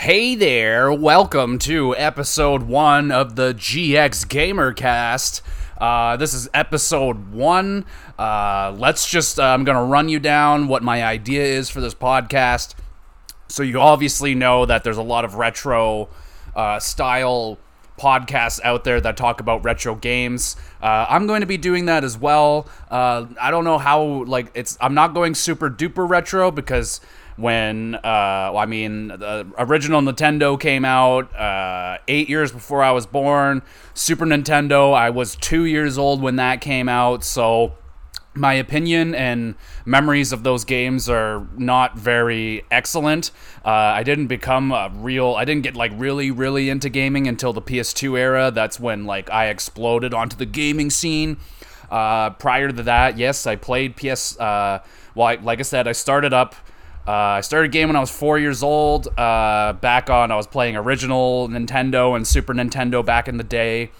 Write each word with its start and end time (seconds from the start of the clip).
Hey 0.00 0.34
there, 0.34 0.90
welcome 0.90 1.58
to 1.58 1.94
episode 1.94 2.62
one 2.62 3.12
of 3.12 3.36
the 3.36 3.52
GX 3.52 4.26
Gamercast. 4.28 5.42
Uh, 5.76 6.16
this 6.16 6.32
is 6.32 6.48
episode 6.54 7.34
one. 7.34 7.84
Uh, 8.18 8.74
let's 8.78 9.06
just, 9.06 9.38
uh, 9.38 9.42
I'm 9.42 9.62
going 9.64 9.76
to 9.76 9.84
run 9.84 10.08
you 10.08 10.18
down 10.18 10.68
what 10.68 10.82
my 10.82 11.04
idea 11.04 11.44
is 11.44 11.68
for 11.68 11.82
this 11.82 11.94
podcast. 11.94 12.76
So, 13.48 13.62
you 13.62 13.78
obviously 13.78 14.34
know 14.34 14.64
that 14.64 14.84
there's 14.84 14.96
a 14.96 15.02
lot 15.02 15.26
of 15.26 15.34
retro 15.34 16.08
uh, 16.56 16.78
style 16.78 17.58
podcasts 17.98 18.58
out 18.64 18.84
there 18.84 19.02
that 19.02 19.18
talk 19.18 19.40
about 19.40 19.62
retro 19.64 19.94
games. 19.94 20.56
Uh, 20.82 21.04
I'm 21.10 21.26
going 21.26 21.42
to 21.42 21.46
be 21.46 21.58
doing 21.58 21.84
that 21.84 22.04
as 22.04 22.16
well. 22.16 22.66
Uh, 22.90 23.26
I 23.38 23.50
don't 23.50 23.64
know 23.64 23.76
how, 23.76 24.24
like, 24.24 24.50
it's, 24.54 24.78
I'm 24.80 24.94
not 24.94 25.12
going 25.12 25.34
super 25.34 25.68
duper 25.68 26.08
retro 26.08 26.50
because 26.50 27.02
when 27.40 27.94
uh, 27.96 28.00
well, 28.52 28.58
I 28.58 28.66
mean 28.66 29.08
the 29.08 29.50
original 29.58 30.00
Nintendo 30.00 30.58
came 30.60 30.84
out 30.84 31.34
uh, 31.34 31.98
eight 32.08 32.28
years 32.28 32.52
before 32.52 32.82
I 32.82 32.92
was 32.92 33.06
born. 33.06 33.62
Super 33.94 34.26
Nintendo, 34.26 34.94
I 34.94 35.10
was 35.10 35.36
two 35.36 35.64
years 35.64 35.98
old 35.98 36.22
when 36.22 36.36
that 36.36 36.60
came 36.60 36.88
out, 36.88 37.24
so 37.24 37.74
my 38.34 38.54
opinion 38.54 39.14
and 39.14 39.56
memories 39.84 40.32
of 40.32 40.44
those 40.44 40.64
games 40.64 41.08
are 41.08 41.48
not 41.56 41.98
very 41.98 42.64
excellent. 42.70 43.32
Uh, 43.64 43.68
I 43.68 44.02
didn't 44.04 44.28
become 44.28 44.70
a 44.70 44.90
real, 44.94 45.34
I 45.34 45.44
didn't 45.44 45.62
get 45.62 45.74
like 45.74 45.92
really, 45.96 46.30
really 46.30 46.70
into 46.70 46.88
gaming 46.88 47.26
until 47.26 47.52
the 47.52 47.62
PS2 47.62 48.18
era. 48.18 48.50
That's 48.50 48.78
when 48.78 49.04
like 49.04 49.30
I 49.30 49.48
exploded 49.48 50.14
onto 50.14 50.36
the 50.36 50.46
gaming 50.46 50.90
scene. 50.90 51.38
Uh, 51.90 52.30
prior 52.30 52.68
to 52.70 52.82
that, 52.84 53.18
yes, 53.18 53.46
I 53.48 53.56
played 53.56 53.96
PS. 53.96 54.38
Uh, 54.38 54.78
well, 55.16 55.26
I, 55.26 55.34
like 55.34 55.58
I 55.58 55.62
said, 55.62 55.88
I 55.88 55.92
started 55.92 56.32
up 56.32 56.54
uh, 57.06 57.10
I 57.10 57.40
started 57.40 57.72
game 57.72 57.88
when 57.88 57.96
I 57.96 58.00
was 58.00 58.10
four 58.10 58.38
years 58.38 58.62
old. 58.62 59.08
Uh, 59.18 59.72
back 59.74 60.10
on, 60.10 60.30
I 60.30 60.36
was 60.36 60.46
playing 60.46 60.76
original 60.76 61.48
Nintendo 61.48 62.14
and 62.14 62.26
Super 62.26 62.54
Nintendo 62.54 63.04
back 63.04 63.28
in 63.28 63.36
the 63.36 63.44
day. 63.44 63.90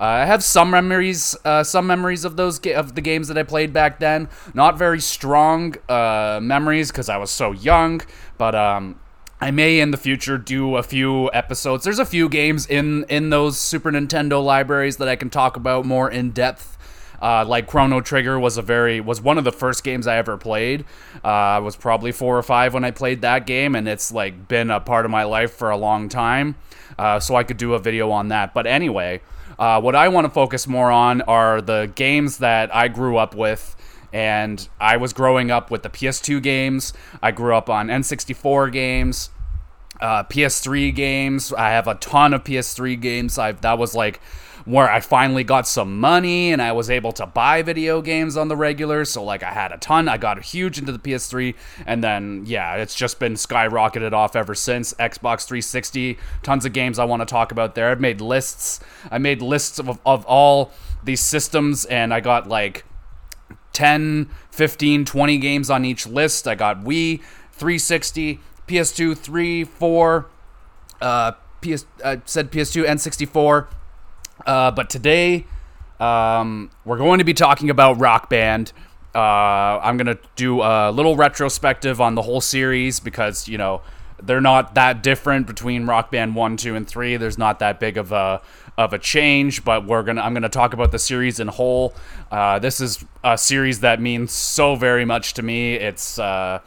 Uh, 0.00 0.04
I 0.04 0.26
have 0.26 0.44
some 0.44 0.70
memories, 0.70 1.36
uh, 1.44 1.64
some 1.64 1.86
memories 1.86 2.24
of 2.24 2.36
those 2.36 2.60
ga- 2.60 2.74
of 2.74 2.94
the 2.94 3.00
games 3.00 3.26
that 3.28 3.36
I 3.36 3.42
played 3.42 3.72
back 3.72 3.98
then. 3.98 4.28
Not 4.54 4.78
very 4.78 5.00
strong 5.00 5.74
uh, 5.88 6.38
memories 6.40 6.90
because 6.92 7.08
I 7.08 7.16
was 7.16 7.30
so 7.32 7.50
young, 7.50 8.00
but 8.38 8.54
um, 8.54 9.00
I 9.40 9.50
may 9.50 9.80
in 9.80 9.90
the 9.90 9.96
future 9.96 10.38
do 10.38 10.76
a 10.76 10.84
few 10.84 11.30
episodes. 11.32 11.82
There's 11.82 11.98
a 11.98 12.06
few 12.06 12.28
games 12.28 12.64
in 12.64 13.04
in 13.08 13.30
those 13.30 13.58
Super 13.58 13.90
Nintendo 13.90 14.42
libraries 14.42 14.98
that 14.98 15.08
I 15.08 15.16
can 15.16 15.30
talk 15.30 15.56
about 15.56 15.84
more 15.84 16.08
in 16.08 16.30
depth. 16.30 16.77
Uh, 17.20 17.44
like 17.44 17.66
Chrono 17.66 18.00
Trigger 18.00 18.38
was 18.38 18.56
a 18.56 18.62
very 18.62 19.00
was 19.00 19.20
one 19.20 19.38
of 19.38 19.44
the 19.44 19.52
first 19.52 19.82
games 19.82 20.06
I 20.06 20.16
ever 20.16 20.36
played. 20.36 20.84
Uh, 21.24 21.28
I 21.28 21.58
was 21.58 21.76
probably 21.76 22.12
four 22.12 22.38
or 22.38 22.42
five 22.42 22.74
when 22.74 22.84
I 22.84 22.90
played 22.90 23.22
that 23.22 23.46
game, 23.46 23.74
and 23.74 23.88
it's 23.88 24.12
like 24.12 24.48
been 24.48 24.70
a 24.70 24.80
part 24.80 25.04
of 25.04 25.10
my 25.10 25.24
life 25.24 25.52
for 25.52 25.70
a 25.70 25.76
long 25.76 26.08
time. 26.08 26.56
Uh, 26.98 27.20
so 27.20 27.36
I 27.36 27.44
could 27.44 27.56
do 27.56 27.74
a 27.74 27.78
video 27.78 28.10
on 28.10 28.28
that. 28.28 28.54
But 28.54 28.66
anyway, 28.66 29.20
uh, 29.58 29.80
what 29.80 29.94
I 29.94 30.08
want 30.08 30.26
to 30.26 30.30
focus 30.30 30.66
more 30.66 30.90
on 30.90 31.22
are 31.22 31.60
the 31.60 31.90
games 31.94 32.38
that 32.38 32.74
I 32.74 32.88
grew 32.88 33.16
up 33.16 33.34
with. 33.34 33.74
And 34.12 34.66
I 34.80 34.96
was 34.96 35.12
growing 35.12 35.50
up 35.50 35.70
with 35.70 35.82
the 35.82 35.90
PS2 35.90 36.42
games. 36.42 36.94
I 37.22 37.30
grew 37.30 37.54
up 37.54 37.68
on 37.68 37.88
N64 37.88 38.72
games, 38.72 39.28
uh, 40.00 40.24
PS3 40.24 40.94
games. 40.94 41.52
I 41.52 41.70
have 41.70 41.86
a 41.86 41.94
ton 41.96 42.32
of 42.32 42.42
PS3 42.42 42.98
games. 42.98 43.38
I've 43.38 43.60
that 43.60 43.76
was 43.78 43.94
like 43.94 44.20
where 44.68 44.90
I 44.90 45.00
finally 45.00 45.44
got 45.44 45.66
some 45.66 45.98
money 45.98 46.52
and 46.52 46.60
I 46.60 46.72
was 46.72 46.90
able 46.90 47.10
to 47.12 47.24
buy 47.24 47.62
video 47.62 48.02
games 48.02 48.36
on 48.36 48.48
the 48.48 48.56
regular. 48.56 49.06
So, 49.06 49.24
like, 49.24 49.42
I 49.42 49.52
had 49.52 49.72
a 49.72 49.78
ton. 49.78 50.08
I 50.08 50.18
got 50.18 50.42
huge 50.42 50.78
into 50.78 50.92
the 50.92 50.98
PS3. 50.98 51.54
And 51.86 52.04
then, 52.04 52.42
yeah, 52.44 52.74
it's 52.74 52.94
just 52.94 53.18
been 53.18 53.32
skyrocketed 53.32 54.12
off 54.12 54.36
ever 54.36 54.54
since. 54.54 54.92
Xbox 54.94 55.46
360, 55.46 56.18
tons 56.42 56.66
of 56.66 56.74
games 56.74 56.98
I 56.98 57.06
want 57.06 57.22
to 57.22 57.26
talk 57.26 57.50
about 57.50 57.74
there. 57.76 57.90
I've 57.90 58.00
made 58.00 58.20
lists. 58.20 58.80
I 59.10 59.16
made 59.16 59.40
lists 59.40 59.78
of, 59.78 59.98
of 60.04 60.26
all 60.26 60.70
these 61.02 61.22
systems, 61.22 61.86
and 61.86 62.12
I 62.12 62.20
got 62.20 62.46
like 62.46 62.84
10, 63.72 64.28
15, 64.50 65.06
20 65.06 65.38
games 65.38 65.70
on 65.70 65.86
each 65.86 66.06
list. 66.06 66.46
I 66.46 66.54
got 66.54 66.84
Wii, 66.84 67.22
360, 67.52 68.38
PS2, 68.66 69.16
3, 69.16 69.64
4, 69.64 70.26
uh, 71.00 71.32
PS, 71.62 71.86
I 72.04 72.12
uh, 72.12 72.16
said 72.26 72.52
PS2, 72.52 72.84
N64. 72.84 73.68
Uh, 74.48 74.70
but 74.70 74.88
today, 74.88 75.44
um, 76.00 76.70
we're 76.86 76.96
going 76.96 77.18
to 77.18 77.24
be 77.24 77.34
talking 77.34 77.68
about 77.68 78.00
Rock 78.00 78.30
Band. 78.30 78.72
Uh, 79.14 79.18
I'm 79.18 79.98
going 79.98 80.06
to 80.06 80.18
do 80.36 80.62
a 80.62 80.90
little 80.90 81.16
retrospective 81.16 82.00
on 82.00 82.14
the 82.14 82.22
whole 82.22 82.40
series 82.40 82.98
because, 82.98 83.46
you 83.46 83.58
know, 83.58 83.82
they're 84.22 84.40
not 84.40 84.74
that 84.74 85.02
different 85.02 85.46
between 85.46 85.86
Rock 85.86 86.10
Band 86.10 86.34
1, 86.34 86.56
2, 86.56 86.76
and 86.76 86.88
3. 86.88 87.18
There's 87.18 87.36
not 87.36 87.58
that 87.58 87.78
big 87.78 87.98
of 87.98 88.10
a 88.10 88.40
of 88.78 88.92
a 88.92 88.98
change, 88.98 89.64
but 89.64 89.84
we're 89.86 90.04
gonna 90.04 90.22
I'm 90.22 90.34
gonna 90.34 90.48
talk 90.48 90.72
about 90.72 90.92
the 90.92 90.98
series 90.98 91.40
in 91.40 91.48
whole. 91.48 91.94
Uh, 92.30 92.58
this 92.58 92.80
is 92.80 93.04
a 93.22 93.36
series 93.36 93.80
that 93.80 94.00
means 94.00 94.32
so 94.32 94.76
very 94.76 95.04
much 95.04 95.34
to 95.34 95.42
me. 95.42 95.74
It's 95.74 96.18
uh, 96.18 96.60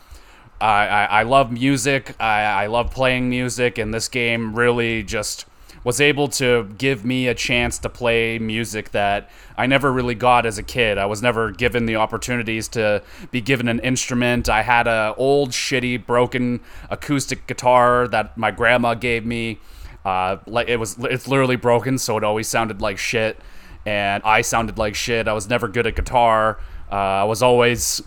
I, 0.60 0.88
I, 0.88 1.06
I 1.06 1.24
love 1.24 1.52
music. 1.52 2.16
I, 2.20 2.44
I 2.44 2.68
love 2.68 2.92
playing 2.92 3.30
music, 3.30 3.78
and 3.78 3.94
this 3.94 4.08
game 4.08 4.54
really 4.54 5.04
just 5.04 5.46
was 5.84 6.00
able 6.00 6.28
to 6.28 6.70
give 6.78 7.04
me 7.04 7.28
a 7.28 7.34
chance 7.34 7.80
to 7.80 7.90
play 7.90 8.38
music 8.40 8.92
that 8.92 9.30
I 9.58 9.66
never 9.66 9.92
really 9.92 10.16
got 10.16 10.46
as 10.46 10.58
a 10.58 10.64
kid. 10.64 10.98
I 10.98 11.06
was 11.06 11.22
never 11.22 11.52
given 11.52 11.86
the 11.86 11.96
opportunities 11.96 12.68
to 12.70 13.02
be 13.32 13.42
given 13.42 13.68
an 13.68 13.80
instrument. 13.80 14.50
I 14.50 14.62
had 14.62 14.88
a 14.88 15.16
old 15.18 15.52
shitty 15.52 16.06
broken 16.06 16.62
acoustic 16.90 17.48
guitar 17.48 18.08
that 18.10 18.38
my 18.38 18.52
grandma 18.52 18.94
gave 18.94 19.26
me. 19.26 19.60
Uh, 20.04 20.38
like 20.48 20.68
it 20.68 20.78
was 20.78 20.98
it's 21.00 21.28
literally 21.28 21.56
broken, 21.56 21.98
so 21.98 22.18
it 22.18 22.24
always 22.24 22.48
sounded 22.48 22.82
like 22.82 22.98
shit, 22.98 23.40
and 23.86 24.24
I 24.24 24.42
sounded 24.42 24.78
like 24.78 24.96
shit. 24.96 25.28
I 25.28 25.34
was 25.34 25.48
never 25.48 25.68
good 25.68 25.86
at 25.86 25.96
guitar. 25.96 26.60
Uh, 26.92 26.96
I 26.96 27.24
was 27.24 27.44
always 27.44 28.02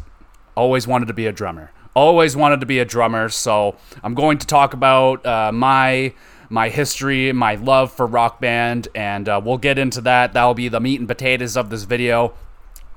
always 0.57 0.87
wanted 0.87 1.07
to 1.07 1.15
be 1.15 1.27
a 1.27 1.33
drummer. 1.33 1.71
Always 1.95 2.37
wanted 2.37 2.61
to 2.61 2.67
be 2.67 2.81
a 2.81 2.85
drummer. 2.85 3.29
So 3.29 3.77
I'm 4.03 4.15
going 4.15 4.39
to 4.39 4.47
talk 4.47 4.75
about 4.75 5.25
uh, 5.25 5.53
my 5.53 6.13
my 6.55 6.69
history, 6.69 7.33
my 7.33 7.57
love 7.57 7.91
for 7.91 8.07
rock 8.07 8.41
band, 8.41 8.87
and 8.95 9.29
uh, 9.29 9.41
we'll 9.45 9.59
get 9.59 9.77
into 9.77 10.01
that. 10.01 10.35
That'll 10.35 10.55
be 10.55 10.69
the 10.69 10.79
meat 10.79 11.01
and 11.01 11.09
potatoes 11.09 11.57
of 11.57 11.69
this 11.69 11.83
video. 11.83 12.33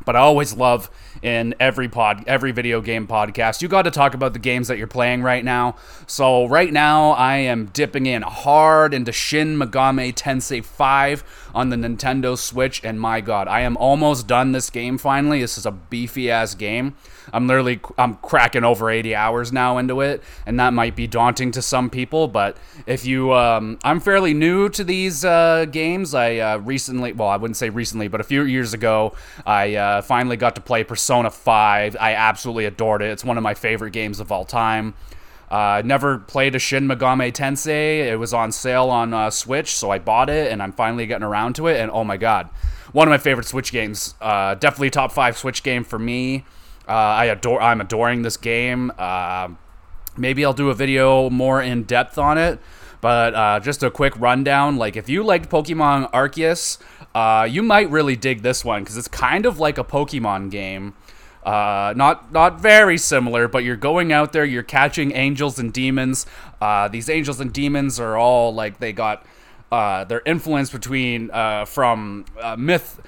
But 0.06 0.16
I 0.16 0.20
always 0.20 0.56
love 0.56 0.92
in 1.24 1.56
every 1.60 1.90
pod, 1.90 2.24
every 2.28 2.52
video 2.52 2.82
game 2.82 3.08
podcast, 3.08 3.64
you 3.64 3.68
got 3.68 3.82
to 3.82 3.92
talk 3.92 4.14
about 4.14 4.34
the 4.34 4.40
games 4.40 4.68
that 4.68 4.78
you're 4.78 4.86
playing 4.86 5.24
right 5.24 5.44
now. 5.44 5.76
So 6.06 6.46
right 6.46 6.72
now, 6.72 7.12
I 7.12 7.38
am 7.38 7.66
dipping 7.74 8.06
in 8.06 8.22
hard 8.22 8.94
into 8.94 9.12
Shin 9.12 9.58
Megami 9.58 10.14
Tensei 10.14 10.64
5 10.64 11.47
on 11.58 11.70
the 11.70 11.76
Nintendo 11.76 12.38
Switch, 12.38 12.80
and 12.84 13.02
my 13.02 13.20
God, 13.20 13.48
I 13.48 13.62
am 13.62 13.78
almost 13.78 14.28
done 14.28 14.52
this 14.52 14.70
game. 14.70 15.00
Finally, 15.00 15.42
this 15.42 15.58
is 15.58 15.66
a 15.66 15.72
beefy 15.72 16.30
ass 16.30 16.54
game. 16.54 16.94
I'm 17.34 17.48
literally 17.48 17.80
I'm 17.98 18.18
cracking 18.18 18.64
over 18.64 18.92
80 18.92 19.16
hours 19.16 19.52
now 19.52 19.80
into 19.80 20.02
it, 20.02 20.22
and 20.46 20.60
that 20.60 20.74
might 20.74 20.96
be 20.96 21.08
daunting 21.08 21.52
to 21.54 21.64
some 21.64 21.90
people. 21.90 22.28
But 22.28 22.58
if 22.86 23.08
you, 23.08 23.34
um, 23.34 23.80
I'm 23.84 24.00
fairly 24.00 24.36
new 24.36 24.70
to 24.70 24.84
these 24.84 25.26
uh, 25.26 25.66
games. 25.72 26.14
I 26.14 26.38
uh, 26.38 26.58
recently, 26.60 27.14
well, 27.14 27.28
I 27.28 27.38
wouldn't 27.38 27.58
say 27.58 27.70
recently, 27.70 28.08
but 28.08 28.22
a 28.22 28.24
few 28.24 28.44
years 28.44 28.76
ago, 28.76 29.16
I 29.44 29.74
uh, 29.74 30.02
finally 30.04 30.38
got 30.38 30.54
to 30.56 30.62
play 30.62 30.84
Persona 30.84 31.32
5. 31.32 31.98
I 32.00 32.14
absolutely 32.14 32.66
adored 32.66 33.02
it. 33.02 33.10
It's 33.10 33.26
one 33.26 33.38
of 33.38 33.44
my 33.44 33.56
favorite 33.56 33.94
games 33.94 34.20
of 34.20 34.32
all 34.32 34.46
time. 34.46 34.94
Uh, 35.50 35.82
never 35.86 36.18
played 36.18 36.56
a 36.56 36.60
Shin 36.60 36.88
Megami 36.88 37.32
Tensei. 37.32 38.00
It 38.06 38.18
was 38.18 38.34
on 38.34 38.52
sale 38.52 38.90
on 38.90 39.14
uh, 39.14 39.30
Switch, 39.30 39.76
so 39.76 39.92
I 39.92 40.00
bought 40.00 40.30
it, 40.30 40.52
and 40.52 40.62
I'm 40.62 40.74
finally 40.74 41.06
getting 41.06 41.24
around 41.24 41.56
to 41.56 41.68
it. 41.68 41.80
And 41.80 41.90
oh 41.92 42.04
my 42.04 42.18
god, 42.18 42.50
one 42.92 43.08
of 43.08 43.12
my 43.12 43.18
favorite 43.18 43.48
Switch 43.48 43.72
games. 43.72 44.16
Uh, 44.20 44.56
definitely 44.56 44.90
top 44.90 45.12
five 45.12 45.38
Switch 45.38 45.64
game 45.64 45.84
for 45.84 45.98
me. 45.98 46.46
Uh, 46.88 46.92
I 46.92 47.26
adore. 47.26 47.62
I'm 47.62 47.82
adoring 47.82 48.22
this 48.22 48.38
game. 48.38 48.92
Uh, 48.98 49.50
maybe 50.18 50.44
I'll 50.44 50.54
do 50.54 50.70
a 50.70 50.74
video 50.74 51.30
more 51.30 51.62
in 51.62 51.84
depth 51.84 52.18
on 52.18 52.38
it. 52.38 52.60
But 53.00 53.36
uh, 53.36 53.60
just 53.60 53.84
a 53.84 53.92
quick 53.92 54.20
rundown. 54.20 54.78
Like, 54.78 54.96
if 54.96 55.08
you 55.08 55.24
liked 55.24 55.50
Pokemon 55.50 56.12
Arceus, 56.12 56.80
uh, 57.14 57.46
you 57.46 57.62
might 57.62 57.90
really 57.92 58.16
dig 58.16 58.42
this 58.42 58.66
one 58.66 58.84
because 58.84 58.98
it's 58.98 59.08
kind 59.08 59.46
of 59.46 59.60
like 59.60 59.78
a 59.78 59.84
Pokemon 59.84 60.50
game. 60.50 60.96
Uh, 61.48 61.94
not 61.96 62.30
not 62.34 62.60
very 62.60 62.98
similar, 62.98 63.48
but 63.48 63.64
you're 63.64 63.78
going 63.78 64.12
out 64.12 64.34
there, 64.34 64.44
you're 64.44 64.64
catching 64.64 65.14
angels 65.14 65.58
and 65.58 65.72
demons. 65.72 66.26
Uh, 66.60 66.90
these 66.90 67.10
angels 67.10 67.40
and 67.40 67.54
demons 67.54 68.02
are 68.02 68.18
all 68.18 68.54
like 68.54 68.80
they 68.80 68.92
got 68.92 69.26
uh, 69.72 70.04
their 70.04 70.22
influence 70.26 70.70
between 70.70 71.32
uh, 71.32 71.64
from 71.64 72.26
uh, 72.42 72.58
myth 72.58 73.00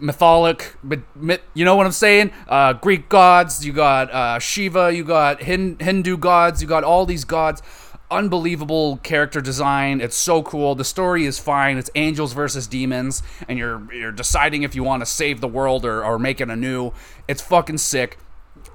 mytholic, 0.00 0.74
myth, 1.14 1.40
you 1.54 1.64
know 1.64 1.76
what 1.76 1.86
I'm 1.86 1.92
saying? 1.92 2.32
Uh, 2.48 2.72
Greek 2.72 3.08
gods, 3.08 3.64
you 3.64 3.72
got 3.72 4.10
uh, 4.12 4.40
Shiva, 4.40 4.92
you 4.92 5.04
got 5.04 5.42
Hin- 5.42 5.76
Hindu 5.78 6.16
gods, 6.16 6.60
you 6.60 6.66
got 6.66 6.82
all 6.82 7.06
these 7.06 7.24
gods. 7.24 7.62
Unbelievable 8.10 8.98
character 8.98 9.40
design. 9.40 10.00
It's 10.00 10.16
so 10.16 10.42
cool. 10.42 10.74
The 10.74 10.84
story 10.84 11.24
is 11.24 11.38
fine. 11.38 11.78
It's 11.78 11.90
angels 11.94 12.32
versus 12.32 12.66
demons, 12.66 13.22
and 13.48 13.58
you're 13.58 13.92
you're 13.92 14.12
deciding 14.12 14.62
if 14.62 14.74
you 14.74 14.84
want 14.84 15.00
to 15.00 15.06
save 15.06 15.40
the 15.40 15.48
world 15.48 15.84
or, 15.84 16.04
or 16.04 16.18
make 16.18 16.40
it 16.40 16.50
anew. 16.50 16.92
It's 17.26 17.42
fucking 17.42 17.78
sick. 17.78 18.18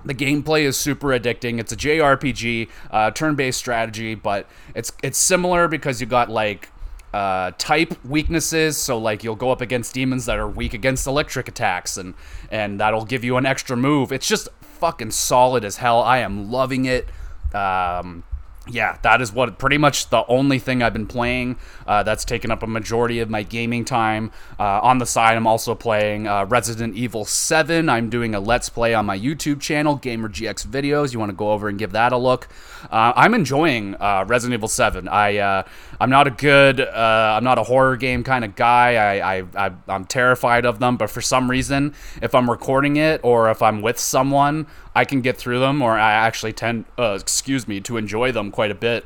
the 0.05 0.13
gameplay 0.13 0.61
is 0.63 0.77
super 0.77 1.07
addicting. 1.07 1.59
It's 1.59 1.71
a 1.71 1.77
JRPG, 1.77 2.69
uh, 2.91 3.11
turn-based 3.11 3.57
strategy, 3.59 4.15
but 4.15 4.47
it's 4.75 4.91
it's 5.03 5.17
similar 5.17 5.67
because 5.67 5.99
you 6.01 6.07
got 6.07 6.29
like 6.29 6.69
uh, 7.13 7.51
type 7.57 8.03
weaknesses. 8.05 8.77
So 8.77 8.97
like 8.97 9.23
you'll 9.23 9.35
go 9.35 9.51
up 9.51 9.61
against 9.61 9.93
demons 9.93 10.25
that 10.25 10.37
are 10.37 10.47
weak 10.47 10.73
against 10.73 11.07
electric 11.07 11.47
attacks, 11.47 11.97
and 11.97 12.13
and 12.51 12.79
that'll 12.79 13.05
give 13.05 13.23
you 13.23 13.37
an 13.37 13.45
extra 13.45 13.75
move. 13.77 14.11
It's 14.11 14.27
just 14.27 14.47
fucking 14.61 15.11
solid 15.11 15.65
as 15.65 15.77
hell. 15.77 16.01
I 16.01 16.19
am 16.19 16.51
loving 16.51 16.85
it. 16.85 17.07
Um, 17.53 18.23
yeah, 18.71 18.97
that 19.01 19.21
is 19.21 19.33
what 19.33 19.57
pretty 19.57 19.77
much 19.77 20.09
the 20.09 20.25
only 20.27 20.59
thing 20.59 20.83
I've 20.83 20.93
been 20.93 21.07
playing 21.07 21.57
uh, 21.87 22.03
that's 22.03 22.23
taken 22.23 22.51
up 22.51 22.63
a 22.63 22.67
majority 22.67 23.19
of 23.19 23.29
my 23.29 23.43
gaming 23.43 23.85
time. 23.85 24.31
Uh, 24.59 24.79
on 24.81 24.99
the 24.99 25.05
side, 25.05 25.35
I'm 25.35 25.47
also 25.47 25.75
playing 25.75 26.27
uh, 26.27 26.45
Resident 26.45 26.95
Evil 26.95 27.25
7. 27.25 27.89
I'm 27.89 28.09
doing 28.09 28.35
a 28.35 28.39
Let's 28.39 28.69
Play 28.69 28.93
on 28.93 29.05
my 29.05 29.17
YouTube 29.17 29.59
channel, 29.59 29.97
GamerGX 29.97 30.67
Videos. 30.67 31.13
You 31.13 31.19
want 31.19 31.31
to 31.31 31.35
go 31.35 31.51
over 31.51 31.67
and 31.67 31.79
give 31.79 31.91
that 31.93 32.11
a 32.11 32.17
look. 32.17 32.47
Uh, 32.91 33.13
I'm 33.15 33.33
enjoying 33.33 33.95
uh, 33.95 34.25
Resident 34.27 34.57
Evil 34.59 34.67
7. 34.67 35.07
I 35.07 35.37
uh, 35.37 35.63
I'm 35.99 36.09
not 36.09 36.27
a 36.27 36.31
good 36.31 36.79
I'm 36.79 37.43
not 37.43 37.57
a 37.57 37.63
horror 37.63 37.97
game 37.97 38.23
kind 38.23 38.45
of 38.45 38.55
guy. 38.55 38.95
I, 38.95 39.39
I, 39.39 39.67
I 39.67 39.71
I'm 39.87 40.05
terrified 40.05 40.65
of 40.65 40.79
them, 40.79 40.97
but 40.97 41.09
for 41.09 41.21
some 41.21 41.49
reason, 41.49 41.95
if 42.21 42.35
I'm 42.35 42.49
recording 42.49 42.97
it 42.97 43.21
or 43.23 43.49
if 43.49 43.61
I'm 43.61 43.81
with 43.81 43.99
someone, 43.99 44.67
I 44.95 45.05
can 45.05 45.21
get 45.21 45.37
through 45.37 45.59
them, 45.59 45.81
or 45.81 45.97
I 45.97 46.11
actually 46.11 46.51
tend, 46.51 46.85
excuse 46.97 47.67
me, 47.67 47.79
to 47.81 47.97
enjoy 47.97 48.31
them 48.31 48.51
quite 48.59 48.71
a 48.71 48.75
bit. 48.75 49.05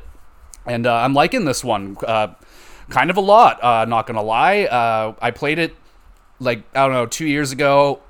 And 0.66 0.84
uh, 0.84 0.96
I'm 0.96 1.14
liking 1.14 1.44
this 1.44 1.62
one 1.62 1.96
uh, 2.04 2.34
kind 2.88 3.08
of 3.08 3.16
a 3.16 3.20
lot. 3.20 3.62
Uh, 3.62 3.84
not 3.84 4.04
gonna 4.04 4.20
lie, 4.20 4.64
uh, 4.64 5.14
I 5.22 5.30
played 5.30 5.60
it 5.60 5.76
like 6.40 6.64
I 6.74 6.82
don't 6.82 6.92
know 6.92 7.06
two 7.06 7.28
years 7.28 7.52
ago. 7.52 8.02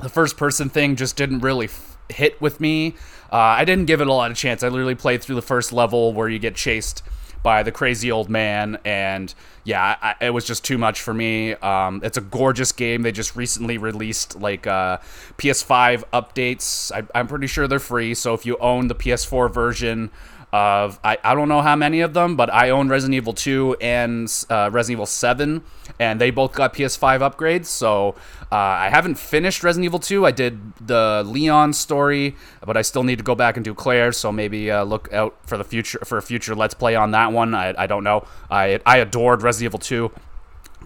The 0.00 0.08
first 0.08 0.36
person 0.36 0.68
thing 0.68 0.94
just 0.94 1.16
didn't 1.16 1.40
really 1.40 1.66
f- 1.66 1.98
hit 2.08 2.40
with 2.40 2.60
me. 2.60 2.94
Uh, 3.32 3.58
I 3.58 3.64
didn't 3.64 3.86
give 3.86 4.00
it 4.00 4.06
a 4.06 4.12
lot 4.12 4.30
of 4.30 4.36
chance. 4.36 4.62
I 4.62 4.68
literally 4.68 4.94
played 4.94 5.24
through 5.24 5.34
the 5.34 5.42
first 5.42 5.72
level 5.72 6.12
where 6.12 6.28
you 6.28 6.38
get 6.38 6.54
chased 6.54 7.02
by 7.42 7.64
the 7.64 7.72
crazy 7.72 8.12
old 8.12 8.28
man, 8.28 8.78
and 8.84 9.34
yeah, 9.64 9.96
I, 10.00 10.26
it 10.26 10.30
was 10.30 10.44
just 10.44 10.64
too 10.64 10.78
much 10.78 11.00
for 11.00 11.12
me. 11.12 11.54
Um, 11.54 12.00
it's 12.04 12.16
a 12.16 12.20
gorgeous 12.20 12.70
game. 12.70 13.02
They 13.02 13.10
just 13.10 13.34
recently 13.34 13.76
released 13.76 14.40
like 14.40 14.68
uh, 14.68 14.98
PS5 15.38 16.04
updates. 16.12 16.92
I, 16.92 17.02
I'm 17.12 17.26
pretty 17.26 17.48
sure 17.48 17.66
they're 17.66 17.80
free. 17.80 18.14
So 18.14 18.34
if 18.34 18.46
you 18.46 18.56
own 18.58 18.86
the 18.86 18.94
PS4 18.94 19.52
version, 19.52 20.12
of 20.52 20.98
I, 21.02 21.18
I 21.22 21.34
don't 21.34 21.48
know 21.48 21.60
how 21.60 21.76
many 21.76 22.00
of 22.00 22.14
them, 22.14 22.36
but 22.36 22.52
I 22.52 22.70
own 22.70 22.88
Resident 22.88 23.14
Evil 23.14 23.32
2 23.32 23.76
and 23.80 24.32
uh, 24.48 24.70
Resident 24.72 24.96
Evil 24.96 25.06
7, 25.06 25.62
and 25.98 26.20
they 26.20 26.30
both 26.30 26.52
got 26.52 26.74
PS5 26.74 27.20
upgrades. 27.20 27.66
So 27.66 28.14
uh, 28.52 28.56
I 28.56 28.88
haven't 28.88 29.16
finished 29.16 29.64
Resident 29.64 29.84
Evil 29.86 29.98
2. 29.98 30.24
I 30.24 30.30
did 30.30 30.74
the 30.80 31.22
Leon 31.26 31.72
story, 31.72 32.36
but 32.64 32.76
I 32.76 32.82
still 32.82 33.02
need 33.02 33.18
to 33.18 33.24
go 33.24 33.34
back 33.34 33.56
and 33.56 33.64
do 33.64 33.74
Claire. 33.74 34.12
So 34.12 34.30
maybe 34.30 34.70
uh, 34.70 34.84
look 34.84 35.12
out 35.12 35.36
for 35.46 35.58
the 35.58 35.64
future 35.64 35.98
for 36.04 36.18
a 36.18 36.22
future 36.22 36.54
Let's 36.54 36.74
Play 36.74 36.94
on 36.94 37.10
that 37.12 37.32
one. 37.32 37.54
I, 37.54 37.74
I 37.76 37.86
don't 37.86 38.04
know. 38.04 38.26
I 38.50 38.80
I 38.86 38.98
adored 38.98 39.42
Resident 39.42 39.70
Evil 39.70 39.78
2. 39.78 40.12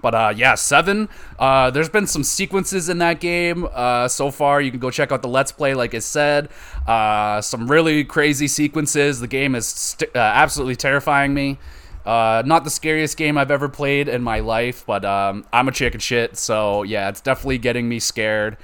But 0.01 0.15
uh, 0.15 0.33
yeah, 0.35 0.55
seven. 0.55 1.09
Uh, 1.39 1.71
there's 1.71 1.89
been 1.89 2.07
some 2.07 2.25
sequences 2.25 2.89
in 2.89 2.99
that 2.99 3.21
game 3.21 3.69
uh, 3.73 4.09
so 4.09 4.31
far. 4.31 4.61
You 4.61 4.71
can 4.71 4.81
go 4.81 4.91
check 4.91 5.13
out 5.13 5.23
the 5.23 5.29
Let's 5.29 5.53
Play, 5.53 5.75
like 5.75 5.95
I 5.95 5.99
said. 5.99 6.49
Uh, 6.87 7.41
some 7.41 7.71
really 7.71 8.05
crazy 8.05 8.49
sequences. 8.49 9.21
The 9.21 9.29
game 9.29 9.55
is 9.55 9.67
st- 9.67 10.11
uh, 10.15 10.19
absolutely 10.19 10.77
terrifying 10.77 11.35
me. 11.35 11.59
Uh, 12.05 12.43
not 12.47 12.65
the 12.65 12.71
scariest 12.71 13.17
game 13.17 13.37
I've 13.37 13.51
ever 13.51 13.69
played 13.69 14.09
in 14.09 14.23
my 14.23 14.41
life, 14.41 14.85
but 14.87 15.05
um, 15.05 15.45
I'm 15.53 15.69
a 15.69 15.73
chicken 15.73 16.01
shit, 16.01 16.37
so 16.37 16.83
yeah, 16.83 17.11
it's 17.11 17.21
definitely 17.21 17.59
getting 17.59 17.89
me 17.89 17.99
scared 17.99 18.57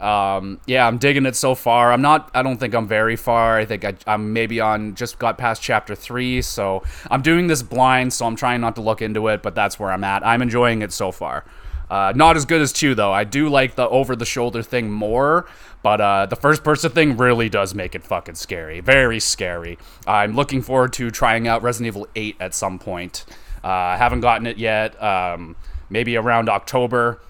um, 0.00 0.60
yeah, 0.66 0.86
I'm 0.86 0.98
digging 0.98 1.26
it 1.26 1.36
so 1.36 1.54
far. 1.54 1.92
I'm 1.92 2.02
not. 2.02 2.30
I 2.34 2.42
don't 2.42 2.58
think 2.58 2.74
I'm 2.74 2.86
very 2.86 3.16
far. 3.16 3.58
I 3.58 3.64
think 3.64 3.84
I, 3.84 3.94
am 4.06 4.32
maybe 4.32 4.60
on 4.60 4.94
just 4.94 5.18
got 5.18 5.38
past 5.38 5.62
chapter 5.62 5.94
three. 5.94 6.42
So 6.42 6.82
I'm 7.10 7.22
doing 7.22 7.46
this 7.46 7.62
blind. 7.62 8.12
So 8.12 8.26
I'm 8.26 8.36
trying 8.36 8.60
not 8.60 8.74
to 8.76 8.82
look 8.82 9.00
into 9.02 9.28
it. 9.28 9.42
But 9.42 9.54
that's 9.54 9.78
where 9.78 9.90
I'm 9.90 10.04
at. 10.04 10.26
I'm 10.26 10.42
enjoying 10.42 10.82
it 10.82 10.92
so 10.92 11.12
far. 11.12 11.44
Uh, 11.88 12.12
not 12.16 12.36
as 12.36 12.44
good 12.44 12.60
as 12.60 12.72
two 12.72 12.94
though. 12.94 13.12
I 13.12 13.24
do 13.24 13.48
like 13.48 13.76
the 13.76 13.88
over 13.88 14.16
the 14.16 14.24
shoulder 14.24 14.62
thing 14.62 14.90
more, 14.90 15.46
but 15.82 16.00
uh, 16.00 16.26
the 16.26 16.36
first 16.36 16.64
person 16.64 16.90
thing 16.90 17.16
really 17.16 17.48
does 17.48 17.74
make 17.74 17.94
it 17.94 18.02
fucking 18.04 18.34
scary. 18.34 18.80
Very 18.80 19.20
scary. 19.20 19.78
I'm 20.06 20.34
looking 20.34 20.62
forward 20.62 20.92
to 20.94 21.10
trying 21.10 21.46
out 21.46 21.62
Resident 21.62 21.94
Evil 21.94 22.08
8 22.16 22.36
at 22.40 22.54
some 22.54 22.78
point. 22.78 23.24
Uh, 23.62 23.68
I 23.68 23.96
haven't 23.96 24.20
gotten 24.20 24.46
it 24.46 24.58
yet. 24.58 25.00
Um, 25.00 25.56
maybe 25.88 26.16
around 26.16 26.48
October. 26.48 27.20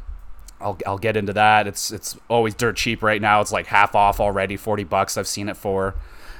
I'll, 0.61 0.79
I'll 0.87 0.99
get 0.99 1.17
into 1.17 1.33
that. 1.35 1.67
It's 1.67 1.91
it's 1.91 2.17
always 2.29 2.55
dirt 2.55 2.77
cheap 2.77 3.03
right 3.03 3.21
now. 3.21 3.41
It's 3.41 3.53
like 3.53 3.67
half 3.67 3.95
off 3.95 4.21
already, 4.21 4.57
forty 4.57 4.85
bucks. 4.85 5.17
I've 5.17 5.29
seen 5.29 5.49
it 5.49 5.57
for. 5.57 5.95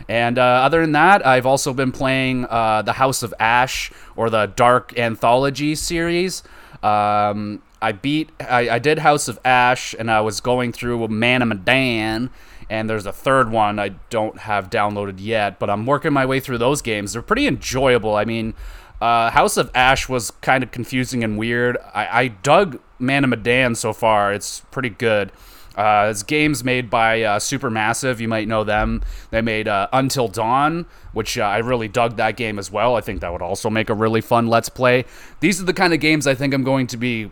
And 0.09 0.39
uh, 0.39 0.43
other 0.43 0.81
than 0.83 0.93
that, 0.93 1.27
I've 1.27 1.47
also 1.47 1.73
been 1.73 1.91
playing 1.91 2.45
uh, 2.47 2.83
the 2.83 2.93
House 2.93 3.23
of 3.23 3.35
Ash 3.41 3.91
or 4.15 4.31
the 4.31 4.47
Dark 4.47 4.97
Anthology 4.99 5.75
series. 5.75 6.43
Um, 6.83 7.63
I 7.81 7.93
beat, 7.93 8.31
I, 8.41 8.69
I, 8.71 8.79
did 8.79 8.99
House 8.99 9.29
of 9.29 9.39
Ash, 9.45 9.95
and 9.99 10.11
I 10.11 10.21
was 10.21 10.41
going 10.41 10.73
through 10.73 11.09
Man 11.09 11.43
of 11.43 11.49
Medan, 11.49 12.31
and 12.69 12.89
there's 12.89 13.07
a 13.07 13.13
third 13.13 13.51
one 13.51 13.79
I 13.79 13.91
don't 14.11 14.39
have 14.39 14.71
downloaded 14.71 15.17
yet, 15.19 15.59
but 15.59 15.71
I'm 15.71 15.87
working 15.87 16.13
my 16.13 16.27
way 16.27 16.41
through 16.41 16.59
those 16.59 16.83
games. 16.83 17.13
They're 17.13 17.23
pretty 17.23 17.47
enjoyable. 17.47 18.15
I 18.15 18.25
mean, 18.25 18.55
uh, 19.01 19.31
House 19.31 19.57
of 19.57 19.71
Ash 19.75 20.09
was 20.09 20.31
kind 20.41 20.63
of 20.63 20.71
confusing 20.71 21.25
and 21.25 21.39
weird. 21.39 21.77
I, 21.95 22.21
I 22.21 22.29
dug 22.29 22.81
Man 22.99 23.25
of 23.25 23.31
Medan 23.31 23.75
so 23.75 23.93
far. 23.93 24.33
It's 24.33 24.61
pretty 24.71 24.91
good. 24.91 25.33
Uh, 25.77 26.09
it's 26.11 26.23
games 26.23 26.65
made 26.65 26.89
by 26.89 27.23
uh, 27.23 27.39
Supermassive. 27.39 28.19
You 28.19 28.29
might 28.29 28.49
know 28.49 28.65
them. 28.65 29.03
They 29.31 29.43
made 29.43 29.69
uh, 29.69 29.89
Until 29.93 30.27
Dawn, 30.27 30.87
which 31.13 31.37
uh, 31.37 31.43
I 31.43 31.59
really 31.59 31.87
dug 31.87 32.17
that 32.17 32.37
game 32.37 32.59
as 32.59 32.71
well. 32.71 32.97
I 32.97 33.03
think 33.03 33.21
that 33.21 33.31
would 33.31 33.43
also 33.43 33.69
make 33.69 33.91
a 33.91 33.95
really 33.95 34.23
fun 34.23 34.47
Let's 34.47 34.71
Play. 34.71 35.05
These 35.41 35.61
are 35.61 35.65
the 35.65 35.75
kind 35.75 35.93
of 35.93 36.01
games 36.01 36.27
I 36.27 36.35
think 36.35 36.55
I'm 36.55 36.65
going 36.65 36.87
to 36.89 36.97
be 36.97 37.31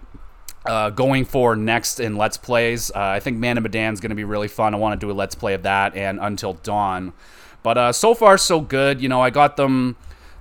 uh, 0.67 0.91
going 0.91 1.25
for 1.25 1.57
next 1.57 2.01
in 2.01 2.17
Let's 2.17 2.37
Plays. 2.37 2.91
Uh, 2.91 3.01
I 3.01 3.21
think 3.21 3.39
Man 3.39 3.57
of 3.57 3.65
is 3.65 4.01
going 4.01 4.11
to 4.11 4.15
be 4.15 4.25
really 4.25 4.49
fun. 4.49 4.75
I 4.75 4.77
want 4.77 5.01
to 5.01 5.07
do 5.07 5.11
a 5.11 5.15
Let's 5.15 5.35
Play 5.35 5.55
of 5.55 5.63
that 5.63 5.97
and 5.97 6.19
Until 6.21 6.55
Dawn. 6.55 7.15
But 7.63 7.93
so 7.93 8.15
far, 8.15 8.37
so 8.37 8.61
good. 8.61 9.01
You 9.01 9.09
know, 9.09 9.23
I 9.23 9.31
got 9.31 9.57
them 9.57 9.97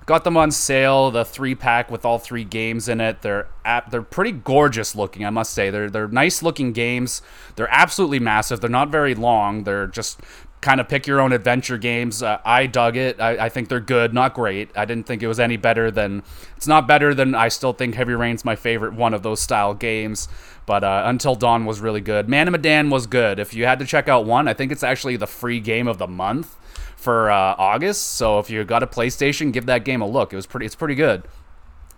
Got 0.06 0.26
them 0.26 0.36
on 0.36 0.52
sale, 0.52 1.12
the 1.12 1.24
three 1.24 1.56
pack 1.56 1.90
with 1.90 2.04
all 2.04 2.20
three 2.20 2.44
games 2.44 2.90
in 2.90 3.00
it. 3.00 3.22
They're 3.22 3.48
at, 3.64 3.90
they're 3.90 4.02
pretty 4.02 4.32
gorgeous 4.32 4.96
looking, 4.96 5.26
I 5.26 5.30
must 5.30 5.54
say. 5.54 5.70
They're 5.70 5.90
they're 5.90 6.10
nice 6.10 6.44
looking 6.44 6.74
games. 6.74 7.22
They're 7.56 7.72
absolutely 7.72 8.20
massive. 8.20 8.60
They're 8.60 8.70
not 8.70 8.90
very 8.90 9.16
long. 9.16 9.64
They're 9.64 9.88
just 9.88 10.20
kind 10.64 10.80
of 10.80 10.88
pick 10.88 11.06
your 11.06 11.20
own 11.20 11.32
adventure 11.32 11.78
games. 11.78 12.24
Uh, 12.24 12.40
I 12.44 12.66
dug 12.66 12.96
it. 12.98 13.20
I, 13.20 13.46
I, 13.46 13.50
think 13.50 13.68
they're 13.68 13.82
good, 13.82 14.14
not 14.14 14.34
great. 14.34 14.70
I 14.76 14.86
didn't 14.86 15.06
think 15.06 15.22
it 15.22 15.28
was 15.28 15.40
any 15.40 15.58
better 15.58 15.92
than. 15.92 16.24
It's 16.58 16.68
not 16.68 16.88
better 16.88 17.14
than. 17.14 17.36
I 17.36 17.50
still 17.50 17.74
think 17.74 17.96
Heavy 17.96 18.14
Rain's 18.14 18.44
my 18.44 18.56
favorite 18.56 18.94
one 18.94 19.14
of 19.14 19.24
those 19.24 19.42
style 19.42 19.74
games. 19.74 20.28
But 20.66 20.84
uh, 20.84 21.04
Until 21.06 21.36
Dawn 21.36 21.66
was 21.66 21.82
really 21.82 22.02
good. 22.02 22.30
Man 22.30 22.48
of 22.48 22.54
Medan 22.54 22.90
was 22.90 23.06
good. 23.06 23.38
If 23.40 23.54
you 23.54 23.66
had 23.66 23.80
to 23.80 23.86
check 23.86 24.08
out 24.08 24.26
one, 24.26 24.48
I 24.48 24.54
think 24.54 24.72
it's 24.72 24.84
actually 24.84 25.18
the 25.18 25.28
free 25.28 25.60
game 25.60 25.88
of 25.88 25.98
the 25.98 26.08
month 26.08 26.56
for 27.04 27.30
uh, 27.30 27.56
August. 27.58 28.14
So 28.14 28.40
if 28.40 28.50
you 28.50 28.64
got 28.64 28.82
a 28.82 28.88
PlayStation, 28.88 29.52
give 29.52 29.66
that 29.68 29.86
game 29.86 30.02
a 30.02 30.08
look. 30.08 30.34
It 30.34 30.36
was 30.36 30.48
pretty. 30.48 30.66
It's 30.66 30.76
pretty 30.76 30.96
good. 30.96 31.24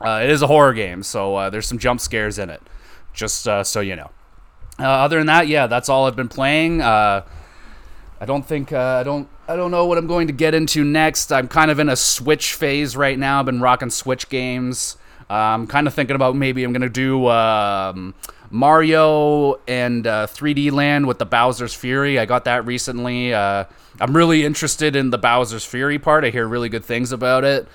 Uh, 0.02 0.22
it 0.24 0.30
is 0.30 0.42
a 0.42 0.48
horror 0.48 0.74
game, 0.74 1.04
so 1.04 1.36
uh, 1.36 1.50
there's 1.50 1.68
some 1.68 1.78
jump 1.78 2.02
scares 2.02 2.38
in 2.38 2.50
it. 2.50 2.62
Just 3.14 3.48
uh, 3.48 3.64
so 3.64 3.80
you 3.80 3.96
know. 3.96 4.12
Uh, 4.78 4.84
other 4.84 5.18
than 5.18 5.28
that, 5.28 5.48
yeah, 5.48 5.68
that's 5.68 5.88
all 5.88 6.06
I've 6.06 6.18
been 6.18 6.28
playing. 6.28 6.82
Uh, 6.82 7.24
I 8.20 8.26
don't 8.26 8.46
think 8.46 8.74
I 8.74 9.04
don't 9.04 9.30
I 9.48 9.56
don't 9.56 9.72
know 9.72 9.86
what 9.86 9.98
I'm 9.98 10.08
going 10.08 10.28
to 10.28 10.34
get 10.34 10.54
into 10.54 10.84
next. 10.84 11.32
I'm 11.32 11.48
kind 11.48 11.72
of 11.72 11.80
in 11.80 11.88
a 11.88 11.96
Switch 11.96 12.54
phase 12.54 12.98
right 12.98 13.18
now. 13.18 13.40
I've 13.40 13.46
been 13.46 13.62
rocking 13.62 13.90
Switch 13.90 14.28
games. 14.28 14.98
I'm 15.30 15.66
kind 15.68 15.88
of 15.88 15.94
thinking 15.94 16.16
about 16.16 16.36
maybe 16.36 16.64
I'm 16.64 16.74
gonna 16.74 16.90
do. 16.90 17.28
Um, 17.28 18.14
Mario 18.50 19.56
and 19.68 20.06
uh, 20.06 20.28
3D 20.28 20.72
Land 20.72 21.08
with 21.08 21.20
the 21.20 21.26
Bowser's 21.26 21.74
Fury. 21.74 22.20
I 22.20 22.26
got 22.26 22.46
that 22.46 22.66
recently. 22.66 23.34
Uh, 23.34 23.66
I'm 24.00 24.16
really 24.16 24.46
interested 24.46 24.96
in 24.96 25.10
the 25.10 25.18
Bowser's 25.18 25.66
Fury 25.66 26.00
part. 26.00 26.24
I 26.24 26.30
hear 26.30 26.48
really 26.48 26.70
good 26.70 26.86
things 26.86 27.12
about 27.12 27.44
it. 27.44 27.68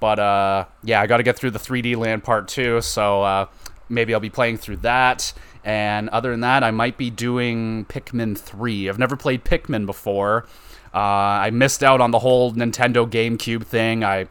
But 0.00 0.18
uh, 0.18 0.66
yeah, 0.82 1.00
I 1.00 1.06
got 1.06 1.18
to 1.18 1.22
get 1.22 1.36
through 1.36 1.52
the 1.52 1.58
3D 1.58 1.96
Land 1.96 2.24
part 2.24 2.48
too. 2.48 2.80
So 2.80 3.22
uh, 3.22 3.46
maybe 3.88 4.14
I'll 4.14 4.20
be 4.20 4.30
playing 4.30 4.58
through 4.58 4.78
that. 4.78 5.32
And 5.64 6.08
other 6.10 6.30
than 6.30 6.40
that, 6.40 6.62
I 6.62 6.70
might 6.70 6.96
be 6.96 7.10
doing 7.10 7.86
Pikmin 7.86 8.38
3. 8.38 8.88
I've 8.88 8.98
never 8.98 9.16
played 9.16 9.44
Pikmin 9.44 9.84
before. 9.84 10.46
Uh, 10.94 10.98
I 10.98 11.50
missed 11.50 11.82
out 11.82 12.00
on 12.00 12.10
the 12.10 12.20
whole 12.20 12.52
Nintendo 12.52 13.08
GameCube 13.08 13.64
thing. 13.64 14.04
I 14.04 14.28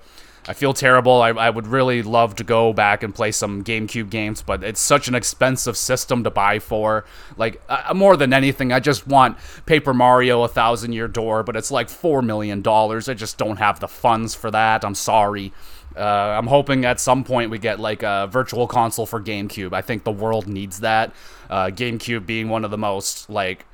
I 0.48 0.54
feel 0.54 0.74
terrible. 0.74 1.22
I, 1.22 1.30
I 1.30 1.50
would 1.50 1.66
really 1.66 2.04
love 2.04 2.36
to 2.36 2.44
go 2.44 2.72
back 2.72 3.02
and 3.02 3.16
play 3.16 3.32
some 3.32 3.64
GameCube 3.64 4.12
games, 4.12 4.44
but 4.44 4.64
it's 4.64 4.80
such 4.80 5.08
an 5.08 5.16
expensive 5.16 5.76
system 5.76 6.24
to 6.24 6.30
buy 6.30 6.60
for. 6.60 7.06
Like, 7.36 7.62
uh, 7.68 7.94
more 7.96 8.16
than 8.16 8.32
anything, 8.32 8.72
I 8.72 8.80
just 8.80 9.08
want 9.08 9.38
Paper 9.66 9.94
Mario 9.94 10.44
A 10.44 10.48
Thousand 10.48 10.94
Year 10.94 11.08
Door, 11.08 11.44
but 11.44 11.56
it's 11.56 11.72
like 11.72 11.88
$4 11.88 12.24
million. 12.24 12.60
I 12.68 13.14
just 13.16 13.38
don't 13.40 13.58
have 13.58 13.80
the 13.80 13.88
funds 13.88 14.36
for 14.36 14.52
that. 14.52 14.86
I'm 14.86 14.96
sorry. 14.96 15.52
Uh, 15.98 16.02
I'm 16.38 16.48
hoping 16.48 16.86
at 16.86 17.00
some 17.00 17.24
point 17.24 17.50
we 17.50 17.58
get 17.58 17.80
like 17.80 18.04
a 18.04 18.28
virtual 18.30 18.68
console 18.68 19.06
for 19.06 19.22
GameCube. 19.22 19.74
I 19.74 19.82
think 19.82 20.04
the 20.04 20.12
world 20.12 20.46
needs 20.46 20.82
that. 20.82 21.14
Uh, 21.50 21.68
GameCube 21.68 22.26
being 22.26 22.50
one 22.50 22.66
of 22.66 22.72
the 22.72 22.78
most 22.78 23.30
like 23.30 23.66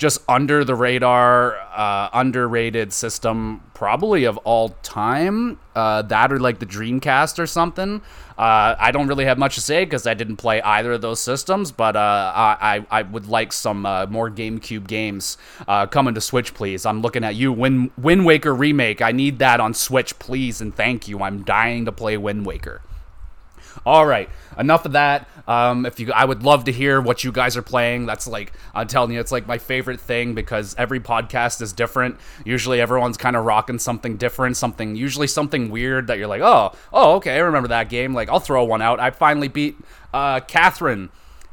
just 0.00 0.18
under 0.26 0.64
the 0.64 0.74
radar, 0.74 1.58
uh, 1.76 2.08
underrated 2.14 2.90
system 2.90 3.62
probably 3.74 4.24
of 4.24 4.38
all 4.38 4.70
time. 4.82 5.60
Uh, 5.74 6.00
that 6.00 6.32
or 6.32 6.40
like 6.40 6.58
the 6.58 6.64
Dreamcast 6.64 7.38
or 7.38 7.46
something. 7.46 8.00
Uh, 8.38 8.74
I 8.78 8.92
don't 8.92 9.08
really 9.08 9.26
have 9.26 9.36
much 9.36 9.56
to 9.56 9.60
say 9.60 9.84
because 9.84 10.06
I 10.06 10.14
didn't 10.14 10.38
play 10.38 10.62
either 10.62 10.92
of 10.92 11.02
those 11.02 11.20
systems, 11.20 11.70
but 11.70 11.96
uh, 11.96 12.32
I, 12.34 12.86
I 12.90 13.02
would 13.02 13.26
like 13.26 13.52
some 13.52 13.84
uh, 13.84 14.06
more 14.06 14.30
GameCube 14.30 14.86
games 14.86 15.36
uh, 15.68 15.86
coming 15.86 16.14
to 16.14 16.20
Switch, 16.22 16.54
please. 16.54 16.86
I'm 16.86 17.02
looking 17.02 17.22
at 17.22 17.34
you, 17.34 17.52
Win 17.52 17.90
Wind 17.98 18.24
Waker 18.24 18.54
Remake. 18.54 19.02
I 19.02 19.12
need 19.12 19.38
that 19.40 19.60
on 19.60 19.74
Switch, 19.74 20.18
please, 20.18 20.62
and 20.62 20.74
thank 20.74 21.08
you. 21.08 21.22
I'm 21.22 21.42
dying 21.42 21.84
to 21.84 21.92
play 21.92 22.16
Wind 22.16 22.46
Waker. 22.46 22.80
All 23.86 24.06
right, 24.06 24.28
enough 24.58 24.84
of 24.84 24.92
that. 24.92 25.28
Um, 25.48 25.86
if 25.86 25.98
you, 25.98 26.12
I 26.12 26.24
would 26.24 26.42
love 26.42 26.64
to 26.64 26.72
hear 26.72 27.00
what 27.00 27.24
you 27.24 27.32
guys 27.32 27.56
are 27.56 27.62
playing. 27.62 28.06
That's 28.06 28.26
like 28.26 28.52
I'm 28.74 28.86
telling 28.86 29.12
you, 29.12 29.20
it's 29.20 29.32
like 29.32 29.46
my 29.46 29.58
favorite 29.58 30.00
thing 30.00 30.34
because 30.34 30.74
every 30.78 31.00
podcast 31.00 31.60
is 31.60 31.72
different. 31.72 32.16
Usually, 32.44 32.80
everyone's 32.80 33.16
kind 33.16 33.36
of 33.36 33.44
rocking 33.44 33.78
something 33.78 34.16
different, 34.16 34.56
something 34.56 34.96
usually 34.96 35.26
something 35.26 35.70
weird 35.70 36.06
that 36.08 36.18
you're 36.18 36.28
like, 36.28 36.42
oh, 36.42 36.72
oh, 36.92 37.16
okay, 37.16 37.34
I 37.36 37.38
remember 37.38 37.68
that 37.68 37.88
game. 37.88 38.14
Like 38.14 38.28
I'll 38.28 38.40
throw 38.40 38.64
one 38.64 38.82
out. 38.82 39.00
I 39.00 39.10
finally 39.10 39.48
beat 39.48 39.76
uh, 40.12 40.40
Catherine 40.40 41.10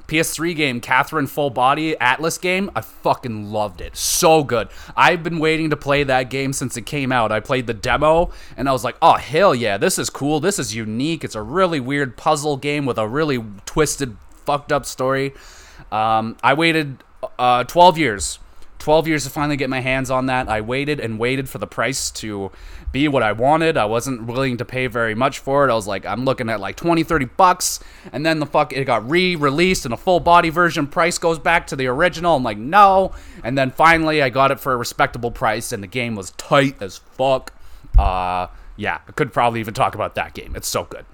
PS3 0.07 0.55
game, 0.55 0.81
Catherine 0.81 1.27
Full 1.27 1.49
Body 1.49 1.95
Atlus 1.95 2.39
game, 2.39 2.71
I 2.75 2.81
fucking 2.81 3.51
loved 3.51 3.81
it. 3.81 3.95
So 3.97 4.43
good. 4.43 4.69
I've 4.95 5.23
been 5.23 5.39
waiting 5.39 5.69
to 5.69 5.77
play 5.77 6.03
that 6.03 6.29
game 6.29 6.53
since 6.53 6.77
it 6.77 6.85
came 6.85 7.11
out. 7.11 7.31
I 7.31 7.39
played 7.39 7.67
the 7.67 7.73
demo 7.73 8.31
and 8.55 8.69
I 8.69 8.71
was 8.71 8.83
like, 8.83 8.95
oh, 9.01 9.15
hell 9.15 9.53
yeah, 9.53 9.77
this 9.77 9.99
is 9.99 10.09
cool. 10.09 10.39
This 10.39 10.59
is 10.59 10.75
unique. 10.75 11.23
It's 11.23 11.35
a 11.35 11.41
really 11.41 11.79
weird 11.79 12.17
puzzle 12.17 12.57
game 12.57 12.85
with 12.85 12.97
a 12.97 13.07
really 13.07 13.43
twisted, 13.65 14.17
fucked 14.45 14.71
up 14.71 14.85
story. 14.85 15.33
Um, 15.91 16.37
I 16.41 16.53
waited 16.53 17.03
uh, 17.37 17.63
12 17.65 17.97
years 17.97 18.39
12 18.79 19.07
years 19.07 19.23
to 19.23 19.29
finally 19.29 19.57
get 19.57 19.69
my 19.69 19.79
hands 19.79 20.11
on 20.11 20.27
that. 20.27 20.47
I 20.47 20.61
waited 20.61 20.99
and 20.99 21.19
waited 21.19 21.49
for 21.49 21.57
the 21.57 21.67
price 21.67 22.11
to 22.11 22.51
be 22.91 23.07
what 23.07 23.23
I 23.23 23.31
wanted. 23.31 23.77
I 23.77 23.85
wasn't 23.85 24.25
willing 24.25 24.57
to 24.57 24.65
pay 24.65 24.87
very 24.87 25.15
much 25.15 25.39
for 25.39 25.67
it. 25.67 25.71
I 25.71 25.75
was 25.75 25.87
like, 25.87 26.05
I'm 26.05 26.25
looking 26.25 26.49
at 26.49 26.59
like 26.59 26.75
20, 26.75 27.03
30 27.03 27.25
bucks. 27.25 27.79
And 28.11 28.25
then 28.25 28.39
the 28.39 28.45
fuck, 28.45 28.73
it 28.73 28.85
got 28.85 29.09
re 29.09 29.35
released 29.35 29.85
in 29.85 29.91
a 29.91 29.97
full 29.97 30.19
body 30.19 30.49
version. 30.49 30.87
Price 30.87 31.17
goes 31.17 31.39
back 31.39 31.67
to 31.67 31.75
the 31.75 31.87
original. 31.87 32.35
I'm 32.35 32.43
like, 32.43 32.57
no. 32.57 33.13
And 33.43 33.57
then 33.57 33.71
finally, 33.71 34.21
I 34.21 34.29
got 34.29 34.51
it 34.51 34.59
for 34.59 34.73
a 34.73 34.77
respectable 34.77 35.31
price, 35.31 35.71
and 35.71 35.83
the 35.83 35.87
game 35.87 36.15
was 36.15 36.31
tight 36.31 36.81
as 36.81 36.97
fuck. 36.97 37.53
Uh, 37.97 38.47
yeah, 38.75 38.99
I 39.07 39.11
could 39.11 39.33
probably 39.33 39.59
even 39.59 39.73
talk 39.73 39.95
about 39.95 40.15
that 40.15 40.33
game. 40.33 40.55
It's 40.55 40.67
so 40.67 40.83
good. 40.83 41.05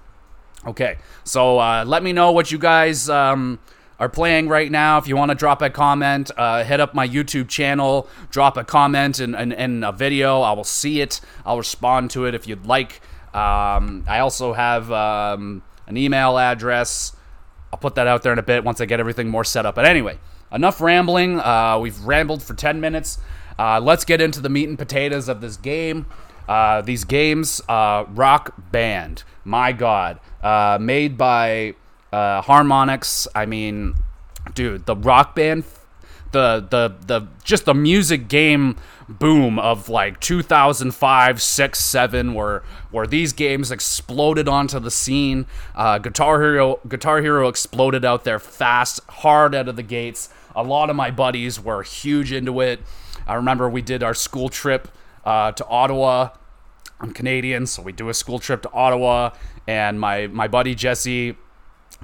Okay, 0.66 0.96
so 1.24 1.58
uh, 1.58 1.84
let 1.86 2.02
me 2.02 2.12
know 2.12 2.32
what 2.32 2.50
you 2.50 2.58
guys. 2.58 3.10
Um, 3.10 3.58
are 3.98 4.08
playing 4.08 4.48
right 4.48 4.70
now. 4.70 4.98
If 4.98 5.06
you 5.06 5.16
want 5.16 5.30
to 5.30 5.34
drop 5.34 5.62
a 5.62 5.70
comment, 5.70 6.30
uh, 6.36 6.64
hit 6.64 6.80
up 6.80 6.94
my 6.94 7.06
YouTube 7.06 7.48
channel, 7.48 8.08
drop 8.30 8.56
a 8.56 8.64
comment 8.64 9.20
and, 9.20 9.36
and, 9.36 9.52
and, 9.52 9.84
a 9.84 9.92
video. 9.92 10.40
I 10.40 10.52
will 10.52 10.64
see 10.64 11.00
it. 11.00 11.20
I'll 11.46 11.58
respond 11.58 12.10
to 12.12 12.26
it 12.26 12.34
if 12.34 12.48
you'd 12.48 12.66
like. 12.66 13.00
Um, 13.32 14.04
I 14.08 14.18
also 14.20 14.52
have 14.52 14.90
um, 14.90 15.62
an 15.86 15.96
email 15.96 16.38
address. 16.38 17.16
I'll 17.72 17.78
put 17.78 17.94
that 17.96 18.06
out 18.06 18.22
there 18.22 18.32
in 18.32 18.38
a 18.38 18.42
bit 18.42 18.64
once 18.64 18.80
I 18.80 18.84
get 18.84 19.00
everything 19.00 19.28
more 19.28 19.44
set 19.44 19.66
up. 19.66 19.74
But 19.74 19.84
anyway, 19.86 20.18
enough 20.52 20.80
rambling. 20.80 21.40
Uh, 21.40 21.78
we've 21.80 21.98
rambled 22.00 22.42
for 22.42 22.54
10 22.54 22.80
minutes. 22.80 23.18
Uh, 23.58 23.80
let's 23.80 24.04
get 24.04 24.20
into 24.20 24.40
the 24.40 24.48
meat 24.48 24.68
and 24.68 24.78
potatoes 24.78 25.28
of 25.28 25.40
this 25.40 25.56
game. 25.56 26.06
Uh, 26.48 26.82
these 26.82 27.04
games, 27.04 27.60
uh, 27.68 28.04
Rock 28.08 28.54
Band, 28.70 29.24
my 29.44 29.72
God, 29.72 30.20
uh, 30.42 30.78
made 30.80 31.16
by 31.16 31.74
uh, 32.14 32.42
Harmonix. 32.42 33.26
I 33.34 33.44
mean, 33.44 33.94
dude, 34.54 34.86
the 34.86 34.94
rock 34.94 35.34
band, 35.34 35.64
the 36.30 36.64
the 36.70 36.94
the 37.06 37.26
just 37.42 37.64
the 37.64 37.74
music 37.74 38.28
game 38.28 38.76
boom 39.08 39.58
of 39.58 39.88
like 39.88 40.20
2005, 40.20 41.42
six, 41.42 41.80
seven, 41.80 42.34
where 42.34 42.62
where 42.92 43.06
these 43.06 43.32
games 43.32 43.72
exploded 43.72 44.48
onto 44.48 44.78
the 44.78 44.92
scene. 44.92 45.46
Uh, 45.74 45.98
Guitar 45.98 46.40
Hero, 46.40 46.78
Guitar 46.86 47.20
Hero 47.20 47.48
exploded 47.48 48.04
out 48.04 48.22
there 48.22 48.38
fast, 48.38 49.00
hard 49.08 49.54
out 49.54 49.68
of 49.68 49.74
the 49.74 49.82
gates. 49.82 50.28
A 50.54 50.62
lot 50.62 50.90
of 50.90 50.94
my 50.94 51.10
buddies 51.10 51.60
were 51.60 51.82
huge 51.82 52.30
into 52.30 52.60
it. 52.60 52.78
I 53.26 53.34
remember 53.34 53.68
we 53.68 53.82
did 53.82 54.04
our 54.04 54.14
school 54.14 54.48
trip 54.48 54.86
uh, 55.24 55.50
to 55.50 55.66
Ottawa. 55.66 56.28
I'm 57.00 57.12
Canadian, 57.12 57.66
so 57.66 57.82
we 57.82 57.90
do 57.90 58.08
a 58.08 58.14
school 58.14 58.38
trip 58.38 58.62
to 58.62 58.70
Ottawa, 58.70 59.30
and 59.66 59.98
my 59.98 60.28
my 60.28 60.46
buddy 60.46 60.76
Jesse 60.76 61.36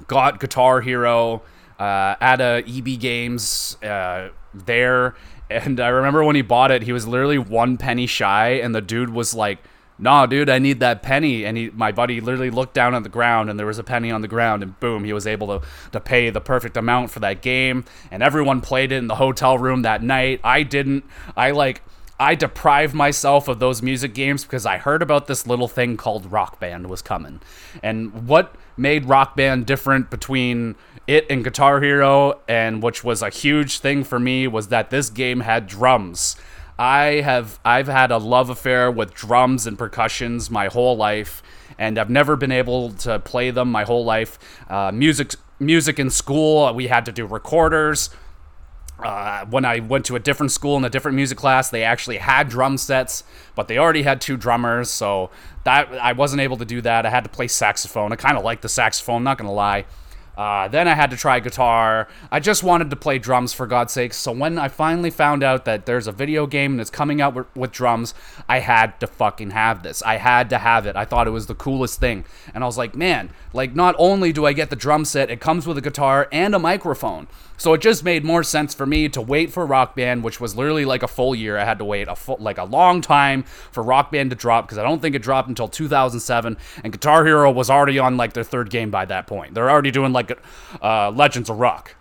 got 0.06 0.40
Guitar 0.40 0.80
Hero 0.80 1.42
uh, 1.78 2.14
at 2.20 2.40
a 2.40 2.62
EB 2.66 3.00
Games 3.00 3.76
uh, 3.82 4.28
there, 4.52 5.14
and 5.50 5.80
I 5.80 5.88
remember 5.88 6.22
when 6.22 6.36
he 6.36 6.42
bought 6.42 6.70
it, 6.70 6.82
he 6.82 6.92
was 6.92 7.06
literally 7.06 7.38
one 7.38 7.76
penny 7.76 8.06
shy, 8.06 8.50
and 8.50 8.74
the 8.74 8.80
dude 8.80 9.10
was 9.10 9.34
like, 9.34 9.58
"Nah, 9.98 10.26
dude, 10.26 10.48
I 10.48 10.60
need 10.60 10.78
that 10.80 11.02
penny." 11.02 11.44
And 11.44 11.56
he, 11.56 11.70
my 11.70 11.90
buddy, 11.90 12.20
literally 12.20 12.50
looked 12.50 12.74
down 12.74 12.94
at 12.94 13.02
the 13.02 13.08
ground, 13.08 13.50
and 13.50 13.58
there 13.58 13.66
was 13.66 13.78
a 13.78 13.82
penny 13.82 14.12
on 14.12 14.20
the 14.20 14.28
ground, 14.28 14.62
and 14.62 14.78
boom, 14.78 15.04
he 15.04 15.12
was 15.12 15.26
able 15.26 15.48
to 15.48 15.66
to 15.90 16.00
pay 16.00 16.30
the 16.30 16.40
perfect 16.40 16.76
amount 16.76 17.10
for 17.10 17.18
that 17.20 17.42
game, 17.42 17.84
and 18.12 18.22
everyone 18.22 18.60
played 18.60 18.92
it 18.92 18.96
in 18.96 19.08
the 19.08 19.16
hotel 19.16 19.58
room 19.58 19.82
that 19.82 20.02
night. 20.02 20.40
I 20.44 20.62
didn't. 20.62 21.04
I 21.36 21.50
like. 21.50 21.82
I 22.20 22.34
deprived 22.34 22.92
myself 22.92 23.48
of 23.48 23.60
those 23.60 23.80
music 23.80 24.12
games 24.12 24.44
because 24.44 24.66
I 24.66 24.76
heard 24.76 25.00
about 25.00 25.26
this 25.26 25.46
little 25.46 25.68
thing 25.68 25.96
called 25.96 26.30
Rock 26.30 26.60
Band 26.60 26.90
was 26.90 27.00
coming. 27.00 27.40
And 27.82 28.28
what 28.28 28.54
made 28.80 29.04
Rock 29.04 29.36
Band 29.36 29.66
different 29.66 30.10
between 30.10 30.74
it 31.06 31.26
and 31.28 31.44
Guitar 31.44 31.80
Hero, 31.80 32.40
and 32.48 32.82
which 32.82 33.04
was 33.04 33.22
a 33.22 33.30
huge 33.30 33.80
thing 33.80 34.04
for 34.04 34.18
me, 34.18 34.46
was 34.46 34.68
that 34.68 34.90
this 34.90 35.10
game 35.10 35.40
had 35.40 35.66
drums. 35.66 36.36
I 36.78 37.20
have 37.20 37.60
I've 37.64 37.88
had 37.88 38.10
a 38.10 38.16
love 38.16 38.48
affair 38.48 38.90
with 38.90 39.12
drums 39.12 39.66
and 39.66 39.76
percussions 39.78 40.50
my 40.50 40.68
whole 40.68 40.96
life, 40.96 41.42
and 41.78 41.98
I've 41.98 42.08
never 42.08 42.36
been 42.36 42.52
able 42.52 42.90
to 42.92 43.18
play 43.18 43.50
them 43.50 43.70
my 43.70 43.84
whole 43.84 44.04
life. 44.04 44.38
Uh, 44.68 44.90
music 44.90 45.34
music 45.58 45.98
in 45.98 46.08
school, 46.08 46.72
we 46.72 46.86
had 46.86 47.04
to 47.04 47.12
do 47.12 47.26
recorders. 47.26 48.08
Uh, 49.04 49.46
when 49.46 49.64
I 49.64 49.80
went 49.80 50.04
to 50.06 50.16
a 50.16 50.20
different 50.20 50.52
school 50.52 50.76
in 50.76 50.84
a 50.84 50.90
different 50.90 51.16
music 51.16 51.38
class, 51.38 51.70
they 51.70 51.82
actually 51.82 52.18
had 52.18 52.48
drum 52.48 52.76
sets, 52.76 53.24
but 53.54 53.68
they 53.68 53.78
already 53.78 54.02
had 54.02 54.20
two 54.20 54.36
drummers, 54.36 54.90
so 54.90 55.30
that 55.64 55.92
I 55.94 56.12
wasn't 56.12 56.40
able 56.42 56.56
to 56.58 56.64
do 56.64 56.80
that. 56.82 57.06
I 57.06 57.10
had 57.10 57.24
to 57.24 57.30
play 57.30 57.48
saxophone. 57.48 58.12
I 58.12 58.16
kind 58.16 58.36
of 58.36 58.44
like 58.44 58.60
the 58.60 58.68
saxophone, 58.68 59.24
not 59.24 59.38
gonna 59.38 59.52
lie. 59.52 59.84
Uh, 60.36 60.68
then 60.68 60.88
I 60.88 60.94
had 60.94 61.10
to 61.10 61.16
try 61.16 61.40
guitar. 61.40 62.08
I 62.30 62.40
just 62.40 62.62
wanted 62.62 62.90
to 62.90 62.96
play 62.96 63.18
drums 63.18 63.52
for 63.52 63.66
God's 63.66 63.92
sake. 63.92 64.14
So 64.14 64.32
when 64.32 64.58
I 64.58 64.68
finally 64.68 65.10
found 65.10 65.42
out 65.42 65.64
that 65.64 65.86
there's 65.86 66.06
a 66.06 66.12
video 66.12 66.46
game 66.46 66.76
that's 66.76 66.90
coming 66.90 67.20
out 67.20 67.34
with, 67.34 67.46
with, 67.54 67.72
drums, 67.72 68.14
I 68.48 68.60
had 68.60 68.98
to 69.00 69.06
fucking 69.06 69.50
have 69.50 69.82
this. 69.82 70.02
I 70.02 70.16
had 70.16 70.50
to 70.50 70.58
have 70.58 70.86
it. 70.86 70.96
I 70.96 71.04
thought 71.04 71.26
it 71.26 71.30
was 71.30 71.46
the 71.46 71.54
coolest 71.54 72.00
thing. 72.00 72.24
And 72.54 72.64
I 72.64 72.66
was 72.66 72.78
like, 72.78 72.94
man, 72.94 73.30
like 73.52 73.74
not 73.74 73.94
only 73.98 74.32
do 74.32 74.46
I 74.46 74.52
get 74.52 74.70
the 74.70 74.76
drum 74.76 75.04
set, 75.04 75.30
it 75.30 75.40
comes 75.40 75.66
with 75.66 75.78
a 75.78 75.82
guitar 75.82 76.28
and 76.32 76.54
a 76.54 76.58
microphone. 76.58 77.26
So 77.60 77.74
it 77.74 77.82
just 77.82 78.02
made 78.04 78.24
more 78.24 78.42
sense 78.42 78.72
for 78.72 78.86
me 78.86 79.10
to 79.10 79.20
wait 79.20 79.52
for 79.52 79.66
Rock 79.66 79.94
Band, 79.94 80.24
which 80.24 80.40
was 80.40 80.56
literally 80.56 80.86
like 80.86 81.02
a 81.02 81.06
full 81.06 81.34
year. 81.34 81.58
I 81.58 81.64
had 81.66 81.78
to 81.80 81.84
wait 81.84 82.08
a 82.08 82.16
full, 82.16 82.38
like 82.40 82.56
a 82.56 82.64
long 82.64 83.02
time 83.02 83.42
for 83.42 83.82
Rock 83.82 84.10
Band 84.10 84.30
to 84.30 84.36
drop 84.36 84.64
because 84.64 84.78
I 84.78 84.82
don't 84.82 85.02
think 85.02 85.14
it 85.14 85.20
dropped 85.20 85.50
until 85.50 85.68
2007, 85.68 86.56
and 86.82 86.90
Guitar 86.90 87.26
Hero 87.26 87.50
was 87.50 87.68
already 87.68 87.98
on 87.98 88.16
like 88.16 88.32
their 88.32 88.44
third 88.44 88.70
game 88.70 88.90
by 88.90 89.04
that 89.04 89.26
point. 89.26 89.52
They're 89.52 89.68
already 89.68 89.90
doing 89.90 90.14
like 90.14 90.29
uh, 90.82 91.10
Legends 91.10 91.50
of 91.50 91.58
Rock. 91.58 91.96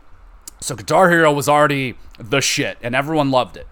So 0.62 0.76
Guitar 0.76 1.10
Hero 1.10 1.32
was 1.32 1.48
already 1.48 1.96
the 2.18 2.42
shit, 2.42 2.78
and 2.82 2.96
everyone 2.96 3.32
loved 3.32 3.58
it. 3.58 3.68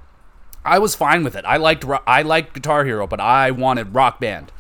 I 0.64 0.80
was 0.80 0.96
fine 0.96 1.24
with 1.24 1.36
it. 1.36 1.46
I 1.46 1.58
liked 1.58 1.86
I 2.06 2.22
liked 2.22 2.54
Guitar 2.54 2.86
Hero, 2.86 3.08
but 3.08 3.20
I 3.20 3.52
wanted 3.52 3.94
Rock 3.94 4.20
Band. 4.20 4.52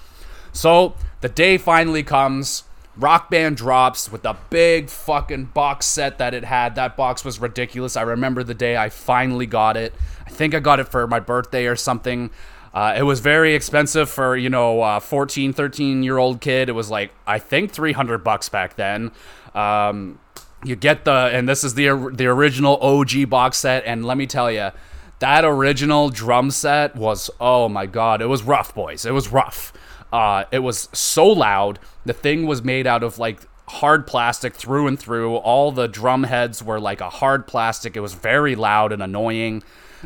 So 0.53 0.95
the 1.21 1.29
day 1.29 1.57
finally 1.57 2.03
comes 2.03 2.63
Rock 2.97 3.29
Band 3.29 3.57
drops 3.57 4.11
with 4.11 4.23
the 4.23 4.35
big 4.49 4.89
fucking 4.89 5.45
box 5.45 5.85
set 5.85 6.17
that 6.17 6.33
it 6.33 6.43
had. 6.43 6.75
That 6.75 6.97
box 6.97 7.23
was 7.23 7.39
ridiculous. 7.39 7.95
I 7.95 8.01
remember 8.01 8.43
the 8.43 8.55
day 8.55 8.75
I 8.75 8.89
finally 8.89 9.45
got 9.45 9.77
it. 9.77 9.93
I 10.25 10.31
think 10.31 10.55
I 10.55 10.59
got 10.59 10.79
it 10.79 10.87
for 10.87 11.05
my 11.05 11.19
birthday 11.19 11.67
or 11.67 11.75
something. 11.75 12.31
Uh, 12.73 12.95
it 12.97 13.03
was 13.03 13.19
very 13.19 13.53
expensive 13.53 14.09
for, 14.09 14.35
you 14.35 14.49
know, 14.49 14.83
a 14.83 14.99
14, 14.99 15.53
13 15.53 16.03
year 16.03 16.17
old 16.17 16.41
kid. 16.41 16.69
It 16.69 16.73
was 16.73 16.89
like, 16.89 17.11
I 17.25 17.37
think 17.39 17.71
300 17.71 18.23
bucks 18.23 18.49
back 18.49 18.75
then. 18.75 19.11
Um, 19.57 20.19
you 20.63 20.75
get 20.75 21.05
the, 21.05 21.11
and 21.11 21.47
this 21.47 21.63
is 21.63 21.73
the, 21.73 22.11
the 22.13 22.27
original 22.27 22.77
OG 22.77 23.29
box 23.29 23.57
set. 23.57 23.83
And 23.85 24.05
let 24.05 24.17
me 24.17 24.27
tell 24.27 24.51
you, 24.51 24.71
that 25.19 25.43
original 25.43 26.09
drum 26.09 26.51
set 26.51 26.95
was, 26.95 27.29
oh 27.39 27.67
my 27.67 27.85
God, 27.85 28.21
it 28.21 28.27
was 28.27 28.43
rough, 28.43 28.73
boys. 28.75 29.05
It 29.05 29.13
was 29.13 29.31
rough. 29.31 29.73
Uh, 30.11 30.45
it 30.51 30.59
was 30.59 30.89
so 30.93 31.27
loud. 31.27 31.79
The 32.05 32.13
thing 32.13 32.45
was 32.45 32.63
made 32.63 32.87
out 32.87 33.03
of 33.03 33.19
like 33.19 33.41
hard 33.67 34.07
plastic 34.07 34.53
through 34.53 34.87
and 34.87 34.97
through. 34.99 35.35
All 35.35 35.71
the 35.71 35.87
drum 35.87 36.23
heads 36.23 36.63
were 36.63 36.79
like 36.79 37.01
a 37.01 37.09
hard 37.09 37.47
plastic. 37.47 37.97
It 37.97 37.99
was 37.99 38.13
very 38.13 38.55
loud 38.55 38.91
and 38.91 39.01
annoying. 39.01 39.63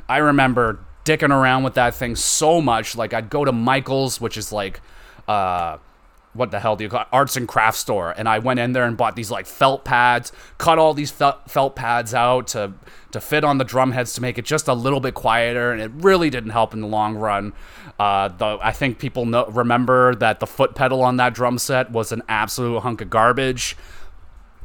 I 0.08 0.18
remember 0.18 0.80
dicking 1.06 1.30
around 1.30 1.64
with 1.64 1.76
that 1.76 1.94
thing 1.94 2.16
so 2.16 2.62
much. 2.62 2.96
Like 2.96 3.14
I'd 3.14 3.30
go 3.30 3.46
to 3.46 3.52
Michael's, 3.52 4.20
which 4.20 4.38
is 4.38 4.52
like 4.52 4.82
uh, 5.28 5.78
what 6.34 6.52
the 6.52 6.60
hell 6.60 6.76
do 6.76 6.84
you 6.84 6.90
call 6.90 7.02
it? 7.02 7.08
arts 7.12 7.36
and 7.36 7.48
crafts 7.48 7.80
store. 7.80 8.12
And 8.12 8.28
i 8.28 8.40
went 8.40 8.60
in 8.60 8.74
there 8.74 8.86
and 8.86 8.96
bought 8.96 9.16
these 9.16 9.32
like 9.32 9.46
felt 9.46 9.84
pads 9.84 10.32
cut 10.58 10.80
all 10.80 10.94
these 10.94 11.12
felt, 11.12 11.76
pads 11.76 12.14
out 12.14 12.48
to 12.48 12.74
to 13.12 13.20
fit 13.20 13.44
on 13.44 13.58
the 13.58 13.64
drum 13.66 13.92
heads 13.92 14.14
to 14.14 14.22
make 14.22 14.38
it 14.38 14.46
just 14.46 14.68
a 14.68 14.74
little 14.74 15.00
bit 15.00 15.14
quieter 15.14 15.72
and 15.72 15.82
it 15.82 15.92
really 15.96 16.30
didn't 16.30 16.52
help 16.52 16.74
in 16.74 16.82
the 16.82 16.88
long 16.88 17.16
run. 17.16 17.54
Uh, 18.00 18.30
the, 18.30 18.58
i 18.62 18.72
think 18.72 19.00
people 19.00 19.26
know, 19.26 19.46
remember 19.48 20.16
that 20.16 20.40
the 20.40 20.48
foot 20.48 20.76
pedal 20.76 21.04
on 21.04 21.18
that 21.18 21.34
drum 21.34 21.58
set 21.58 21.92
was 21.92 22.12
an 22.12 22.22
absolute 22.30 22.80
hunk 22.80 23.02
of 23.02 23.10
garbage. 23.10 23.76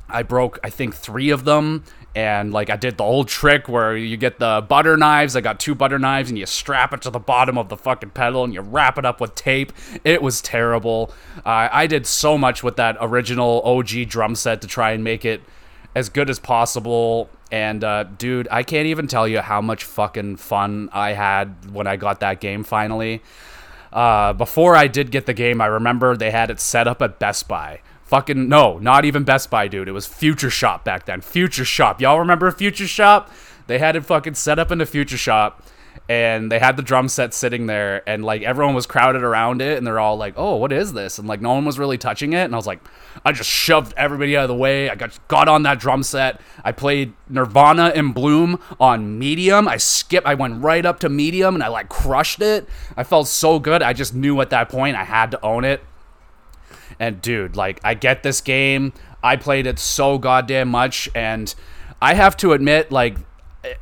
I 0.09 0.23
broke 0.23 0.59
I 0.63 0.71
think 0.71 0.95
three 0.95 1.31
of 1.31 1.45
them 1.45 1.85
and 2.17 2.51
like 2.51 2.71
I 2.71 2.77
did 2.77 2.97
the 2.97 3.05
old 3.05 3.29
trick 3.29 3.69
where 3.69 3.95
you 3.95 4.17
get 4.17 4.39
the 4.39 4.65
butter 4.67 4.97
knives. 4.97 5.37
I 5.37 5.43
got 5.43 5.61
two 5.61 5.75
butter 5.75 5.99
knives 5.99 6.31
and 6.31 6.39
you 6.39 6.47
strap 6.47 6.95
it 6.95 7.03
to 7.03 7.11
the 7.11 7.19
bottom 7.19 7.59
of 7.59 7.69
the 7.69 7.77
fucking 7.77 8.11
pedal 8.11 8.43
and 8.43 8.55
you 8.55 8.63
wrap 8.63 8.97
it 8.97 9.05
up 9.05 9.21
with 9.21 9.35
tape. 9.35 9.71
It 10.03 10.23
was 10.23 10.41
terrible. 10.41 11.13
Uh, 11.45 11.69
I 11.71 11.87
did 11.87 12.07
so 12.07 12.39
much 12.39 12.63
with 12.63 12.77
that 12.77 12.97
original 13.03 13.61
OG 13.65 14.09
drum 14.09 14.35
set 14.35 14.63
to 14.63 14.67
try 14.67 14.93
and 14.93 15.05
make 15.05 15.27
it 15.27 15.43
as 15.95 16.09
good 16.09 16.31
as 16.31 16.39
possible. 16.39 17.29
And 17.53 17.85
uh, 17.85 18.05
dude, 18.05 18.49
I 18.51 18.63
can't 18.63 18.87
even 18.87 19.09
tell 19.09 19.29
you 19.29 19.41
how 19.41 19.61
much 19.61 19.85
fucking 19.85 20.37
fun 20.37 20.89
I 20.95 21.13
had 21.13 21.71
when 21.71 21.87
I 21.87 21.97
got 21.97 22.21
that 22.21 22.41
game 22.41 22.65
finally. 22.65 23.23
Uh, 23.93 24.33
before 24.33 24.75
I 24.75 24.87
did 24.87 25.11
get 25.11 25.27
the 25.27 25.35
game, 25.35 25.61
I 25.61 25.67
remember 25.67 26.17
they 26.17 26.31
had 26.31 26.51
it 26.51 26.61
set 26.61 26.89
up 26.89 27.03
at 27.03 27.19
Best 27.19 27.47
Buy. 27.47 27.81
Fucking 28.07 28.49
no, 28.49 28.79
not 28.79 29.05
even 29.05 29.25
Best 29.25 29.51
Buy, 29.51 29.69
dude. 29.69 29.89
It 29.89 29.93
was 29.93 30.07
Future 30.07 30.51
Shop 30.51 30.85
back 30.85 31.07
then. 31.07 31.21
Future 31.21 31.65
Shop. 31.65 32.01
Y'all 32.01 32.21
remember 32.21 32.51
Future 32.53 32.87
Shop? 32.87 33.31
They 33.67 33.79
had 33.79 33.97
it 33.97 34.05
fucking 34.05 34.35
set 34.35 34.59
up 34.59 34.71
in 34.71 34.79
the 34.79 34.87
Future 34.87 35.17
Shop 35.17 35.63
and 36.09 36.53
they 36.53 36.59
had 36.59 36.77
the 36.77 36.83
drum 36.83 37.09
set 37.09 37.35
sitting 37.35 37.67
there 37.67 38.09
and 38.09 38.25
like 38.25 38.43
everyone 38.43 38.75
was 38.75 38.87
crowded 38.87 39.23
around 39.23 39.61
it 39.61 39.77
and 39.77 39.87
they're 39.87 39.99
all 39.99 40.17
like, 40.17 40.35
"Oh, 40.37 40.57
what 40.57 40.73
is 40.73 40.93
this?" 40.93 41.19
and 41.19 41.27
like 41.27 41.41
no 41.41 41.53
one 41.55 41.65
was 41.65 41.79
really 41.79 41.99
touching 41.99 42.33
it 42.33 42.45
and 42.45 42.55
I 42.55 42.57
was 42.57 42.67
like, 42.67 42.81
I 43.25 43.33
just 43.33 43.51
shoved 43.51 43.93
everybody 43.97 44.37
out 44.37 44.45
of 44.45 44.49
the 44.49 44.55
way. 44.55 44.89
I 44.89 44.95
got 44.95 45.19
got 45.27 45.49
on 45.49 45.65
that 45.65 45.81
drum 45.81 46.03
set. 46.03 46.41
I 46.65 46.73
played 46.73 47.13
Nirvana 47.29 47.91
in 47.95 48.13
Bloom 48.13 48.61
on 48.79 49.19
medium. 49.19 49.67
I 49.67 49.79
skipped 49.79 50.27
I 50.27 50.35
went 50.35 50.63
right 50.63 50.87
up 50.87 51.01
to 51.01 51.09
medium 51.09 51.55
and 51.55 51.65
I 51.65 51.69
like 51.69 51.89
crushed 51.89 52.41
it. 52.41 52.69
I 52.97 53.03
felt 53.03 53.27
so 53.27 53.59
good. 53.59 53.83
I 53.83 53.93
just 53.93 54.15
knew 54.15 54.41
at 54.41 54.51
that 54.51 54.69
point 54.69 54.97
I 54.97 55.05
had 55.05 55.33
to 55.33 55.45
own 55.45 55.65
it. 55.65 55.83
And 56.99 57.21
dude, 57.21 57.57
like 57.57 57.81
I 57.85 57.95
get 57.95 58.23
this 58.23 58.41
game. 58.41 58.93
I 59.23 59.37
played 59.37 59.67
it 59.67 59.79
so 59.79 60.19
goddamn 60.19 60.69
much 60.69 61.09
and 61.15 61.55
I 62.01 62.15
have 62.15 62.37
to 62.39 62.53
admit 62.53 62.93
like 62.93 63.17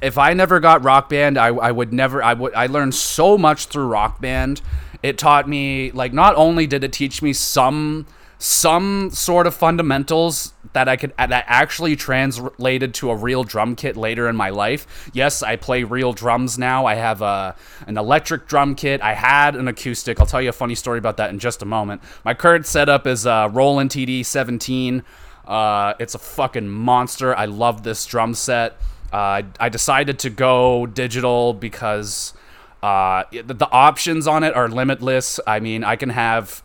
if 0.00 0.16
I 0.18 0.33
never 0.33 0.61
got 0.61 0.83
Rock 0.83 1.09
Band, 1.09 1.37
I, 1.37 1.49
I 1.49 1.71
would 1.71 1.92
never 1.92 2.23
I 2.23 2.35
would 2.35 2.54
I 2.54 2.66
learned 2.66 2.94
so 2.94 3.37
much 3.37 3.66
through 3.66 3.87
Rock 3.87 4.21
Band. 4.21 4.62
It 5.02 5.18
taught 5.18 5.49
me 5.49 5.90
like 5.92 6.12
not 6.12 6.35
only 6.37 6.66
did 6.66 6.85
it 6.85 6.92
teach 6.92 7.21
me 7.21 7.33
some 7.33 8.06
some 8.38 9.10
sort 9.10 9.46
of 9.46 9.54
fundamentals 9.54 10.52
that 10.72 10.88
I 10.88 10.96
could 10.96 11.12
that 11.16 11.44
actually 11.46 11.96
translated 11.96 12.94
to 12.94 13.10
a 13.10 13.16
real 13.16 13.44
drum 13.44 13.76
kit 13.76 13.96
later 13.96 14.28
in 14.28 14.36
my 14.36 14.50
life. 14.50 15.10
Yes, 15.12 15.42
I 15.42 15.56
play 15.56 15.84
real 15.84 16.12
drums 16.12 16.58
now. 16.58 16.86
I 16.86 16.94
have 16.94 17.22
a 17.22 17.56
an 17.86 17.96
electric 17.96 18.46
drum 18.48 18.74
kit. 18.74 19.00
I 19.00 19.14
had 19.14 19.56
an 19.56 19.68
acoustic. 19.68 20.20
I'll 20.20 20.26
tell 20.26 20.42
you 20.42 20.48
a 20.48 20.52
funny 20.52 20.74
story 20.74 20.98
about 20.98 21.16
that 21.18 21.30
in 21.30 21.38
just 21.38 21.62
a 21.62 21.66
moment. 21.66 22.02
My 22.24 22.34
current 22.34 22.66
setup 22.66 23.06
is 23.06 23.24
a 23.26 23.48
Roland 23.52 23.90
TD17. 23.90 25.02
Uh, 25.46 25.94
it's 25.98 26.14
a 26.14 26.18
fucking 26.18 26.68
monster. 26.68 27.36
I 27.36 27.44
love 27.44 27.82
this 27.82 28.04
drum 28.06 28.34
set. 28.34 28.76
Uh, 29.12 29.42
I 29.60 29.68
decided 29.68 30.18
to 30.20 30.30
go 30.30 30.86
digital 30.86 31.52
because 31.52 32.34
uh, 32.82 33.24
the, 33.30 33.54
the 33.54 33.70
options 33.70 34.26
on 34.26 34.42
it 34.42 34.54
are 34.54 34.68
limitless. 34.68 35.38
I 35.46 35.60
mean, 35.60 35.84
I 35.84 35.96
can 35.96 36.10
have 36.10 36.64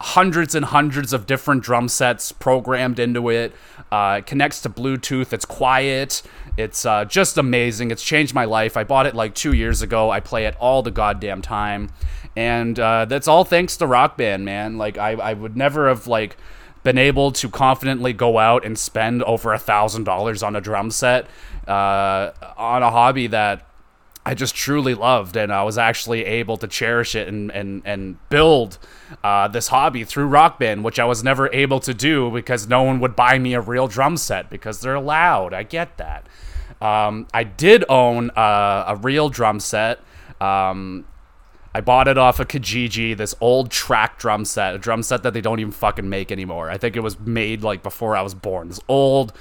hundreds 0.00 0.54
and 0.54 0.66
hundreds 0.66 1.12
of 1.12 1.26
different 1.26 1.62
drum 1.62 1.88
sets 1.88 2.32
programmed 2.32 2.98
into 2.98 3.28
it. 3.30 3.52
Uh, 3.90 4.16
it 4.18 4.26
connects 4.26 4.60
to 4.62 4.68
Bluetooth. 4.68 5.32
It's 5.32 5.44
quiet. 5.44 6.22
It's 6.56 6.84
uh, 6.86 7.04
just 7.04 7.38
amazing. 7.38 7.90
It's 7.90 8.02
changed 8.02 8.34
my 8.34 8.44
life. 8.44 8.76
I 8.76 8.84
bought 8.84 9.06
it 9.06 9.14
like 9.14 9.34
two 9.34 9.52
years 9.52 9.82
ago. 9.82 10.10
I 10.10 10.20
play 10.20 10.46
it 10.46 10.56
all 10.60 10.82
the 10.82 10.90
goddamn 10.90 11.42
time, 11.42 11.90
and 12.36 12.78
uh, 12.78 13.06
that's 13.06 13.26
all 13.26 13.44
thanks 13.44 13.76
to 13.78 13.86
Rock 13.86 14.16
Band, 14.16 14.44
man. 14.44 14.78
Like 14.78 14.98
I, 14.98 15.12
I 15.12 15.32
would 15.32 15.56
never 15.56 15.88
have 15.88 16.06
like 16.06 16.36
been 16.84 16.98
able 16.98 17.32
to 17.32 17.48
confidently 17.48 18.12
go 18.12 18.38
out 18.38 18.64
and 18.64 18.78
spend 18.78 19.22
over 19.24 19.52
a 19.52 19.58
thousand 19.58 20.04
dollars 20.04 20.42
on 20.42 20.54
a 20.54 20.60
drum 20.60 20.90
set 20.90 21.26
uh, 21.66 22.30
on 22.56 22.82
a 22.82 22.90
hobby 22.90 23.26
that 23.28 23.66
I 24.26 24.34
just 24.34 24.54
truly 24.54 24.94
loved, 24.94 25.36
and 25.36 25.52
I 25.52 25.64
was 25.64 25.76
actually 25.76 26.24
able 26.24 26.56
to 26.56 26.66
cherish 26.66 27.14
it 27.14 27.28
and 27.28 27.50
and 27.52 27.82
and 27.84 28.16
build 28.30 28.78
uh, 29.22 29.48
this 29.48 29.68
hobby 29.68 30.04
through 30.04 30.26
Rock 30.26 30.58
Band, 30.58 30.82
which 30.82 30.98
I 30.98 31.04
was 31.04 31.22
never 31.22 31.52
able 31.52 31.80
to 31.80 31.92
do 31.92 32.30
because 32.30 32.66
no 32.66 32.82
one 32.82 33.00
would 33.00 33.14
buy 33.14 33.38
me 33.38 33.52
a 33.54 33.60
real 33.60 33.86
drum 33.86 34.16
set 34.16 34.48
because 34.48 34.80
they're 34.80 35.00
loud. 35.00 35.52
I 35.52 35.62
get 35.62 35.98
that. 35.98 36.26
Um, 36.80 37.26
I 37.34 37.44
did 37.44 37.84
own 37.88 38.30
uh, 38.30 38.84
a 38.88 38.96
real 38.96 39.28
drum 39.28 39.60
set. 39.60 40.00
Um, 40.40 41.04
I 41.74 41.80
bought 41.80 42.06
it 42.06 42.16
off 42.16 42.38
of 42.38 42.46
Kijiji, 42.48 43.16
this 43.16 43.34
old 43.40 43.70
track 43.70 44.18
drum 44.18 44.44
set, 44.44 44.76
a 44.76 44.78
drum 44.78 45.02
set 45.02 45.24
that 45.24 45.34
they 45.34 45.40
don't 45.40 45.58
even 45.58 45.72
fucking 45.72 46.08
make 46.08 46.30
anymore. 46.30 46.70
I 46.70 46.78
think 46.78 46.94
it 46.94 47.00
was 47.00 47.18
made 47.18 47.62
like 47.62 47.82
before 47.82 48.16
I 48.16 48.22
was 48.22 48.32
born. 48.32 48.68
This 48.68 48.80
old 48.86 49.32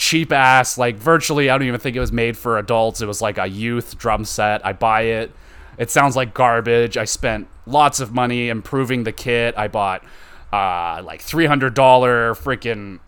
cheap 0.00 0.32
ass, 0.32 0.78
like 0.78 0.96
virtually, 0.96 1.50
I 1.50 1.58
don't 1.58 1.68
even 1.68 1.78
think 1.78 1.94
it 1.94 2.00
was 2.00 2.10
made 2.10 2.36
for 2.36 2.58
adults. 2.58 3.02
It 3.02 3.06
was 3.06 3.20
like 3.20 3.36
a 3.36 3.46
youth 3.46 3.98
drum 3.98 4.24
set. 4.24 4.64
I 4.64 4.72
buy 4.72 5.02
it. 5.02 5.30
It 5.76 5.90
sounds 5.90 6.16
like 6.16 6.32
garbage. 6.32 6.96
I 6.96 7.04
spent 7.04 7.48
lots 7.66 8.00
of 8.00 8.12
money 8.12 8.48
improving 8.48 9.04
the 9.04 9.12
kit. 9.12 9.54
I 9.58 9.68
bought 9.68 10.02
uh, 10.52 11.02
like 11.04 11.20
$300 11.20 11.74
freaking 11.74 12.98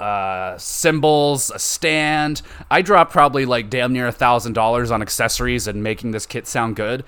uh, 0.00 0.56
cymbals, 0.56 1.50
a 1.50 1.58
stand. 1.58 2.42
I 2.70 2.80
dropped 2.80 3.10
probably 3.10 3.44
like 3.44 3.68
damn 3.68 3.92
near 3.92 4.06
a 4.06 4.12
thousand 4.12 4.52
dollars 4.52 4.92
on 4.92 5.02
accessories 5.02 5.66
and 5.66 5.82
making 5.82 6.12
this 6.12 6.26
kit 6.26 6.46
sound 6.46 6.76
good. 6.76 7.04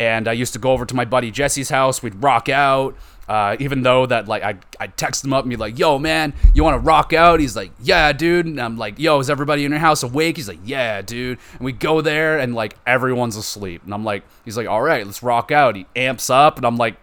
And 0.00 0.26
I 0.26 0.32
used 0.32 0.54
to 0.54 0.58
go 0.58 0.72
over 0.72 0.86
to 0.86 0.94
my 0.94 1.04
buddy 1.04 1.30
Jesse's 1.30 1.68
house. 1.68 2.02
We'd 2.02 2.22
rock 2.22 2.48
out. 2.48 2.96
Uh, 3.28 3.56
even 3.60 3.82
though 3.82 4.04
that 4.04 4.26
like 4.26 4.42
I 4.42 4.56
I 4.80 4.88
text 4.88 5.24
him 5.24 5.32
up 5.32 5.44
and 5.44 5.50
be 5.50 5.56
like, 5.56 5.78
"Yo, 5.78 5.98
man, 5.98 6.34
you 6.54 6.64
want 6.64 6.74
to 6.74 6.80
rock 6.80 7.12
out?" 7.12 7.38
He's 7.38 7.54
like, 7.54 7.70
"Yeah, 7.80 8.12
dude." 8.12 8.46
And 8.46 8.60
I'm 8.60 8.76
like, 8.76 8.98
"Yo, 8.98 9.20
is 9.20 9.30
everybody 9.30 9.64
in 9.64 9.70
your 9.70 9.80
house 9.80 10.02
awake?" 10.02 10.36
He's 10.36 10.48
like, 10.48 10.58
"Yeah, 10.64 11.02
dude." 11.02 11.38
And 11.52 11.60
we 11.60 11.72
go 11.72 12.00
there 12.00 12.38
and 12.38 12.54
like 12.54 12.74
everyone's 12.86 13.36
asleep. 13.36 13.82
And 13.84 13.94
I'm 13.94 14.04
like, 14.04 14.24
he's 14.44 14.56
like, 14.56 14.66
"All 14.66 14.82
right, 14.82 15.06
let's 15.06 15.22
rock 15.22 15.52
out." 15.52 15.76
He 15.76 15.86
amps 15.94 16.30
up 16.30 16.56
and 16.56 16.66
I'm 16.66 16.76
like, 16.76 16.96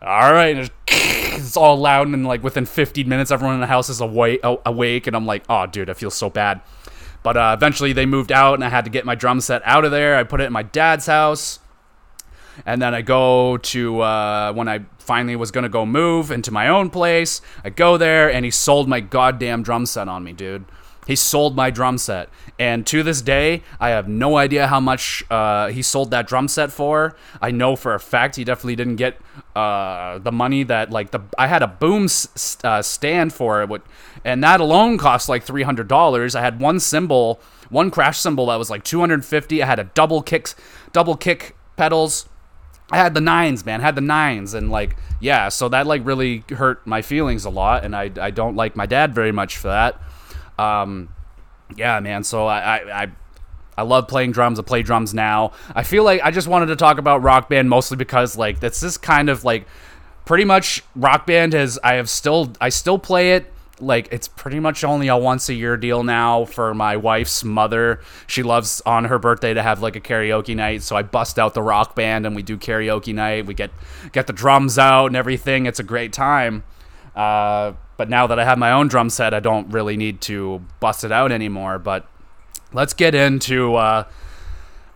"All 0.00 0.32
right." 0.32 0.56
And 0.56 0.70
it's 0.88 1.56
all 1.56 1.76
loud 1.76 2.06
and 2.06 2.24
like 2.24 2.44
within 2.44 2.64
15 2.64 3.08
minutes, 3.08 3.30
everyone 3.32 3.56
in 3.56 3.60
the 3.60 3.66
house 3.66 3.88
is 3.88 4.00
awake. 4.00 4.40
Awake, 4.44 5.08
and 5.08 5.16
I'm 5.16 5.26
like, 5.26 5.42
"Oh, 5.48 5.66
dude, 5.66 5.90
I 5.90 5.94
feel 5.94 6.10
so 6.10 6.30
bad." 6.30 6.60
But 7.24 7.36
uh, 7.36 7.54
eventually 7.58 7.92
they 7.92 8.06
moved 8.06 8.30
out 8.30 8.54
and 8.54 8.64
I 8.64 8.68
had 8.68 8.84
to 8.84 8.90
get 8.90 9.04
my 9.04 9.16
drum 9.16 9.40
set 9.40 9.60
out 9.64 9.84
of 9.84 9.90
there. 9.90 10.16
I 10.16 10.22
put 10.22 10.40
it 10.40 10.44
in 10.44 10.52
my 10.52 10.62
dad's 10.62 11.06
house 11.06 11.58
and 12.64 12.80
then 12.80 12.94
I 12.94 13.02
go 13.02 13.56
to 13.56 14.00
uh, 14.00 14.52
when 14.52 14.68
I 14.68 14.78
finally 15.06 15.36
was 15.36 15.50
gonna 15.50 15.68
go 15.68 15.86
move 15.86 16.30
into 16.30 16.50
my 16.50 16.68
own 16.68 16.90
place. 16.90 17.40
I 17.64 17.70
go 17.70 17.96
there, 17.96 18.30
and 18.30 18.44
he 18.44 18.50
sold 18.50 18.88
my 18.88 19.00
goddamn 19.00 19.62
drum 19.62 19.86
set 19.86 20.08
on 20.08 20.24
me, 20.24 20.32
dude. 20.32 20.64
He 21.06 21.14
sold 21.14 21.54
my 21.54 21.70
drum 21.70 21.98
set, 21.98 22.30
and 22.58 22.84
to 22.88 23.04
this 23.04 23.22
day, 23.22 23.62
I 23.78 23.90
have 23.90 24.08
no 24.08 24.36
idea 24.36 24.66
how 24.66 24.80
much 24.80 25.22
uh, 25.30 25.68
he 25.68 25.80
sold 25.80 26.10
that 26.10 26.26
drum 26.26 26.48
set 26.48 26.72
for. 26.72 27.14
I 27.40 27.52
know 27.52 27.76
for 27.76 27.94
a 27.94 28.00
fact 28.00 28.34
he 28.34 28.42
definitely 28.42 28.74
didn't 28.74 28.96
get 28.96 29.20
uh, 29.54 30.18
the 30.18 30.32
money 30.32 30.64
that 30.64 30.90
like 30.90 31.12
the 31.12 31.20
I 31.38 31.46
had 31.46 31.62
a 31.62 31.68
boom 31.68 32.06
s- 32.06 32.58
uh, 32.64 32.82
stand 32.82 33.32
for 33.32 33.62
it, 33.62 33.82
and 34.24 34.42
that 34.42 34.58
alone 34.60 34.98
cost 34.98 35.28
like 35.28 35.44
three 35.44 35.62
hundred 35.62 35.86
dollars. 35.86 36.34
I 36.34 36.40
had 36.40 36.58
one 36.58 36.80
cymbal, 36.80 37.40
one 37.70 37.92
crash 37.92 38.18
cymbal 38.18 38.46
that 38.46 38.56
was 38.56 38.68
like 38.68 38.82
two 38.82 38.98
hundred 38.98 39.24
fifty. 39.24 39.62
I 39.62 39.66
had 39.66 39.78
a 39.78 39.84
double 39.84 40.22
kicks, 40.22 40.56
double 40.92 41.16
kick 41.16 41.54
pedals 41.76 42.28
I 42.90 42.98
had 42.98 43.14
the 43.14 43.20
nines, 43.20 43.66
man. 43.66 43.80
I 43.80 43.84
had 43.84 43.96
the 43.96 44.00
nines, 44.00 44.54
and 44.54 44.70
like, 44.70 44.96
yeah. 45.20 45.48
So 45.48 45.68
that 45.70 45.86
like 45.86 46.04
really 46.04 46.44
hurt 46.50 46.86
my 46.86 47.02
feelings 47.02 47.44
a 47.44 47.50
lot, 47.50 47.84
and 47.84 47.96
I 47.96 48.10
I 48.20 48.30
don't 48.30 48.54
like 48.54 48.76
my 48.76 48.86
dad 48.86 49.14
very 49.14 49.32
much 49.32 49.56
for 49.56 49.68
that. 49.68 50.00
Um, 50.58 51.08
yeah, 51.76 51.98
man. 52.00 52.24
So 52.24 52.46
I 52.46 52.58
I. 52.58 53.02
I 53.02 53.08
I 53.78 53.82
love 53.82 54.08
playing 54.08 54.32
drums. 54.32 54.58
I 54.58 54.62
play 54.62 54.82
drums 54.82 55.12
now. 55.12 55.52
I 55.74 55.82
feel 55.82 56.02
like 56.02 56.22
I 56.22 56.30
just 56.30 56.48
wanted 56.48 56.66
to 56.66 56.76
talk 56.76 56.96
about 56.96 57.22
Rock 57.22 57.50
Band 57.50 57.68
mostly 57.68 57.98
because 57.98 58.34
like 58.34 58.58
that's 58.58 58.80
this 58.80 58.96
kind 58.96 59.28
of 59.28 59.44
like 59.44 59.66
pretty 60.24 60.44
much 60.44 60.82
Rock 60.94 61.26
Band 61.26 61.52
has 61.52 61.78
I 61.84 61.96
have 61.96 62.08
still 62.08 62.54
I 62.58 62.70
still 62.70 62.98
play 62.98 63.32
it 63.32 63.52
like 63.80 64.08
it's 64.10 64.28
pretty 64.28 64.60
much 64.60 64.84
only 64.84 65.08
a 65.08 65.16
once 65.16 65.48
a 65.48 65.54
year 65.54 65.76
deal 65.76 66.02
now 66.02 66.44
for 66.44 66.74
my 66.74 66.96
wife's 66.96 67.44
mother. 67.44 68.00
She 68.26 68.42
loves 68.42 68.80
on 68.86 69.06
her 69.06 69.18
birthday 69.18 69.54
to 69.54 69.62
have 69.62 69.82
like 69.82 69.96
a 69.96 70.00
karaoke 70.00 70.56
night, 70.56 70.82
so 70.82 70.96
I 70.96 71.02
bust 71.02 71.38
out 71.38 71.54
the 71.54 71.62
rock 71.62 71.94
band 71.94 72.26
and 72.26 72.34
we 72.34 72.42
do 72.42 72.56
karaoke 72.56 73.14
night. 73.14 73.46
We 73.46 73.54
get 73.54 73.70
get 74.12 74.26
the 74.26 74.32
drums 74.32 74.78
out 74.78 75.06
and 75.06 75.16
everything. 75.16 75.66
It's 75.66 75.78
a 75.80 75.84
great 75.84 76.12
time. 76.12 76.64
Uh, 77.14 77.72
but 77.96 78.10
now 78.10 78.26
that 78.26 78.38
I 78.38 78.44
have 78.44 78.58
my 78.58 78.72
own 78.72 78.88
drum 78.88 79.10
set, 79.10 79.32
I 79.32 79.40
don't 79.40 79.70
really 79.70 79.96
need 79.96 80.20
to 80.22 80.62
bust 80.80 81.04
it 81.04 81.12
out 81.12 81.32
anymore. 81.32 81.78
But 81.78 82.06
let's 82.72 82.92
get 82.92 83.14
into 83.14 83.74
uh, 83.76 84.04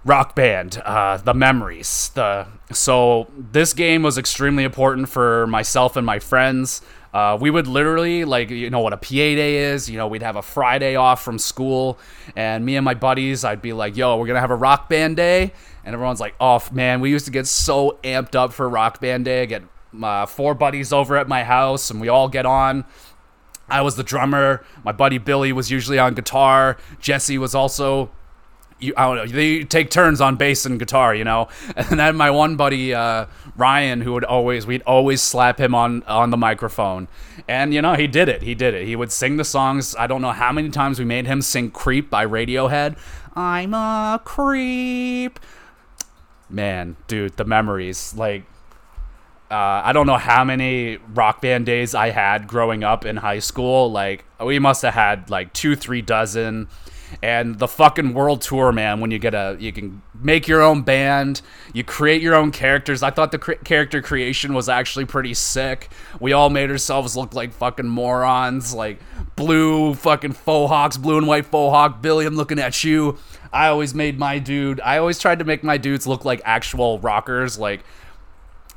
Rock 0.05 0.35
Band, 0.35 0.81
uh, 0.85 1.19
the 1.19 1.35
memories. 1.35 2.11
The 2.15 2.47
so 2.73 3.29
this 3.37 3.73
game 3.73 4.03
was 4.03 4.17
extremely 4.17 4.65
important 4.65 5.09
for 5.09 5.47
myself 5.47 5.97
and 5.97 6.07
my 6.07 6.19
friends. 6.19 6.83
Uh, 7.13 7.37
we 7.41 7.51
would 7.51 7.67
literally 7.67 8.25
like 8.25 8.51
you 8.51 8.71
know 8.71 8.81
what 8.81 8.93
a 8.93 8.97
PA 8.97 9.09
day 9.11 9.57
is. 9.57 9.91
You 9.91 9.97
know 9.97 10.07
we'd 10.07 10.23
have 10.23 10.37
a 10.37 10.43
Friday 10.43 10.97
off 10.97 11.23
from 11.23 11.39
school, 11.39 11.99
and 12.37 12.65
me 12.65 12.77
and 12.77 12.85
my 12.85 12.95
buddies, 12.95 13.45
I'd 13.45 13.63
be 13.63 13.73
like, 13.73 13.97
"Yo, 13.97 14.17
we're 14.17 14.27
gonna 14.27 14.41
have 14.41 14.51
a 14.51 14.57
rock 14.57 14.89
band 14.89 15.17
day," 15.17 15.53
and 15.85 15.95
everyone's 15.95 16.21
like, 16.21 16.35
"Oh 16.41 16.63
man, 16.73 17.01
we 17.01 17.11
used 17.11 17.25
to 17.27 17.33
get 17.33 17.47
so 17.47 17.99
amped 18.05 18.35
up 18.35 18.53
for 18.53 18.69
rock 18.69 19.01
band 19.01 19.25
day. 19.25 19.43
I 19.43 19.47
get 19.47 19.63
uh, 20.03 20.27
four 20.27 20.55
buddies 20.55 20.93
over 20.93 21.17
at 21.17 21.27
my 21.27 21.43
house, 21.45 21.91
and 21.91 22.01
we 22.01 22.09
all 22.09 22.29
get 22.29 22.47
on." 22.47 22.85
I 23.69 23.83
was 23.83 23.95
the 23.95 24.03
drummer. 24.03 24.65
My 24.85 24.93
buddy 24.93 25.19
Billy 25.19 25.53
was 25.53 25.71
usually 25.71 25.99
on 25.99 26.15
guitar. 26.15 26.77
Jesse 27.01 27.39
was 27.39 27.55
also 27.55 28.11
you, 28.81 28.95
I 28.97 29.07
don't 29.07 29.17
know. 29.17 29.27
They 29.27 29.65
take 29.65 29.91
turns 29.91 30.21
on 30.21 30.37
bass 30.37 30.67
and 30.67 30.79
guitar, 30.79 31.15
you 31.15 31.25
know. 31.25 31.49
And 31.77 31.99
then 31.99 32.17
my 32.17 32.31
one 32.31 32.57
buddy 32.57 32.95
uh, 32.95 33.27
Ryan, 33.57 34.01
who 34.01 34.13
would 34.13 34.25
always 34.25 34.67
we'd 34.67 34.83
always 34.83 35.23
slap 35.23 35.59
him 35.59 35.75
on 35.75 36.03
on 36.05 36.31
the 36.31 36.37
microphone, 36.37 37.09
and 37.49 37.75
you 37.75 37.83
know 37.83 37.95
he 37.95 38.07
did 38.07 38.29
it. 38.29 38.43
He 38.43 38.55
did 38.55 38.75
it. 38.75 38.87
He 38.87 38.97
would 38.97 39.13
sing 39.13 39.37
the 39.37 39.45
songs. 39.45 39.95
I 39.97 40.07
don't 40.07 40.23
know 40.23 40.33
how 40.33 40.53
many 40.53 40.71
times 40.71 40.99
we 40.99 41.05
made 41.05 41.27
him 41.27 41.43
sing 41.43 41.71
"Creep" 41.71 42.11
by 42.11 42.27
Radiohead. 42.27 42.97
I'm 43.35 43.75
a 43.75 44.21
creep. 44.25 45.39
Man, 46.49 46.97
dude, 47.07 47.37
the 47.37 47.45
memories. 47.45 48.15
Like, 48.15 48.43
uh, 49.51 49.83
I 49.85 49.93
don't 49.93 50.07
know 50.07 50.17
how 50.19 50.45
many 50.45 50.99
rock 51.15 51.41
band 51.41 51.67
days 51.67 51.95
I 51.95 52.11
had 52.11 52.49
growing 52.49 52.83
up 52.83 53.05
in 53.05 53.17
high 53.17 53.39
school. 53.39 53.91
Like, 53.91 54.25
we 54.45 54.59
must 54.59 54.83
have 54.83 54.95
had 54.95 55.31
like 55.31 55.53
two, 55.53 55.77
three 55.77 56.03
dozen 56.03 56.69
and 57.23 57.59
the 57.59 57.69
fucking 57.69 58.15
world 58.15 58.41
tour, 58.41 58.73
man. 58.73 59.01
When 59.01 59.11
you 59.11 59.19
get 59.19 59.35
a, 59.35 59.57
you 59.59 59.73
can 59.73 60.03
make 60.15 60.49
your 60.49 60.63
own 60.63 60.83
band, 60.83 61.43
you 61.73 61.85
create 61.85 62.23
your 62.23 62.35
own 62.35 62.51
characters. 62.51 63.03
I 63.03 63.11
thought 63.11 63.33
the 63.33 63.39
cr- 63.39 63.53
character 63.65 64.03
creation 64.03 64.55
was 64.55 64.69
actually 64.69 65.05
pretty 65.05 65.35
sick. 65.35 65.91
We 66.21 66.33
all 66.33 66.51
made 66.51 66.71
ourselves 66.71 67.17
look 67.17 67.35
like 67.35 67.53
fucking 67.53 67.89
morons, 67.89 68.75
like 68.75 69.01
blue 69.37 69.95
fucking 69.95 70.33
faux 70.33 70.71
hawks, 70.71 70.97
blue 70.97 71.19
and 71.19 71.27
white 71.27 71.47
faux 71.47 71.73
hawk. 71.73 72.03
Billy, 72.03 72.27
I'm 72.27 72.37
looking 72.37 72.59
at 72.59 72.85
you. 72.85 73.19
I 73.53 73.69
always 73.69 73.95
made 73.95 74.19
my 74.19 74.39
dude. 74.39 74.81
I 74.81 74.99
always 74.99 75.19
tried 75.19 75.41
to 75.41 75.45
make 75.45 75.65
my 75.65 75.77
dudes 75.77 76.07
look 76.07 76.25
like 76.25 76.41
actual 76.45 76.99
rockers, 76.99 77.59
like. 77.59 77.85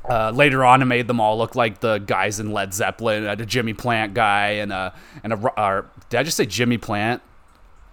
Uh, 0.06 0.30
later 0.30 0.62
on, 0.62 0.82
I 0.82 0.84
made 0.84 1.06
them 1.06 1.18
all 1.18 1.38
look 1.38 1.54
like 1.54 1.80
the 1.80 1.96
guys 1.96 2.38
in 2.38 2.52
Led 2.52 2.74
Zeppelin. 2.74 3.24
I 3.24 3.30
had 3.30 3.40
a 3.40 3.46
Jimmy 3.46 3.72
Plant 3.72 4.12
guy 4.12 4.48
and 4.50 4.70
a 4.70 4.92
and 5.22 5.32
a. 5.32 5.36
Or, 5.58 5.90
did 6.10 6.20
I 6.20 6.22
just 6.24 6.36
say 6.36 6.44
Jimmy 6.44 6.76
Plant? 6.76 7.22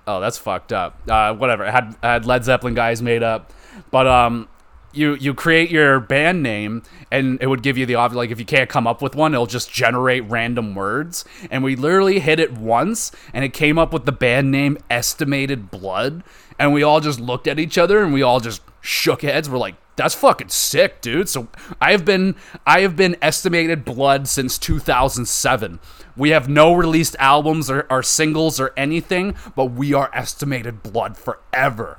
Oh, 0.08 0.20
that's 0.20 0.38
fucked 0.38 0.74
up. 0.74 1.00
Uh, 1.08 1.34
whatever. 1.34 1.70
Had 1.70 1.96
had 2.02 2.26
Led 2.26 2.44
Zeppelin 2.44 2.74
guys 2.74 3.02
made 3.02 3.24
up, 3.24 3.54
but 3.92 4.08
um, 4.08 4.48
you 4.94 5.16
you 5.16 5.34
create 5.34 5.70
your 5.70 6.00
band 6.00 6.44
name 6.44 6.84
and 7.12 7.38
it 7.42 7.48
would 7.48 7.64
give 7.64 7.78
you 7.78 7.86
the 7.86 7.96
option 7.96 8.18
like 8.18 8.32
if 8.32 8.40
you 8.40 8.46
can't 8.46 8.70
come 8.70 8.88
up 8.88 9.02
with 9.02 9.16
one 9.16 9.34
it'll 9.34 9.46
just 9.46 9.72
generate 9.72 10.24
random 10.30 10.76
words. 10.76 11.26
And 11.50 11.64
we 11.64 11.76
literally 11.76 12.20
hit 12.20 12.40
it 12.40 12.54
once 12.54 13.12
and 13.34 13.46
it 13.46 13.54
came 13.54 13.78
up 13.78 13.94
with 13.94 14.06
the 14.06 14.12
band 14.12 14.52
name 14.52 14.78
estimated 14.90 15.72
blood. 15.72 16.24
And 16.60 16.74
we 16.74 16.84
all 16.84 17.00
just 17.00 17.20
looked 17.20 17.48
at 17.48 17.60
each 17.60 17.78
other 17.78 18.04
and 18.04 18.14
we 18.14 18.22
all 18.22 18.40
just 18.40 18.62
shook 18.82 19.22
heads. 19.22 19.50
We're 19.50 19.58
like 19.58 19.76
that's 19.96 20.16
fucking 20.16 20.50
sick 20.50 21.02
dude. 21.02 21.30
So 21.30 21.48
i 21.80 21.92
have 21.92 22.06
been 22.06 22.36
i 22.66 22.82
have 22.82 22.96
been 22.96 23.16
estimated 23.22 23.86
blood 23.86 24.28
since 24.28 24.58
2007 24.58 25.80
we 26.22 26.30
have 26.30 26.48
no 26.48 26.72
released 26.72 27.16
albums 27.18 27.68
or, 27.68 27.88
or 27.90 28.04
singles 28.04 28.60
or 28.60 28.72
anything, 28.78 29.34
but 29.56 29.66
we 29.66 29.92
are 29.92 30.12
estimated 30.14 30.84
blood 30.84 31.18
forever. 31.18 31.98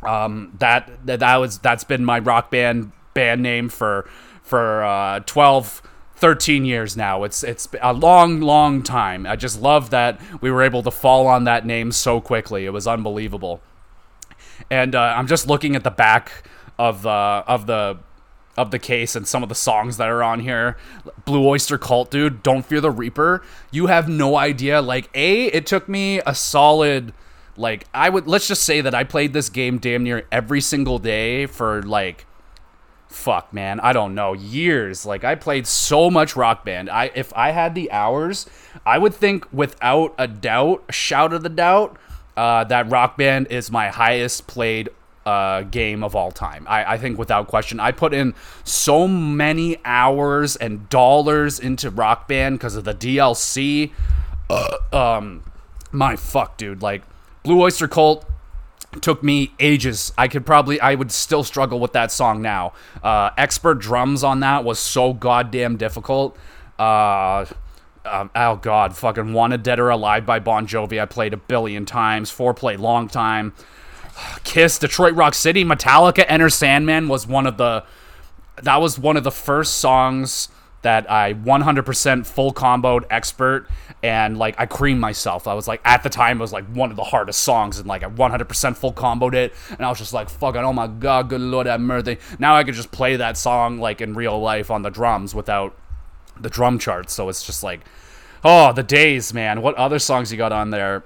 Um, 0.00 0.54
that, 0.60 0.88
that 1.04 1.36
was 1.38 1.58
that's 1.58 1.82
been 1.82 2.04
my 2.04 2.20
rock 2.20 2.52
band 2.52 2.92
band 3.14 3.42
name 3.42 3.68
for 3.68 4.08
for 4.44 4.84
uh, 4.84 5.20
12 5.26 5.82
13 6.14 6.64
years 6.64 6.96
now. 6.96 7.24
It's 7.24 7.42
it's 7.42 7.66
a 7.82 7.92
long 7.92 8.40
long 8.40 8.80
time. 8.80 9.26
I 9.26 9.34
just 9.34 9.60
love 9.60 9.90
that 9.90 10.20
we 10.40 10.48
were 10.48 10.62
able 10.62 10.84
to 10.84 10.92
fall 10.92 11.26
on 11.26 11.42
that 11.42 11.66
name 11.66 11.90
so 11.90 12.20
quickly. 12.20 12.64
It 12.64 12.70
was 12.70 12.86
unbelievable. 12.86 13.60
And 14.70 14.94
uh, 14.94 15.14
I'm 15.16 15.26
just 15.26 15.48
looking 15.48 15.74
at 15.74 15.82
the 15.82 15.90
back 15.90 16.44
of 16.78 17.02
the 17.02 17.10
of 17.10 17.66
the 17.66 17.98
of 18.56 18.70
the 18.70 18.78
case 18.78 19.16
and 19.16 19.26
some 19.26 19.42
of 19.42 19.48
the 19.48 19.54
songs 19.54 19.96
that 19.96 20.08
are 20.08 20.22
on 20.22 20.40
here. 20.40 20.76
Blue 21.24 21.46
Oyster 21.46 21.78
Cult, 21.78 22.10
dude, 22.10 22.42
Don't 22.42 22.64
Fear 22.66 22.80
the 22.82 22.90
Reaper. 22.90 23.42
You 23.70 23.86
have 23.86 24.08
no 24.08 24.36
idea. 24.36 24.82
Like, 24.82 25.08
A, 25.14 25.46
it 25.46 25.66
took 25.66 25.88
me 25.88 26.20
a 26.26 26.34
solid, 26.34 27.14
like, 27.56 27.86
I 27.94 28.10
would, 28.10 28.26
let's 28.26 28.48
just 28.48 28.64
say 28.64 28.80
that 28.82 28.94
I 28.94 29.04
played 29.04 29.32
this 29.32 29.48
game 29.48 29.78
damn 29.78 30.04
near 30.04 30.26
every 30.30 30.60
single 30.60 30.98
day 30.98 31.46
for, 31.46 31.82
like, 31.82 32.26
fuck, 33.08 33.52
man, 33.52 33.80
I 33.80 33.92
don't 33.92 34.14
know, 34.14 34.32
years. 34.32 35.06
Like, 35.06 35.24
I 35.24 35.34
played 35.34 35.66
so 35.66 36.10
much 36.10 36.36
Rock 36.36 36.64
Band. 36.64 36.90
I, 36.90 37.10
if 37.14 37.32
I 37.34 37.50
had 37.50 37.74
the 37.74 37.90
hours, 37.90 38.46
I 38.84 38.98
would 38.98 39.14
think 39.14 39.50
without 39.52 40.14
a 40.18 40.26
doubt, 40.26 40.84
shout 40.90 41.32
of 41.32 41.42
the 41.42 41.48
doubt, 41.48 41.96
uh, 42.36 42.64
that 42.64 42.90
Rock 42.90 43.16
Band 43.16 43.48
is 43.48 43.70
my 43.70 43.88
highest 43.88 44.46
played 44.46 44.88
uh, 45.26 45.62
game 45.62 46.02
of 46.02 46.14
all 46.16 46.30
time. 46.30 46.66
I, 46.68 46.94
I 46.94 46.98
think 46.98 47.18
without 47.18 47.48
question. 47.48 47.80
I 47.80 47.92
put 47.92 48.14
in 48.14 48.34
so 48.64 49.06
many 49.06 49.78
hours 49.84 50.56
and 50.56 50.88
dollars 50.88 51.58
into 51.58 51.90
Rock 51.90 52.28
Band 52.28 52.58
because 52.58 52.76
of 52.76 52.84
the 52.84 52.94
DLC. 52.94 53.92
Uh, 54.50 54.76
um, 54.92 55.44
my 55.90 56.16
fuck, 56.16 56.56
dude. 56.56 56.82
Like 56.82 57.02
Blue 57.42 57.60
Oyster 57.60 57.88
Cult 57.88 58.26
took 59.00 59.22
me 59.22 59.52
ages. 59.58 60.12
I 60.18 60.28
could 60.28 60.44
probably, 60.44 60.80
I 60.80 60.94
would 60.94 61.12
still 61.12 61.44
struggle 61.44 61.80
with 61.80 61.92
that 61.92 62.12
song 62.12 62.42
now. 62.42 62.72
Uh, 63.02 63.30
expert 63.38 63.78
drums 63.78 64.22
on 64.22 64.40
that 64.40 64.64
was 64.64 64.78
so 64.78 65.12
goddamn 65.12 65.76
difficult. 65.76 66.36
Uh, 66.78 67.46
um, 68.04 68.30
oh 68.34 68.56
god, 68.56 68.96
fucking 68.96 69.32
Wanted 69.32 69.62
Dead 69.62 69.78
or 69.78 69.90
Alive 69.90 70.26
by 70.26 70.40
Bon 70.40 70.66
Jovi. 70.66 71.00
I 71.00 71.06
played 71.06 71.32
a 71.32 71.36
billion 71.36 71.86
times. 71.86 72.30
Foreplay, 72.30 72.78
long 72.78 73.08
time. 73.08 73.54
Kiss, 74.44 74.78
Detroit 74.78 75.14
Rock 75.14 75.34
City, 75.34 75.64
Metallica, 75.64 76.24
Enter 76.28 76.50
Sandman 76.50 77.08
was 77.08 77.26
one 77.26 77.46
of 77.46 77.56
the 77.56 77.84
that 78.62 78.80
was 78.80 78.98
one 78.98 79.16
of 79.16 79.24
the 79.24 79.30
first 79.30 79.78
songs 79.78 80.48
that 80.82 81.10
I 81.10 81.34
100% 81.34 82.26
full 82.26 82.52
comboed 82.52 83.04
expert 83.08 83.68
and 84.02 84.36
like 84.36 84.56
I 84.58 84.66
creamed 84.66 85.00
myself. 85.00 85.46
I 85.46 85.54
was 85.54 85.68
like 85.68 85.80
at 85.84 86.02
the 86.02 86.10
time 86.10 86.38
it 86.38 86.40
was 86.40 86.52
like 86.52 86.66
one 86.66 86.90
of 86.90 86.96
the 86.96 87.04
hardest 87.04 87.42
songs 87.42 87.78
and 87.78 87.86
like 87.86 88.02
I 88.02 88.08
100% 88.08 88.76
full 88.76 88.92
comboed 88.92 89.34
it 89.34 89.54
and 89.70 89.82
I 89.82 89.88
was 89.88 89.98
just 89.98 90.12
like 90.12 90.28
fucking 90.28 90.60
oh 90.60 90.72
my 90.72 90.88
god 90.88 91.28
good 91.28 91.40
lord 91.40 91.66
have 91.66 91.80
mercy. 91.80 92.18
Now 92.38 92.56
I 92.56 92.64
could 92.64 92.74
just 92.74 92.90
play 92.90 93.16
that 93.16 93.36
song 93.36 93.78
like 93.78 94.00
in 94.00 94.14
real 94.14 94.38
life 94.40 94.70
on 94.70 94.82
the 94.82 94.90
drums 94.90 95.34
without 95.34 95.76
the 96.38 96.50
drum 96.50 96.78
charts. 96.78 97.12
So 97.12 97.28
it's 97.28 97.46
just 97.46 97.62
like 97.62 97.80
oh 98.44 98.72
the 98.72 98.82
days 98.82 99.32
man. 99.32 99.62
What 99.62 99.76
other 99.76 100.00
songs 100.00 100.32
you 100.32 100.38
got 100.38 100.52
on 100.52 100.70
there? 100.70 101.04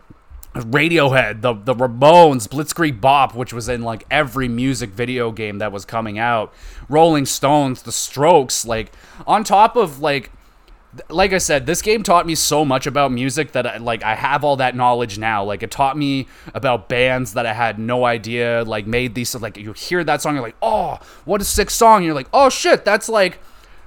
Radiohead, 0.64 1.42
the 1.42 1.54
the 1.54 1.74
Ramones, 1.74 2.48
Blitzkrieg 2.48 3.00
Bop, 3.00 3.34
which 3.34 3.52
was 3.52 3.68
in 3.68 3.82
like 3.82 4.04
every 4.10 4.48
music 4.48 4.90
video 4.90 5.32
game 5.32 5.58
that 5.58 5.72
was 5.72 5.84
coming 5.84 6.18
out, 6.18 6.52
Rolling 6.88 7.26
Stones, 7.26 7.82
The 7.82 7.92
Strokes, 7.92 8.64
like 8.64 8.92
on 9.26 9.44
top 9.44 9.76
of 9.76 10.00
like 10.00 10.30
like 11.10 11.32
I 11.32 11.38
said, 11.38 11.66
this 11.66 11.82
game 11.82 12.02
taught 12.02 12.26
me 12.26 12.34
so 12.34 12.64
much 12.64 12.86
about 12.86 13.12
music 13.12 13.52
that 13.52 13.66
I, 13.66 13.76
like 13.76 14.02
I 14.02 14.14
have 14.14 14.44
all 14.44 14.56
that 14.56 14.74
knowledge 14.74 15.18
now. 15.18 15.44
Like 15.44 15.62
it 15.62 15.70
taught 15.70 15.96
me 15.96 16.26
about 16.54 16.88
bands 16.88 17.34
that 17.34 17.46
I 17.46 17.52
had 17.52 17.78
no 17.78 18.04
idea 18.04 18.64
like 18.64 18.86
made 18.86 19.14
these 19.14 19.34
like 19.34 19.56
you 19.56 19.72
hear 19.72 20.04
that 20.04 20.22
song 20.22 20.34
you're 20.34 20.42
like, 20.42 20.56
"Oh, 20.62 20.98
what 21.24 21.40
a 21.40 21.44
sick 21.44 21.70
song." 21.70 21.98
And 21.98 22.06
you're 22.06 22.14
like, 22.14 22.28
"Oh 22.32 22.48
shit, 22.48 22.84
that's 22.84 23.08
like 23.08 23.40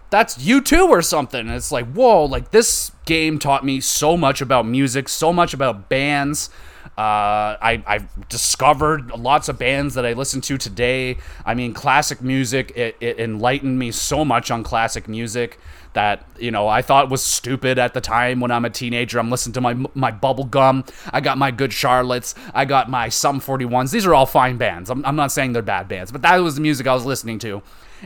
that's 0.09 0.37
U2 0.37 0.89
or 0.89 1.01
something." 1.01 1.39
And 1.39 1.51
it's 1.51 1.71
like, 1.71 1.87
"Whoa, 1.91 2.25
like 2.25 2.51
this 2.51 2.91
game 3.05 3.39
taught 3.39 3.65
me 3.65 3.79
so 3.81 4.15
much 4.15 4.41
about 4.41 4.65
music, 4.65 5.09
so 5.09 5.33
much 5.33 5.53
about 5.53 5.89
bands. 5.89 6.49
Uh, 6.97 7.55
I, 7.61 7.83
I've 7.87 8.27
discovered 8.27 9.11
lots 9.11 9.47
of 9.47 9.57
bands 9.57 9.95
that 9.95 10.05
I 10.05 10.13
listen 10.13 10.41
to 10.41 10.57
today. 10.57 11.17
I 11.45 11.53
mean, 11.53 11.73
classic 11.73 12.21
music, 12.21 12.73
it, 12.75 12.97
it 12.99 13.19
enlightened 13.19 13.79
me 13.79 13.91
so 13.91 14.25
much 14.25 14.51
on 14.51 14.63
classic 14.63 15.07
music 15.07 15.59
that 15.93 16.25
you 16.37 16.51
know 16.51 16.67
I 16.67 16.81
thought 16.81 17.09
was 17.09 17.23
stupid 17.23 17.79
at 17.79 17.93
the 17.93 18.01
time 18.01 18.39
when 18.39 18.51
I'm 18.51 18.65
a 18.65 18.69
teenager. 18.69 19.17
I'm 19.19 19.31
listening 19.31 19.53
to 19.53 19.61
my 19.61 19.73
my 19.93 20.11
bubblegum. 20.11 20.89
I 21.11 21.21
got 21.21 21.37
my 21.37 21.51
Good 21.51 21.71
Charlottes. 21.71 22.35
I 22.53 22.65
got 22.65 22.89
my 22.89 23.09
Sum 23.09 23.39
41s. 23.39 23.91
These 23.91 24.05
are 24.05 24.13
all 24.13 24.25
fine 24.25 24.57
bands. 24.57 24.89
I'm, 24.89 25.05
I'm 25.05 25.15
not 25.15 25.31
saying 25.31 25.53
they're 25.53 25.61
bad 25.61 25.87
bands, 25.87 26.11
but 26.11 26.21
that 26.23 26.37
was 26.37 26.55
the 26.55 26.61
music 26.61 26.85
I 26.85 26.93
was 26.93 27.05
listening 27.05 27.39
to 27.39 27.63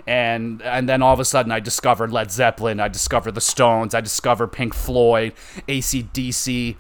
and 0.08 0.62
and 0.62 0.88
then 0.88 1.02
all 1.02 1.14
of 1.14 1.20
a 1.20 1.26
sudden 1.26 1.52
I 1.52 1.60
discovered 1.60 2.12
Led 2.12 2.32
Zeppelin, 2.32 2.80
I 2.80 2.88
discovered 2.88 3.34
the 3.34 3.42
Stones, 3.42 3.94
I 3.94 4.02
discovered 4.02 4.48
Pink 4.48 4.74
Floyd, 4.74 5.34
ACDC, 5.68 6.76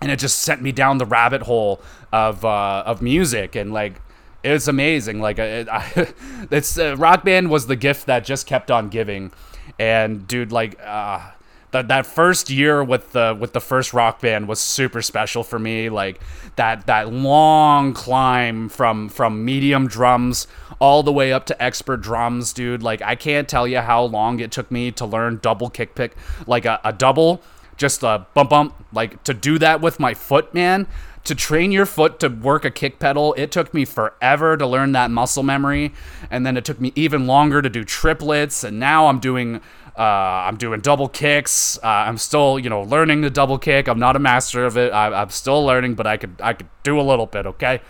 and 0.00 0.10
it 0.10 0.18
just 0.18 0.38
sent 0.40 0.62
me 0.62 0.72
down 0.72 0.98
the 0.98 1.06
rabbit 1.06 1.42
hole 1.42 1.82
of 2.12 2.44
uh, 2.44 2.82
of 2.86 3.02
music 3.02 3.54
and 3.54 3.72
like 3.72 4.00
it's 4.44 4.68
amazing. 4.68 5.20
Like 5.20 5.38
it, 5.38 5.68
I, 5.68 6.12
it's 6.50 6.78
uh, 6.78 6.96
Rock 6.96 7.24
Band 7.24 7.50
was 7.50 7.66
the 7.66 7.76
gift 7.76 8.06
that 8.06 8.24
just 8.24 8.46
kept 8.46 8.70
on 8.70 8.88
giving, 8.88 9.32
and 9.78 10.28
dude, 10.28 10.52
like 10.52 10.78
uh, 10.84 11.30
that 11.74 11.88
that 11.88 12.06
first 12.06 12.50
year 12.50 12.84
with 12.84 13.12
the 13.12 13.36
with 13.38 13.52
the 13.52 13.60
first 13.60 13.92
rock 13.92 14.20
band 14.20 14.46
was 14.46 14.60
super 14.60 15.02
special 15.02 15.42
for 15.42 15.58
me. 15.58 15.88
Like 15.88 16.20
that 16.54 16.86
that 16.86 17.12
long 17.12 17.92
climb 17.92 18.68
from 18.68 19.08
from 19.08 19.44
medium 19.44 19.88
drums 19.88 20.46
all 20.78 21.02
the 21.02 21.12
way 21.12 21.32
up 21.32 21.46
to 21.46 21.62
expert 21.62 22.00
drums, 22.00 22.52
dude. 22.52 22.82
Like 22.82 23.02
I 23.02 23.16
can't 23.16 23.48
tell 23.48 23.66
you 23.66 23.80
how 23.80 24.04
long 24.04 24.38
it 24.38 24.52
took 24.52 24.70
me 24.70 24.92
to 24.92 25.04
learn 25.04 25.40
double 25.42 25.68
kick 25.68 25.96
pick, 25.96 26.16
like 26.46 26.64
a, 26.64 26.80
a 26.84 26.92
double, 26.92 27.42
just 27.76 28.04
a 28.04 28.24
bump 28.34 28.50
bump, 28.50 28.74
like 28.92 29.24
to 29.24 29.34
do 29.34 29.58
that 29.58 29.80
with 29.80 29.98
my 29.98 30.14
foot, 30.14 30.54
man. 30.54 30.86
To 31.24 31.34
train 31.34 31.72
your 31.72 31.86
foot 31.86 32.20
to 32.20 32.28
work 32.28 32.66
a 32.66 32.70
kick 32.70 32.98
pedal, 32.98 33.32
it 33.38 33.50
took 33.50 33.72
me 33.72 33.86
forever 33.86 34.58
to 34.58 34.66
learn 34.66 34.92
that 34.92 35.10
muscle 35.10 35.42
memory, 35.42 35.94
and 36.30 36.44
then 36.44 36.58
it 36.58 36.66
took 36.66 36.78
me 36.78 36.92
even 36.94 37.26
longer 37.26 37.62
to 37.62 37.70
do 37.70 37.82
triplets, 37.82 38.62
and 38.62 38.78
now 38.78 39.06
I'm 39.06 39.20
doing 39.20 39.62
uh, 39.96 40.02
I'm 40.02 40.56
doing 40.56 40.80
double 40.80 41.08
kicks. 41.08 41.78
Uh, 41.82 41.86
I'm 41.86 42.18
still, 42.18 42.58
you 42.58 42.68
know, 42.68 42.82
learning 42.82 43.20
the 43.20 43.30
double 43.30 43.58
kick. 43.58 43.88
I'm 43.88 43.98
not 43.98 44.16
a 44.16 44.18
master 44.18 44.64
of 44.64 44.76
it. 44.76 44.92
I, 44.92 45.22
am 45.22 45.30
still 45.30 45.64
learning, 45.64 45.94
but 45.94 46.06
I 46.06 46.16
could 46.16 46.36
I 46.42 46.52
could 46.52 46.68
do 46.82 46.98
a 46.98 47.02
little 47.02 47.26
bit. 47.26 47.46
Okay. 47.46 47.80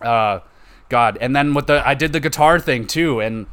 Uh, 0.00 0.40
God, 0.88 1.18
and 1.20 1.34
then 1.34 1.54
with 1.54 1.66
the 1.66 1.86
I 1.86 1.94
did 1.94 2.12
the 2.12 2.20
guitar 2.20 2.60
thing 2.60 2.86
too, 2.86 3.20
and 3.20 3.46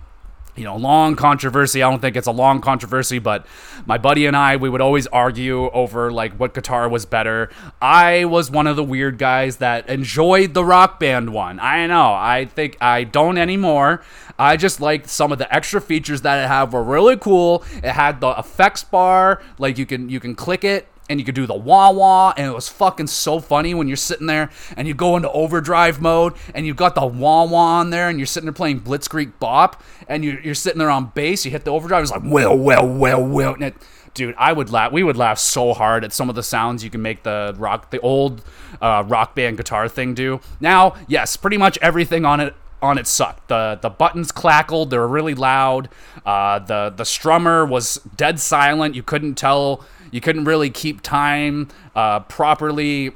you 0.55 0.63
know, 0.63 0.77
long 0.77 1.15
controversy. 1.15 1.83
I 1.83 1.89
don't 1.89 2.01
think 2.01 2.15
it's 2.15 2.27
a 2.27 2.31
long 2.31 2.61
controversy, 2.61 3.19
but 3.19 3.45
my 3.85 3.97
buddy 3.97 4.25
and 4.25 4.35
I, 4.35 4.55
we 4.55 4.69
would 4.69 4.81
always 4.81 5.05
argue 5.07 5.69
over 5.69 6.11
like 6.11 6.33
what 6.33 6.53
guitar 6.53 6.87
was 6.87 7.05
better. 7.05 7.49
I 7.81 8.25
was 8.25 8.49
one 8.49 8.67
of 8.67 8.75
the 8.75 8.83
weird 8.83 9.17
guys 9.17 9.57
that 9.57 9.89
enjoyed 9.89 10.53
the 10.53 10.63
rock 10.63 10.99
band 10.99 11.33
one. 11.33 11.59
I 11.59 11.87
know. 11.87 12.13
I 12.13 12.45
think 12.45 12.77
I 12.79 13.03
don't 13.03 13.37
anymore. 13.37 14.01
I 14.39 14.57
just 14.57 14.81
liked 14.81 15.09
some 15.09 15.31
of 15.31 15.37
the 15.37 15.53
extra 15.53 15.81
features 15.81 16.21
that 16.21 16.43
it 16.43 16.47
had 16.47 16.71
were 16.71 16.83
really 16.83 17.17
cool. 17.17 17.63
It 17.83 17.91
had 17.91 18.21
the 18.21 18.31
effects 18.31 18.83
bar, 18.83 19.41
like 19.57 19.77
you 19.77 19.85
can 19.85 20.09
you 20.09 20.19
can 20.19 20.35
click 20.35 20.63
it 20.63 20.87
and 21.09 21.19
you 21.19 21.25
could 21.25 21.35
do 21.35 21.45
the 21.45 21.55
wah 21.55 21.91
wah, 21.91 22.33
and 22.35 22.47
it 22.47 22.53
was 22.53 22.69
fucking 22.69 23.07
so 23.07 23.39
funny 23.39 23.73
when 23.73 23.87
you're 23.87 23.97
sitting 23.97 24.27
there 24.27 24.49
and 24.75 24.87
you 24.87 24.93
go 24.93 25.15
into 25.15 25.29
overdrive 25.31 26.01
mode 26.01 26.33
and 26.53 26.65
you've 26.65 26.77
got 26.77 26.95
the 26.95 27.05
wah 27.05 27.43
wah 27.43 27.79
on 27.79 27.89
there 27.89 28.09
and 28.09 28.19
you're 28.19 28.25
sitting 28.25 28.45
there 28.45 28.53
playing 28.53 28.81
Blitzkrieg 28.81 29.33
Bop 29.39 29.81
and 30.07 30.23
you're, 30.23 30.39
you're 30.39 30.55
sitting 30.55 30.79
there 30.79 30.89
on 30.89 31.11
bass, 31.13 31.45
you 31.45 31.51
hit 31.51 31.63
the 31.63 31.71
overdrive, 31.71 32.03
it's 32.03 32.11
like, 32.11 32.23
well, 32.25 32.57
well, 32.57 32.87
well, 32.87 33.23
well. 33.23 33.53
And 33.53 33.63
it, 33.63 33.75
dude, 34.13 34.35
I 34.37 34.51
would 34.53 34.71
laugh. 34.71 34.91
We 34.91 35.03
would 35.03 35.17
laugh 35.17 35.37
so 35.37 35.73
hard 35.73 36.03
at 36.03 36.13
some 36.13 36.29
of 36.29 36.35
the 36.35 36.43
sounds 36.43 36.83
you 36.83 36.89
can 36.89 37.01
make 37.01 37.23
the 37.23 37.53
rock, 37.57 37.91
the 37.91 37.99
old 37.99 38.43
uh, 38.81 39.03
rock 39.05 39.35
band 39.35 39.57
guitar 39.57 39.87
thing 39.87 40.15
do. 40.15 40.39
Now, 40.59 40.95
yes, 41.07 41.37
pretty 41.37 41.57
much 41.57 41.77
everything 41.81 42.25
on 42.25 42.39
it 42.39 42.55
on 42.81 42.97
it 42.97 43.07
sucked. 43.07 43.47
The 43.47 43.79
the 43.81 43.89
buttons 43.89 44.31
clackled. 44.31 44.89
They 44.89 44.97
were 44.97 45.07
really 45.07 45.33
loud. 45.35 45.89
Uh, 46.25 46.59
the 46.59 46.93
the 46.95 47.03
strummer 47.03 47.67
was 47.67 47.99
dead 48.15 48.39
silent. 48.39 48.95
You 48.95 49.03
couldn't 49.03 49.35
tell 49.35 49.85
you 50.15 50.21
couldn't 50.21 50.45
really 50.45 50.69
keep 50.69 51.01
time 51.01 51.67
uh, 51.93 52.21
properly. 52.21 53.11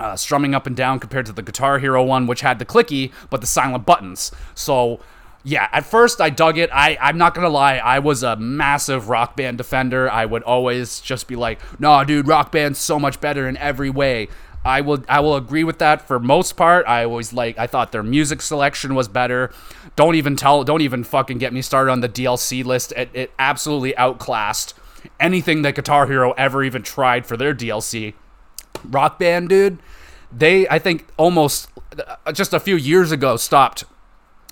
Uh, 0.00 0.14
strumming 0.14 0.54
up 0.54 0.64
and 0.64 0.76
down 0.76 1.00
compared 1.00 1.26
to 1.26 1.32
the 1.32 1.42
Guitar 1.42 1.80
Hero 1.80 2.04
one, 2.04 2.28
which 2.28 2.42
had 2.42 2.60
the 2.60 2.64
clicky 2.64 3.10
but 3.30 3.40
the 3.40 3.48
silent 3.48 3.84
buttons. 3.84 4.30
So, 4.54 5.00
yeah, 5.42 5.68
at 5.72 5.84
first 5.84 6.20
I 6.20 6.30
dug 6.30 6.56
it. 6.56 6.70
I, 6.72 6.96
I'm 7.00 7.18
not 7.18 7.34
gonna 7.34 7.48
lie, 7.48 7.78
I 7.78 7.98
was 7.98 8.22
a 8.22 8.36
massive 8.36 9.08
rock 9.08 9.36
band 9.36 9.58
defender. 9.58 10.08
I 10.08 10.24
would 10.24 10.44
always 10.44 11.00
just 11.00 11.26
be 11.26 11.34
like, 11.34 11.58
nah, 11.80 12.04
dude, 12.04 12.28
rock 12.28 12.52
band's 12.52 12.78
so 12.78 13.00
much 13.00 13.20
better 13.20 13.48
in 13.48 13.56
every 13.56 13.90
way. 13.90 14.28
I 14.64 14.82
will 14.82 15.02
I 15.08 15.18
will 15.18 15.34
agree 15.34 15.64
with 15.64 15.80
that 15.80 16.06
for 16.06 16.20
most 16.20 16.56
part. 16.56 16.86
I 16.86 17.02
always 17.02 17.32
like 17.32 17.58
I 17.58 17.66
thought 17.66 17.90
their 17.90 18.04
music 18.04 18.40
selection 18.40 18.94
was 18.94 19.08
better. 19.08 19.50
Don't 19.96 20.14
even 20.14 20.36
tell 20.36 20.62
don't 20.62 20.82
even 20.82 21.02
fucking 21.02 21.38
get 21.38 21.52
me 21.52 21.60
started 21.60 21.90
on 21.90 22.02
the 22.02 22.08
DLC 22.08 22.64
list. 22.64 22.92
It, 22.92 23.10
it 23.12 23.32
absolutely 23.40 23.96
outclassed 23.96 24.74
anything 25.20 25.62
that 25.62 25.74
Guitar 25.74 26.06
Hero 26.06 26.32
ever 26.32 26.62
even 26.62 26.82
tried 26.82 27.26
for 27.26 27.36
their 27.36 27.54
DLC. 27.54 28.14
Rock 28.84 29.18
Band, 29.18 29.48
dude, 29.48 29.78
they 30.32 30.68
I 30.68 30.78
think 30.78 31.06
almost 31.16 31.68
uh, 32.24 32.32
just 32.32 32.52
a 32.52 32.60
few 32.60 32.76
years 32.76 33.12
ago 33.12 33.36
stopped 33.36 33.84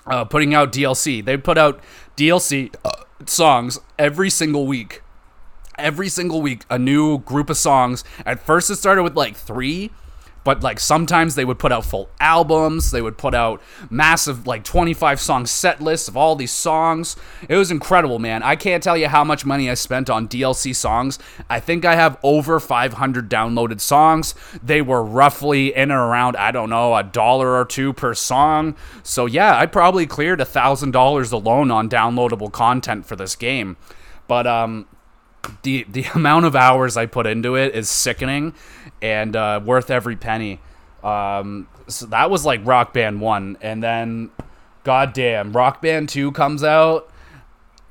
uh, 0.07 0.25
putting 0.25 0.55
out 0.55 0.73
DLC. 0.73 1.25
They 1.25 1.37
put 1.37 1.59
out 1.59 1.81
DLC 2.17 2.75
uh, 2.85 2.91
songs 3.27 3.79
every 3.99 4.31
single 4.31 4.67
week. 4.67 5.03
Every 5.79 6.09
single 6.09 6.41
week, 6.41 6.63
a 6.71 6.79
new 6.79 7.19
group 7.19 7.51
of 7.51 7.59
songs. 7.59 8.03
At 8.25 8.41
first, 8.41 8.71
it 8.71 8.77
started 8.77 9.03
with 9.03 9.15
like 9.15 9.37
three, 9.37 9.91
but 10.47 10.63
like 10.63 10.79
sometimes 10.79 11.35
they 11.35 11.45
would 11.45 11.59
put 11.59 11.73
out 11.73 11.85
full 11.85 12.09
albums 12.21 12.93
they 12.93 13.03
would 13.03 13.19
put 13.19 13.35
out 13.35 13.61
massive 13.91 14.47
like 14.47 14.63
25 14.63 15.21
song 15.21 15.45
set 15.45 15.81
lists 15.81 16.07
of 16.07 16.17
all 16.17 16.37
these 16.37 16.53
songs. 16.53 17.17
It 17.49 17.57
was 17.57 17.73
incredible 17.73 18.21
man. 18.21 18.45
I 18.45 18.55
can't 18.55 18.81
tell 18.81 18.97
you 18.97 19.09
how 19.09 19.25
much 19.25 19.45
money 19.45 19.69
i 19.69 19.75
spent 19.75 20.09
on 20.09 20.29
dlc 20.29 20.73
songs. 20.77 21.19
I 21.51 21.59
think 21.59 21.85
i 21.85 21.97
have 21.97 22.17
over 22.23 22.61
500 22.61 23.29
downloaded 23.29 23.81
songs. 23.81 24.37
They 24.63 24.81
were 24.81 25.03
roughly 25.03 25.75
in 25.75 25.91
and 25.91 25.93
around 25.93 26.37
i 26.37 26.53
don't 26.53 26.71
know 26.71 26.95
a 26.95 27.03
dollar 27.03 27.57
or 27.57 27.65
two 27.65 27.93
per 27.93 28.15
song. 28.15 28.77
So 29.03 29.27
yeah 29.27 29.59
i 29.59 29.67
probably 29.67 30.07
cleared 30.07 30.41
a 30.41 30.45
thousand 30.45 30.93
dollars 30.93 31.33
alone 31.33 31.73
on 31.73 31.89
downloadable 31.91 32.53
content 32.53 33.05
for 33.05 33.17
this 33.17 33.35
game. 33.35 33.77
But 34.29 34.47
um 34.47 34.87
the 35.63 35.85
the 35.89 36.05
amount 36.15 36.45
of 36.45 36.57
hours 36.57 36.97
I 36.97 37.07
put 37.07 37.27
into 37.27 37.57
it 37.57 37.75
is 37.75 37.89
sickening 37.89 38.55
and 39.03 39.37
uh, 39.37 39.61
worth 39.65 39.91
every 39.91 40.17
penny. 40.17 40.61
Um, 41.03 41.69
so 41.89 42.07
that 42.07 42.31
was 42.31 42.45
like 42.45 42.65
Rock 42.65 42.93
Band 42.93 43.21
one, 43.21 43.57
and 43.61 43.83
then, 43.83 44.31
goddamn, 44.85 45.53
Rock 45.53 45.81
Band 45.81 46.09
two 46.09 46.33
comes 46.33 46.65
out. 46.65 47.11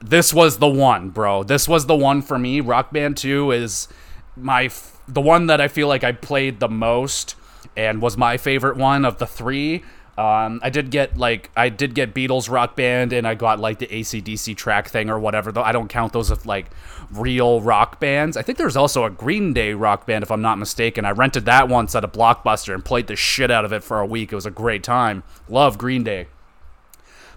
This 0.02 0.34
was 0.34 0.58
the 0.58 0.68
one, 0.68 1.10
bro. 1.10 1.44
This 1.44 1.68
was 1.68 1.86
the 1.86 1.96
one 1.96 2.22
for 2.22 2.38
me. 2.38 2.60
Rock 2.60 2.92
Band 2.92 3.18
two 3.18 3.52
is 3.52 3.88
my 4.36 4.66
f- 4.66 5.00
the 5.08 5.22
one 5.22 5.48
that 5.48 5.62
I 5.62 5.68
feel 5.68 5.88
like 5.88 6.04
I 6.04 6.12
played 6.12 6.60
the 6.60 6.68
most 6.68 7.36
and 7.78 8.02
was 8.02 8.18
my 8.18 8.38
favorite 8.38 8.78
one 8.78 9.06
of 9.06 9.18
the 9.18 9.28
three. 9.28 9.84
Um, 10.18 10.62
I 10.64 10.70
did 10.70 10.92
get 10.92 11.18
like 11.18 11.50
I 11.58 11.68
did 11.68 11.94
get 11.94 12.14
Beatles 12.14 12.50
Rock 12.50 12.76
Band 12.76 13.12
and 13.12 13.28
I 13.28 13.36
got 13.36 13.60
like 13.60 13.80
the 13.80 13.88
ACDC 13.88 14.56
track 14.56 14.88
thing 14.88 15.10
or 15.10 15.20
whatever. 15.20 15.52
Though 15.52 15.64
I 15.64 15.74
don't 15.74 15.90
count 15.90 16.14
those 16.14 16.32
as 16.32 16.46
like 16.46 16.68
real 17.12 17.62
rock 17.62 18.00
bands. 18.00 18.38
I 18.38 18.42
think 18.42 18.58
there's 18.58 18.78
also 18.78 19.04
a 19.04 19.10
Green 19.10 19.52
Day 19.52 19.74
rock 19.74 20.06
band 20.06 20.24
if 20.24 20.32
I'm 20.32 20.42
not 20.42 20.58
mistaken. 20.58 21.04
I 21.04 21.12
rented 21.12 21.46
that 21.46 21.68
once 21.68 21.96
at 21.96 22.06
a 22.06 22.08
Blockbuster 22.08 22.74
and 22.74 22.84
played 22.84 23.08
the 23.08 23.16
shit 23.18 23.52
out 23.52 23.66
of 23.66 23.74
it 23.74 23.84
for 23.84 24.00
a 24.00 24.06
week. 24.06 24.32
It 24.32 24.36
was 24.36 24.46
a 24.46 24.52
great 24.52 24.84
time. 24.84 25.24
Love 25.50 25.78
Green 25.78 26.04
Day. 26.04 26.28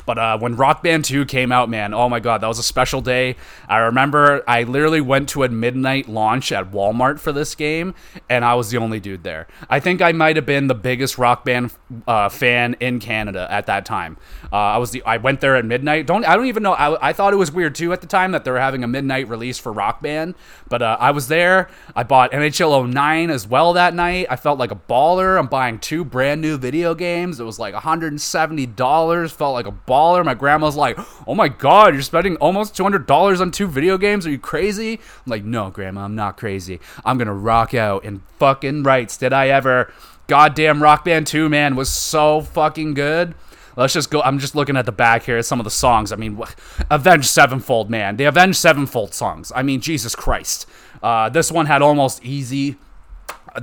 But 0.08 0.16
uh, 0.16 0.38
when 0.38 0.56
Rock 0.56 0.82
Band 0.82 1.04
2 1.04 1.26
came 1.26 1.52
out, 1.52 1.68
man, 1.68 1.92
oh 1.92 2.08
my 2.08 2.18
god, 2.18 2.40
that 2.40 2.46
was 2.46 2.58
a 2.58 2.62
special 2.62 3.02
day. 3.02 3.36
I 3.68 3.76
remember 3.76 4.42
I 4.48 4.62
literally 4.62 5.02
went 5.02 5.28
to 5.28 5.44
a 5.44 5.50
midnight 5.50 6.08
launch 6.08 6.50
at 6.50 6.72
Walmart 6.72 7.20
for 7.20 7.30
this 7.30 7.54
game, 7.54 7.94
and 8.30 8.42
I 8.42 8.54
was 8.54 8.70
the 8.70 8.78
only 8.78 9.00
dude 9.00 9.22
there. 9.22 9.48
I 9.68 9.80
think 9.80 10.00
I 10.00 10.12
might 10.12 10.36
have 10.36 10.46
been 10.46 10.66
the 10.66 10.74
biggest 10.74 11.18
Rock 11.18 11.44
Band 11.44 11.72
uh, 12.06 12.30
fan 12.30 12.74
in 12.80 13.00
Canada 13.00 13.46
at 13.50 13.66
that 13.66 13.84
time. 13.84 14.16
Uh, 14.50 14.56
I 14.56 14.78
was 14.78 14.92
the 14.92 15.02
I 15.02 15.18
went 15.18 15.42
there 15.42 15.56
at 15.56 15.66
midnight. 15.66 16.06
Don't 16.06 16.24
I 16.24 16.36
don't 16.36 16.46
even 16.46 16.62
know. 16.62 16.72
I, 16.72 17.10
I 17.10 17.12
thought 17.12 17.34
it 17.34 17.36
was 17.36 17.52
weird 17.52 17.74
too 17.74 17.92
at 17.92 18.00
the 18.00 18.06
time 18.06 18.32
that 18.32 18.46
they 18.46 18.50
were 18.50 18.60
having 18.60 18.82
a 18.84 18.88
midnight 18.88 19.28
release 19.28 19.58
for 19.58 19.74
Rock 19.74 20.00
Band, 20.00 20.36
but 20.70 20.80
uh, 20.80 20.96
I 20.98 21.10
was 21.10 21.28
there. 21.28 21.68
I 21.94 22.02
bought 22.02 22.32
NHL 22.32 22.88
09 22.88 23.28
as 23.28 23.46
well 23.46 23.74
that 23.74 23.92
night. 23.92 24.28
I 24.30 24.36
felt 24.36 24.58
like 24.58 24.70
a 24.70 24.80
baller. 24.88 25.38
I'm 25.38 25.48
buying 25.48 25.78
two 25.78 26.02
brand 26.02 26.40
new 26.40 26.56
video 26.56 26.94
games. 26.94 27.40
It 27.40 27.44
was 27.44 27.58
like 27.58 27.74
170 27.74 28.64
dollars. 28.64 29.32
Felt 29.32 29.52
like 29.52 29.66
a 29.66 29.72
baller 29.72 29.97
baller. 29.98 30.24
My 30.24 30.34
grandma's 30.34 30.76
like, 30.76 30.98
"Oh 31.26 31.34
my 31.34 31.48
god, 31.48 31.94
you're 31.94 32.02
spending 32.02 32.36
almost 32.36 32.76
two 32.76 32.82
hundred 32.82 33.06
dollars 33.06 33.40
on 33.40 33.50
two 33.50 33.66
video 33.66 33.98
games? 33.98 34.26
Are 34.26 34.30
you 34.30 34.38
crazy?" 34.38 34.92
I'm 34.94 35.30
like, 35.30 35.44
"No, 35.44 35.70
grandma, 35.70 36.04
I'm 36.04 36.14
not 36.14 36.36
crazy. 36.36 36.80
I'm 37.04 37.18
gonna 37.18 37.34
rock 37.34 37.74
out." 37.74 38.04
And 38.04 38.22
fucking 38.38 38.82
rights, 38.82 39.16
did 39.16 39.32
I 39.32 39.48
ever? 39.48 39.92
Goddamn, 40.28 40.82
Rock 40.82 41.04
Band 41.04 41.26
Two, 41.26 41.48
man, 41.48 41.74
was 41.74 41.88
so 41.88 42.42
fucking 42.42 42.94
good. 42.94 43.34
Let's 43.76 43.94
just 43.94 44.10
go. 44.10 44.20
I'm 44.22 44.38
just 44.38 44.54
looking 44.54 44.76
at 44.76 44.86
the 44.86 44.92
back 44.92 45.22
here. 45.22 45.40
Some 45.42 45.60
of 45.60 45.64
the 45.64 45.70
songs. 45.70 46.12
I 46.12 46.16
mean, 46.16 46.42
Avenged 46.90 47.28
Sevenfold, 47.28 47.88
man. 47.88 48.16
The 48.16 48.24
Avenged 48.24 48.58
Sevenfold 48.58 49.14
songs. 49.14 49.52
I 49.54 49.62
mean, 49.62 49.80
Jesus 49.80 50.14
Christ. 50.16 50.66
Uh, 51.02 51.28
this 51.28 51.52
one 51.52 51.66
had 51.66 51.80
almost 51.80 52.24
easy. 52.24 52.76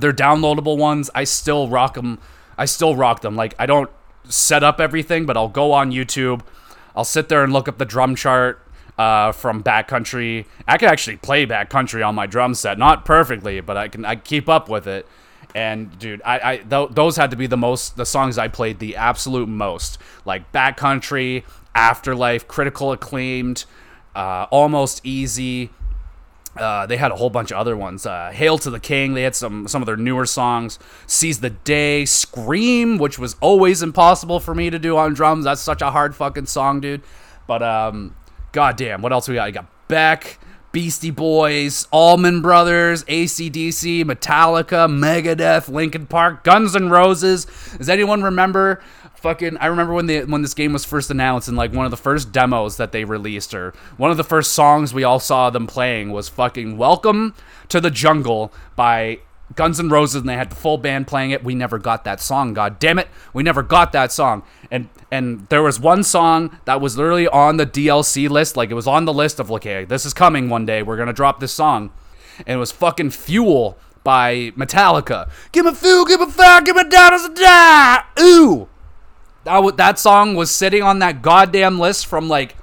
They're 0.00 0.14
downloadable 0.14 0.78
ones. 0.78 1.10
I 1.14 1.24
still 1.24 1.68
rock 1.68 1.94
them. 1.94 2.18
I 2.56 2.64
still 2.64 2.96
rock 2.96 3.20
them. 3.20 3.36
Like 3.36 3.54
I 3.58 3.66
don't 3.66 3.90
set 4.28 4.62
up 4.62 4.80
everything, 4.80 5.26
but 5.26 5.36
I'll 5.36 5.48
go 5.48 5.72
on 5.72 5.92
YouTube. 5.92 6.42
I'll 6.94 7.04
sit 7.04 7.28
there 7.28 7.44
and 7.44 7.52
look 7.52 7.68
up 7.68 7.78
the 7.78 7.84
drum 7.84 8.14
chart 8.14 8.60
uh, 8.98 9.32
from 9.32 9.60
Bat 9.60 9.88
Country. 9.88 10.46
I 10.66 10.78
can 10.78 10.88
actually 10.88 11.16
play 11.16 11.44
Bat 11.44 11.70
Country 11.70 12.02
on 12.02 12.14
my 12.14 12.26
drum 12.26 12.54
set, 12.54 12.78
not 12.78 13.04
perfectly, 13.04 13.60
but 13.60 13.76
I 13.76 13.88
can 13.88 14.04
I 14.04 14.16
keep 14.16 14.48
up 14.48 14.68
with 14.68 14.86
it. 14.86 15.06
And 15.54 15.98
dude, 15.98 16.20
I, 16.24 16.52
I 16.52 16.56
th- 16.58 16.90
those 16.90 17.16
had 17.16 17.30
to 17.30 17.36
be 17.36 17.46
the 17.46 17.56
most 17.56 17.96
the 17.96 18.06
songs 18.06 18.38
I 18.38 18.48
played 18.48 18.78
the 18.78 18.96
absolute 18.96 19.48
most, 19.48 19.98
like 20.24 20.50
Bat 20.52 20.76
Country, 20.76 21.44
Afterlife, 21.74 22.48
Critical 22.48 22.92
Acclaimed, 22.92 23.64
uh, 24.14 24.46
Almost 24.50 25.00
Easy, 25.04 25.70
uh, 26.58 26.86
they 26.86 26.96
had 26.96 27.12
a 27.12 27.16
whole 27.16 27.30
bunch 27.30 27.50
of 27.50 27.58
other 27.58 27.76
ones. 27.76 28.06
Uh, 28.06 28.30
Hail 28.32 28.58
to 28.58 28.70
the 28.70 28.80
King. 28.80 29.14
They 29.14 29.22
had 29.22 29.34
some 29.34 29.68
some 29.68 29.82
of 29.82 29.86
their 29.86 29.96
newer 29.96 30.26
songs. 30.26 30.78
Seize 31.06 31.40
the 31.40 31.50
Day, 31.50 32.04
Scream, 32.04 32.98
which 32.98 33.18
was 33.18 33.36
always 33.40 33.82
impossible 33.82 34.40
for 34.40 34.54
me 34.54 34.70
to 34.70 34.78
do 34.78 34.96
on 34.96 35.14
drums. 35.14 35.44
That's 35.44 35.60
such 35.60 35.82
a 35.82 35.90
hard 35.90 36.14
fucking 36.14 36.46
song, 36.46 36.80
dude. 36.80 37.02
But 37.46 37.62
um, 37.62 38.16
goddamn, 38.52 39.02
what 39.02 39.12
else 39.12 39.28
we 39.28 39.34
got? 39.36 39.46
You 39.46 39.52
got 39.52 39.88
Beck, 39.88 40.38
Beastie 40.72 41.10
Boys, 41.10 41.86
Allman 41.90 42.42
Brothers, 42.42 43.04
ACDC, 43.04 44.04
Metallica, 44.04 44.88
Megadeth, 44.90 45.68
Linkin 45.68 46.06
Park, 46.06 46.44
Guns 46.44 46.76
N' 46.76 46.90
Roses. 46.90 47.46
Does 47.78 47.88
anyone 47.88 48.22
remember? 48.22 48.82
Fucking, 49.26 49.56
I 49.56 49.66
remember 49.66 49.92
when 49.92 50.06
the 50.06 50.22
when 50.22 50.42
this 50.42 50.54
game 50.54 50.72
was 50.72 50.84
first 50.84 51.10
announced 51.10 51.48
and 51.48 51.56
like 51.56 51.72
one 51.72 51.84
of 51.84 51.90
the 51.90 51.96
first 51.96 52.30
demos 52.30 52.76
that 52.76 52.92
they 52.92 53.02
released 53.02 53.54
or 53.54 53.74
one 53.96 54.12
of 54.12 54.16
the 54.16 54.22
first 54.22 54.52
songs 54.52 54.94
we 54.94 55.02
all 55.02 55.18
saw 55.18 55.50
them 55.50 55.66
playing 55.66 56.12
was 56.12 56.28
fucking 56.28 56.78
"Welcome 56.78 57.34
to 57.70 57.80
the 57.80 57.90
Jungle" 57.90 58.52
by 58.76 59.18
Guns 59.56 59.80
N' 59.80 59.88
Roses, 59.88 60.20
and 60.20 60.28
they 60.28 60.36
had 60.36 60.50
the 60.50 60.54
full 60.54 60.78
band 60.78 61.08
playing 61.08 61.32
it. 61.32 61.42
We 61.42 61.56
never 61.56 61.76
got 61.76 62.04
that 62.04 62.20
song. 62.20 62.54
God 62.54 62.78
damn 62.78 63.00
it, 63.00 63.08
we 63.32 63.42
never 63.42 63.64
got 63.64 63.90
that 63.90 64.12
song. 64.12 64.44
And 64.70 64.90
and 65.10 65.48
there 65.48 65.64
was 65.64 65.80
one 65.80 66.04
song 66.04 66.60
that 66.64 66.80
was 66.80 66.96
literally 66.96 67.26
on 67.26 67.56
the 67.56 67.66
DLC 67.66 68.28
list, 68.28 68.56
like 68.56 68.70
it 68.70 68.74
was 68.74 68.86
on 68.86 69.06
the 69.06 69.12
list 69.12 69.40
of 69.40 69.50
like, 69.50 69.64
hey, 69.64 69.84
this 69.84 70.06
is 70.06 70.14
coming 70.14 70.48
one 70.48 70.66
day. 70.66 70.84
We're 70.84 70.96
gonna 70.96 71.12
drop 71.12 71.40
this 71.40 71.52
song, 71.52 71.90
and 72.46 72.50
it 72.50 72.58
was 72.58 72.70
fucking 72.70 73.10
Fuel 73.10 73.76
by 74.04 74.52
Metallica. 74.56 75.28
Give 75.50 75.64
me 75.64 75.74
fuel, 75.74 76.04
give 76.04 76.20
me 76.20 76.30
fire, 76.30 76.62
give 76.62 76.76
me 76.76 76.84
down 76.84 77.12
as 77.12 77.24
a 77.24 77.34
die. 77.34 78.04
Ooh, 78.20 78.68
that 79.46 79.54
w- 79.54 79.76
that 79.76 79.98
song 79.98 80.34
was 80.34 80.50
sitting 80.50 80.82
on 80.82 80.98
that 80.98 81.22
goddamn 81.22 81.78
list 81.78 82.06
from 82.06 82.28
like 82.28 82.56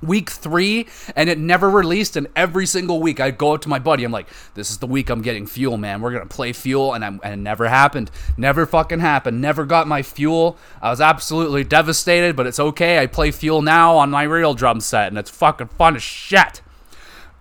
week 0.00 0.30
three 0.30 0.86
and 1.14 1.28
it 1.28 1.38
never 1.38 1.68
released 1.70 2.16
and 2.16 2.26
every 2.34 2.66
single 2.66 3.00
week 3.00 3.20
i'd 3.20 3.38
go 3.38 3.54
up 3.54 3.60
to 3.60 3.68
my 3.68 3.78
buddy 3.78 4.02
i'm 4.02 4.10
like 4.10 4.26
this 4.54 4.70
is 4.70 4.78
the 4.78 4.86
week 4.86 5.10
i'm 5.10 5.22
getting 5.22 5.46
fuel 5.46 5.76
man. 5.76 6.00
We're 6.00 6.12
gonna 6.12 6.26
play 6.26 6.52
fuel 6.52 6.94
and, 6.94 7.04
I'm, 7.04 7.20
and 7.22 7.34
it 7.34 7.36
never 7.36 7.68
happened. 7.68 8.10
Never 8.36 8.66
fucking 8.66 9.00
happened. 9.00 9.40
Never 9.40 9.64
got 9.64 9.86
my 9.86 10.02
fuel. 10.02 10.58
I 10.80 10.90
was 10.90 11.00
absolutely 11.00 11.64
devastated 11.64 12.36
but 12.36 12.46
it's 12.46 12.60
okay. 12.60 12.98
I 12.98 13.06
play 13.06 13.30
fuel 13.30 13.62
now 13.62 13.96
on 13.96 14.10
my 14.10 14.24
real 14.24 14.54
drum 14.54 14.80
set 14.80 15.08
and 15.08 15.18
it's 15.18 15.30
fucking 15.30 15.68
fun 15.68 15.96
as 15.96 16.02
shit. 16.02 16.62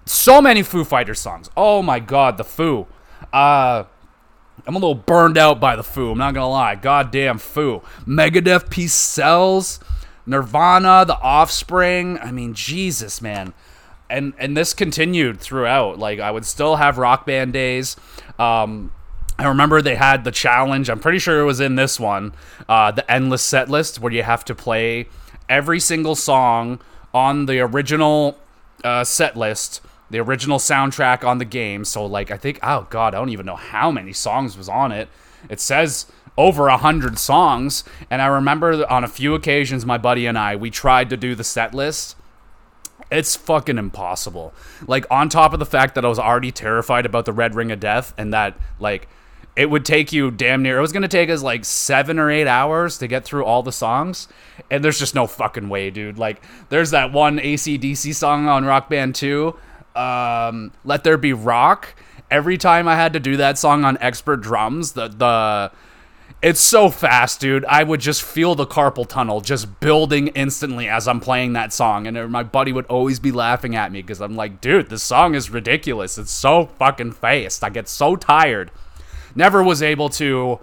So 0.05 0.41
many 0.41 0.63
foo 0.63 0.83
fighters 0.83 1.19
songs. 1.19 1.49
Oh 1.55 1.81
my 1.81 1.99
god 1.99 2.37
the 2.37 2.43
foo. 2.43 2.87
Uh 3.31 3.83
I'm 4.67 4.75
a 4.75 4.79
little 4.79 4.95
burned 4.95 5.37
out 5.37 5.59
by 5.59 5.75
the 5.75 5.83
Foo. 5.83 6.11
I'm 6.11 6.17
not 6.17 6.33
gonna 6.33 6.49
lie. 6.49 6.75
Goddamn 6.75 7.37
Foo. 7.37 7.81
Megadeth, 8.05 8.69
Peace 8.69 8.93
Sells. 8.93 9.79
Nirvana, 10.25 11.03
The 11.05 11.19
Offspring. 11.19 12.19
I 12.19 12.31
mean, 12.31 12.53
Jesus, 12.53 13.21
man. 13.21 13.53
And 14.09 14.33
and 14.37 14.55
this 14.55 14.73
continued 14.73 15.39
throughout. 15.39 15.97
Like 15.99 16.19
I 16.19 16.31
would 16.31 16.45
still 16.45 16.75
have 16.75 16.97
rock 16.97 17.25
band 17.25 17.53
days. 17.53 17.95
Um, 18.37 18.91
I 19.39 19.47
remember 19.47 19.81
they 19.81 19.95
had 19.95 20.23
the 20.23 20.31
challenge. 20.31 20.89
I'm 20.89 20.99
pretty 20.99 21.17
sure 21.17 21.39
it 21.39 21.45
was 21.45 21.59
in 21.59 21.75
this 21.75 21.99
one, 21.99 22.33
uh, 22.69 22.91
the 22.91 23.09
endless 23.09 23.41
set 23.41 23.69
list, 23.69 23.99
where 23.99 24.11
you 24.11 24.21
have 24.21 24.45
to 24.45 24.55
play 24.55 25.07
every 25.49 25.79
single 25.79 26.15
song 26.15 26.79
on 27.13 27.45
the 27.47 27.59
original 27.59 28.37
uh, 28.83 29.03
set 29.03 29.35
list, 29.35 29.81
the 30.11 30.19
original 30.19 30.59
soundtrack 30.59 31.23
on 31.23 31.39
the 31.39 31.45
game. 31.45 31.83
So 31.85 32.05
like 32.05 32.29
I 32.29 32.37
think, 32.37 32.59
oh 32.61 32.87
god, 32.89 33.15
I 33.15 33.17
don't 33.17 33.29
even 33.29 33.45
know 33.45 33.55
how 33.55 33.91
many 33.91 34.13
songs 34.13 34.57
was 34.57 34.69
on 34.69 34.91
it. 34.91 35.09
It 35.49 35.59
says 35.59 36.05
over 36.37 36.67
a 36.67 36.77
hundred 36.77 37.17
songs. 37.17 37.83
And 38.09 38.21
I 38.21 38.27
remember 38.27 38.85
on 38.89 39.03
a 39.03 39.07
few 39.07 39.35
occasions, 39.35 39.85
my 39.85 39.97
buddy 39.97 40.25
and 40.25 40.37
I, 40.37 40.55
we 40.55 40.69
tried 40.69 41.09
to 41.09 41.17
do 41.17 41.35
the 41.35 41.43
set 41.43 41.73
list. 41.73 42.15
It's 43.11 43.35
fucking 43.35 43.77
impossible. 43.77 44.53
Like, 44.87 45.05
on 45.11 45.27
top 45.27 45.51
of 45.51 45.59
the 45.59 45.65
fact 45.65 45.95
that 45.95 46.05
I 46.05 46.07
was 46.07 46.19
already 46.19 46.51
terrified 46.51 47.05
about 47.05 47.25
the 47.25 47.33
Red 47.33 47.55
Ring 47.55 47.69
of 47.69 47.81
Death 47.81 48.13
and 48.17 48.33
that, 48.33 48.57
like, 48.79 49.09
it 49.53 49.69
would 49.69 49.83
take 49.83 50.13
you 50.13 50.31
damn 50.31 50.63
near, 50.63 50.77
it 50.77 50.81
was 50.81 50.93
going 50.93 51.01
to 51.01 51.09
take 51.09 51.29
us 51.29 51.43
like 51.43 51.65
seven 51.65 52.17
or 52.17 52.31
eight 52.31 52.47
hours 52.47 52.97
to 52.99 53.07
get 53.07 53.25
through 53.25 53.43
all 53.43 53.63
the 53.63 53.71
songs. 53.73 54.29
And 54.69 54.81
there's 54.81 54.97
just 54.97 55.13
no 55.13 55.27
fucking 55.27 55.67
way, 55.67 55.89
dude. 55.89 56.17
Like, 56.17 56.41
there's 56.69 56.91
that 56.91 57.11
one 57.11 57.37
ACDC 57.37 58.15
song 58.15 58.47
on 58.47 58.63
Rock 58.63 58.89
Band 58.89 59.13
2, 59.15 59.53
um, 59.95 60.71
Let 60.83 61.03
There 61.03 61.17
Be 61.17 61.33
Rock. 61.33 61.95
Every 62.29 62.57
time 62.57 62.87
I 62.87 62.95
had 62.95 63.13
to 63.13 63.19
do 63.19 63.37
that 63.37 63.57
song 63.57 63.83
on 63.83 63.97
expert 63.99 64.37
drums, 64.37 64.93
the, 64.93 65.09
the, 65.09 65.71
it's 66.41 66.61
so 66.61 66.89
fast, 66.89 67.39
dude. 67.39 67.65
I 67.65 67.83
would 67.83 67.99
just 67.99 68.23
feel 68.23 68.55
the 68.55 68.65
carpal 68.65 69.07
tunnel 69.07 69.41
just 69.41 69.79
building 69.79 70.27
instantly 70.29 70.87
as 70.87 71.07
I'm 71.07 71.19
playing 71.19 71.53
that 71.53 71.73
song. 71.73 72.07
And 72.07 72.31
my 72.31 72.43
buddy 72.43 72.71
would 72.71 72.85
always 72.87 73.19
be 73.19 73.31
laughing 73.31 73.75
at 73.75 73.91
me 73.91 74.01
because 74.01 74.21
I'm 74.21 74.35
like, 74.35 74.61
dude, 74.61 74.89
this 74.89 75.03
song 75.03 75.35
is 75.35 75.49
ridiculous. 75.49 76.17
It's 76.17 76.31
so 76.31 76.67
fucking 76.79 77.11
fast. 77.11 77.63
I 77.63 77.69
get 77.69 77.87
so 77.87 78.15
tired. 78.15 78.71
Never 79.35 79.61
was 79.61 79.83
able 79.83 80.09
to 80.09 80.59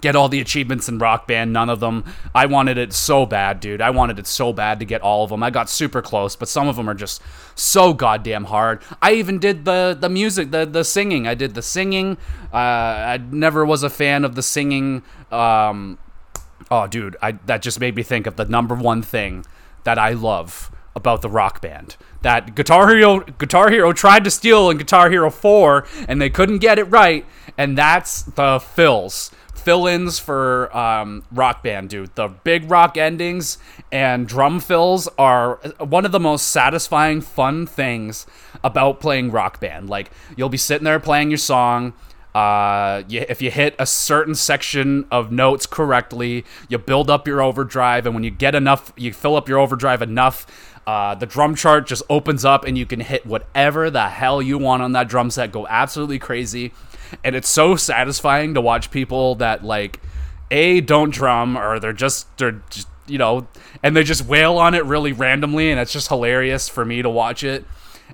get 0.00 0.16
all 0.16 0.28
the 0.28 0.40
achievements 0.40 0.88
in 0.88 0.98
Rock 0.98 1.26
Band, 1.26 1.52
none 1.52 1.70
of 1.70 1.80
them. 1.80 2.04
I 2.34 2.46
wanted 2.46 2.78
it 2.78 2.92
so 2.92 3.26
bad, 3.26 3.60
dude. 3.60 3.80
I 3.80 3.90
wanted 3.90 4.18
it 4.18 4.26
so 4.26 4.52
bad 4.52 4.78
to 4.80 4.84
get 4.84 5.00
all 5.02 5.24
of 5.24 5.30
them. 5.30 5.42
I 5.42 5.50
got 5.50 5.70
super 5.70 6.02
close, 6.02 6.36
but 6.36 6.48
some 6.48 6.68
of 6.68 6.76
them 6.76 6.88
are 6.88 6.94
just 6.94 7.22
so 7.54 7.94
goddamn 7.94 8.44
hard. 8.44 8.82
I 9.00 9.12
even 9.12 9.38
did 9.38 9.64
the 9.64 9.96
the 9.98 10.08
music, 10.08 10.50
the 10.50 10.66
the 10.66 10.84
singing. 10.84 11.26
I 11.26 11.34
did 11.34 11.54
the 11.54 11.62
singing. 11.62 12.16
Uh, 12.52 12.56
I 12.56 13.20
never 13.30 13.64
was 13.64 13.82
a 13.82 13.90
fan 13.90 14.24
of 14.24 14.34
the 14.34 14.42
singing. 14.42 15.02
Um, 15.30 15.98
oh, 16.70 16.86
dude, 16.86 17.16
I 17.22 17.32
that 17.46 17.62
just 17.62 17.80
made 17.80 17.94
me 17.96 18.02
think 18.02 18.26
of 18.26 18.36
the 18.36 18.44
number 18.44 18.74
one 18.74 19.02
thing 19.02 19.46
that 19.84 19.98
I 19.98 20.10
love 20.10 20.70
about 20.96 21.22
the 21.22 21.28
rock 21.28 21.60
band 21.60 21.96
that 22.22 22.54
Guitar 22.54 22.88
Hero 22.94 23.20
Guitar 23.20 23.70
Hero 23.70 23.92
tried 23.92 24.24
to 24.24 24.30
steal 24.30 24.70
in 24.70 24.78
Guitar 24.78 25.10
Hero 25.10 25.30
4 25.30 25.86
and 26.08 26.20
they 26.20 26.30
couldn't 26.30 26.58
get 26.58 26.78
it 26.78 26.84
right 26.84 27.26
and 27.58 27.76
that's 27.76 28.22
the 28.22 28.60
fills 28.60 29.30
fill-ins 29.64 30.18
for 30.18 30.74
um, 30.76 31.24
rock 31.32 31.62
band 31.62 31.90
dude. 31.90 32.14
The 32.14 32.28
big 32.28 32.70
rock 32.70 32.96
endings 32.96 33.58
and 33.90 34.28
drum 34.28 34.60
fills 34.60 35.08
are 35.18 35.56
one 35.78 36.04
of 36.04 36.12
the 36.12 36.20
most 36.20 36.48
satisfying 36.48 37.20
fun 37.20 37.66
things 37.66 38.26
about 38.62 39.00
playing 39.00 39.30
rock 39.30 39.60
band. 39.60 39.88
Like 39.88 40.10
you'll 40.36 40.48
be 40.48 40.58
sitting 40.58 40.84
there 40.84 41.00
playing 41.00 41.30
your 41.30 41.38
song 41.38 41.94
uh, 42.34 43.04
you, 43.08 43.24
if 43.28 43.40
you 43.40 43.50
hit 43.50 43.76
a 43.78 43.86
certain 43.86 44.34
section 44.34 45.06
of 45.10 45.30
notes 45.30 45.66
correctly, 45.66 46.44
you 46.68 46.76
build 46.78 47.08
up 47.08 47.28
your 47.28 47.40
overdrive, 47.40 48.06
and 48.06 48.14
when 48.14 48.24
you 48.24 48.30
get 48.30 48.56
enough, 48.56 48.92
you 48.96 49.12
fill 49.12 49.36
up 49.36 49.48
your 49.48 49.58
overdrive 49.58 50.02
enough, 50.02 50.44
uh, 50.86 51.14
the 51.14 51.26
drum 51.26 51.54
chart 51.54 51.86
just 51.86 52.02
opens 52.10 52.44
up, 52.44 52.64
and 52.64 52.76
you 52.76 52.86
can 52.86 53.00
hit 53.00 53.24
whatever 53.24 53.88
the 53.88 54.08
hell 54.08 54.42
you 54.42 54.58
want 54.58 54.82
on 54.82 54.92
that 54.92 55.08
drum 55.08 55.30
set. 55.30 55.52
Go 55.52 55.66
absolutely 55.68 56.18
crazy 56.18 56.72
and 57.22 57.36
it's 57.36 57.48
so 57.48 57.76
satisfying 57.76 58.54
to 58.54 58.60
watch 58.60 58.90
people 58.90 59.34
that 59.36 59.64
like 59.64 60.00
a 60.50 60.80
don't 60.80 61.10
drum 61.10 61.56
or 61.56 61.78
they're 61.78 61.92
just 61.92 62.36
they're 62.38 62.62
just 62.70 62.88
you 63.06 63.18
know 63.18 63.46
and 63.82 63.96
they 63.96 64.02
just 64.02 64.24
wail 64.26 64.56
on 64.56 64.74
it 64.74 64.84
really 64.84 65.12
randomly 65.12 65.70
and 65.70 65.80
it's 65.80 65.92
just 65.92 66.08
hilarious 66.08 66.68
for 66.68 66.84
me 66.84 67.02
to 67.02 67.10
watch 67.10 67.44
it. 67.44 67.64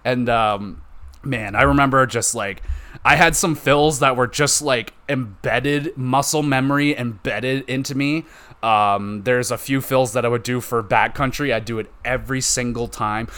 And 0.04 0.28
um 0.28 0.82
man 1.22 1.54
i 1.54 1.62
remember 1.62 2.06
just 2.06 2.34
like 2.34 2.62
i 3.04 3.14
had 3.14 3.36
some 3.36 3.54
fills 3.54 3.98
that 3.98 4.16
were 4.16 4.26
just 4.26 4.62
like 4.62 4.94
embedded 5.08 5.94
muscle 5.96 6.42
memory 6.42 6.96
embedded 6.96 7.68
into 7.68 7.94
me 7.94 8.24
um, 8.62 9.22
there's 9.22 9.50
a 9.50 9.58
few 9.58 9.80
fills 9.80 10.12
that 10.12 10.24
I 10.24 10.28
would 10.28 10.42
do 10.42 10.60
for 10.60 10.82
Bat 10.82 11.14
Country. 11.14 11.52
I 11.52 11.60
do 11.60 11.78
it 11.78 11.90
every 12.04 12.40
single 12.40 12.88
time. 12.88 13.28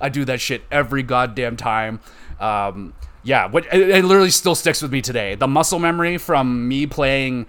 I 0.00 0.08
do 0.08 0.24
that 0.24 0.40
shit 0.40 0.62
every 0.70 1.02
goddamn 1.02 1.56
time. 1.56 2.00
Um, 2.40 2.94
yeah, 3.22 3.50
it, 3.52 3.66
it 3.72 4.04
literally 4.04 4.30
still 4.30 4.54
sticks 4.54 4.82
with 4.82 4.92
me 4.92 5.00
today. 5.02 5.34
The 5.34 5.46
muscle 5.46 5.78
memory 5.78 6.18
from 6.18 6.66
me 6.66 6.86
playing 6.86 7.46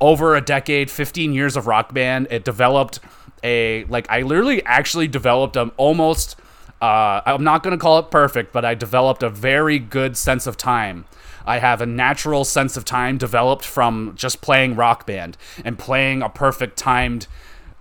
over 0.00 0.34
a 0.34 0.40
decade, 0.40 0.90
15 0.90 1.32
years 1.32 1.56
of 1.56 1.66
rock 1.66 1.94
band. 1.94 2.26
It 2.30 2.44
developed 2.44 3.00
a 3.44 3.84
like 3.84 4.06
I 4.10 4.22
literally 4.22 4.64
actually 4.64 5.08
developed 5.08 5.56
an 5.56 5.70
almost. 5.76 6.36
Uh, 6.80 7.22
I'm 7.24 7.44
not 7.44 7.62
gonna 7.62 7.78
call 7.78 8.00
it 8.00 8.10
perfect, 8.10 8.52
but 8.52 8.64
I 8.64 8.74
developed 8.74 9.22
a 9.22 9.30
very 9.30 9.78
good 9.78 10.16
sense 10.16 10.48
of 10.48 10.56
time 10.56 11.06
I 11.46 11.58
have 11.58 11.80
a 11.80 11.86
natural 11.86 12.44
sense 12.44 12.76
of 12.76 12.84
time 12.84 13.18
developed 13.18 13.64
from 13.64 14.14
just 14.16 14.40
playing 14.40 14.76
rock 14.76 15.06
band 15.06 15.36
and 15.64 15.78
playing 15.78 16.22
a 16.22 16.28
perfect 16.28 16.76
timed 16.76 17.26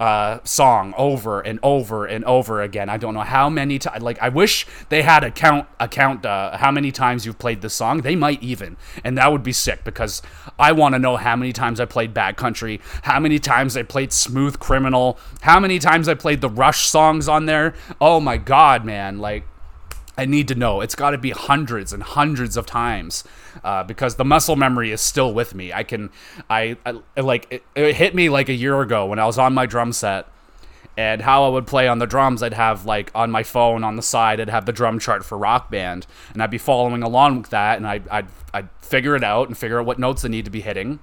uh, 0.01 0.39
song 0.43 0.95
over 0.97 1.41
and 1.41 1.59
over 1.61 2.07
and 2.07 2.25
over 2.25 2.59
again. 2.63 2.89
I 2.89 2.97
don't 2.97 3.13
know 3.13 3.19
how 3.21 3.51
many 3.51 3.77
times. 3.77 4.01
Like 4.01 4.19
I 4.19 4.29
wish 4.29 4.65
they 4.89 5.03
had 5.03 5.23
a 5.23 5.29
count, 5.29 5.67
a 5.79 5.87
count, 5.87 6.25
uh, 6.25 6.57
how 6.57 6.71
many 6.71 6.91
times 6.91 7.23
you've 7.23 7.37
played 7.37 7.61
this 7.61 7.75
song. 7.75 8.01
They 8.01 8.15
might 8.15 8.41
even, 8.41 8.77
and 9.03 9.15
that 9.19 9.31
would 9.31 9.43
be 9.43 9.53
sick 9.53 9.83
because 9.83 10.23
I 10.57 10.71
want 10.71 10.95
to 10.95 10.99
know 10.99 11.17
how 11.17 11.35
many 11.35 11.53
times 11.53 11.79
I 11.79 11.85
played 11.85 12.15
Bat 12.15 12.35
Country, 12.35 12.81
how 13.03 13.19
many 13.19 13.37
times 13.37 13.77
I 13.77 13.83
played 13.83 14.11
Smooth 14.11 14.57
Criminal, 14.57 15.19
how 15.41 15.59
many 15.59 15.77
times 15.77 16.09
I 16.09 16.15
played 16.15 16.41
the 16.41 16.49
Rush 16.49 16.89
songs 16.89 17.27
on 17.27 17.45
there. 17.45 17.75
Oh 18.01 18.19
my 18.19 18.37
god, 18.37 18.83
man! 18.83 19.19
Like 19.19 19.43
I 20.21 20.25
need 20.25 20.47
to 20.49 20.55
know. 20.55 20.81
It's 20.81 20.93
got 20.93 21.11
to 21.11 21.17
be 21.17 21.31
hundreds 21.31 21.93
and 21.93 22.03
hundreds 22.03 22.55
of 22.55 22.67
times 22.67 23.23
uh, 23.63 23.83
because 23.83 24.17
the 24.17 24.23
muscle 24.23 24.55
memory 24.55 24.91
is 24.91 25.01
still 25.01 25.33
with 25.33 25.55
me. 25.55 25.73
I 25.73 25.81
can, 25.81 26.11
I, 26.47 26.77
I 26.85 27.21
like 27.21 27.47
it, 27.49 27.63
it, 27.73 27.95
hit 27.95 28.13
me 28.13 28.29
like 28.29 28.47
a 28.47 28.53
year 28.53 28.79
ago 28.81 29.07
when 29.07 29.17
I 29.17 29.25
was 29.25 29.39
on 29.39 29.55
my 29.55 29.65
drum 29.65 29.91
set, 29.91 30.27
and 30.95 31.23
how 31.23 31.45
I 31.45 31.47
would 31.47 31.65
play 31.65 31.87
on 31.87 31.97
the 31.97 32.05
drums. 32.05 32.43
I'd 32.43 32.53
have 32.53 32.85
like 32.85 33.09
on 33.15 33.31
my 33.31 33.41
phone 33.41 33.83
on 33.83 33.95
the 33.95 34.03
side, 34.03 34.39
I'd 34.39 34.49
have 34.49 34.67
the 34.67 34.71
drum 34.71 34.99
chart 34.99 35.25
for 35.25 35.39
Rock 35.39 35.71
Band, 35.71 36.05
and 36.33 36.43
I'd 36.43 36.51
be 36.51 36.59
following 36.59 37.01
along 37.01 37.41
with 37.41 37.49
that, 37.49 37.77
and 37.77 37.87
I'd, 37.87 38.07
I'd, 38.09 38.27
I'd 38.53 38.69
figure 38.79 39.15
it 39.15 39.23
out 39.23 39.47
and 39.47 39.57
figure 39.57 39.79
out 39.79 39.87
what 39.87 39.97
notes 39.97 40.23
I 40.23 40.27
need 40.27 40.45
to 40.45 40.51
be 40.51 40.61
hitting. 40.61 40.99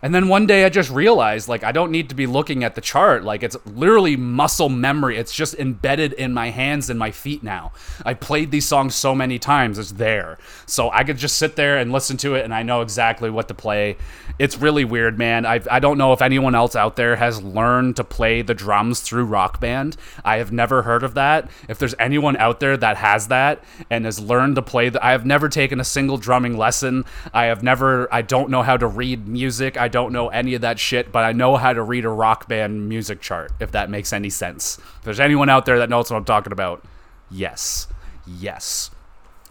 And 0.00 0.14
then 0.14 0.28
one 0.28 0.46
day 0.46 0.64
I 0.64 0.68
just 0.68 0.90
realized 0.90 1.48
like 1.48 1.64
I 1.64 1.72
don't 1.72 1.90
need 1.90 2.08
to 2.08 2.14
be 2.14 2.26
looking 2.26 2.64
at 2.64 2.74
the 2.74 2.80
chart. 2.80 3.24
Like 3.24 3.42
it's 3.42 3.56
literally 3.66 4.16
muscle 4.16 4.68
memory. 4.68 5.16
It's 5.18 5.34
just 5.34 5.54
embedded 5.54 6.12
in 6.14 6.32
my 6.32 6.50
hands 6.50 6.88
and 6.88 6.98
my 6.98 7.10
feet 7.10 7.42
now. 7.42 7.72
I 8.04 8.14
played 8.14 8.50
these 8.50 8.66
songs 8.66 8.94
so 8.94 9.14
many 9.14 9.38
times, 9.38 9.78
it's 9.78 9.92
there. 9.92 10.38
So 10.66 10.90
I 10.90 11.04
could 11.04 11.18
just 11.18 11.36
sit 11.36 11.56
there 11.56 11.76
and 11.78 11.92
listen 11.92 12.16
to 12.18 12.34
it 12.34 12.44
and 12.44 12.54
I 12.54 12.62
know 12.62 12.80
exactly 12.80 13.28
what 13.28 13.48
to 13.48 13.54
play. 13.54 13.96
It's 14.38 14.56
really 14.58 14.84
weird, 14.84 15.18
man. 15.18 15.44
I 15.44 15.60
I 15.70 15.78
don't 15.78 15.98
know 15.98 16.12
if 16.12 16.22
anyone 16.22 16.54
else 16.54 16.74
out 16.74 16.96
there 16.96 17.16
has 17.16 17.42
learned 17.42 17.96
to 17.96 18.04
play 18.04 18.42
the 18.42 18.54
drums 18.54 19.00
through 19.00 19.24
Rock 19.24 19.60
Band. 19.60 19.96
I 20.24 20.38
have 20.38 20.52
never 20.52 20.82
heard 20.82 21.02
of 21.02 21.14
that. 21.14 21.50
If 21.68 21.78
there's 21.78 21.94
anyone 21.98 22.36
out 22.38 22.60
there 22.60 22.76
that 22.76 22.96
has 22.96 23.28
that 23.28 23.62
and 23.90 24.04
has 24.04 24.18
learned 24.18 24.56
to 24.56 24.62
play 24.62 24.88
the, 24.88 25.04
I 25.04 25.12
have 25.12 25.26
never 25.26 25.48
taken 25.48 25.80
a 25.80 25.84
single 25.84 26.16
drumming 26.16 26.56
lesson. 26.56 27.04
I 27.34 27.44
have 27.46 27.62
never 27.62 28.12
I 28.12 28.22
don't 28.22 28.50
know 28.50 28.62
how 28.62 28.76
to 28.76 28.86
read 28.86 29.28
music. 29.28 29.76
I 29.82 29.88
don't 29.88 30.12
know 30.12 30.28
any 30.28 30.54
of 30.54 30.60
that 30.60 30.78
shit, 30.78 31.10
but 31.10 31.24
I 31.24 31.32
know 31.32 31.56
how 31.56 31.72
to 31.72 31.82
read 31.82 32.04
a 32.04 32.08
rock 32.08 32.46
band 32.46 32.88
music 32.88 33.20
chart, 33.20 33.50
if 33.58 33.72
that 33.72 33.90
makes 33.90 34.12
any 34.12 34.30
sense. 34.30 34.78
If 34.78 35.02
there's 35.02 35.18
anyone 35.18 35.48
out 35.48 35.66
there 35.66 35.80
that 35.80 35.90
knows 35.90 36.08
what 36.08 36.16
I'm 36.16 36.24
talking 36.24 36.52
about, 36.52 36.84
yes. 37.32 37.88
Yes. 38.24 38.92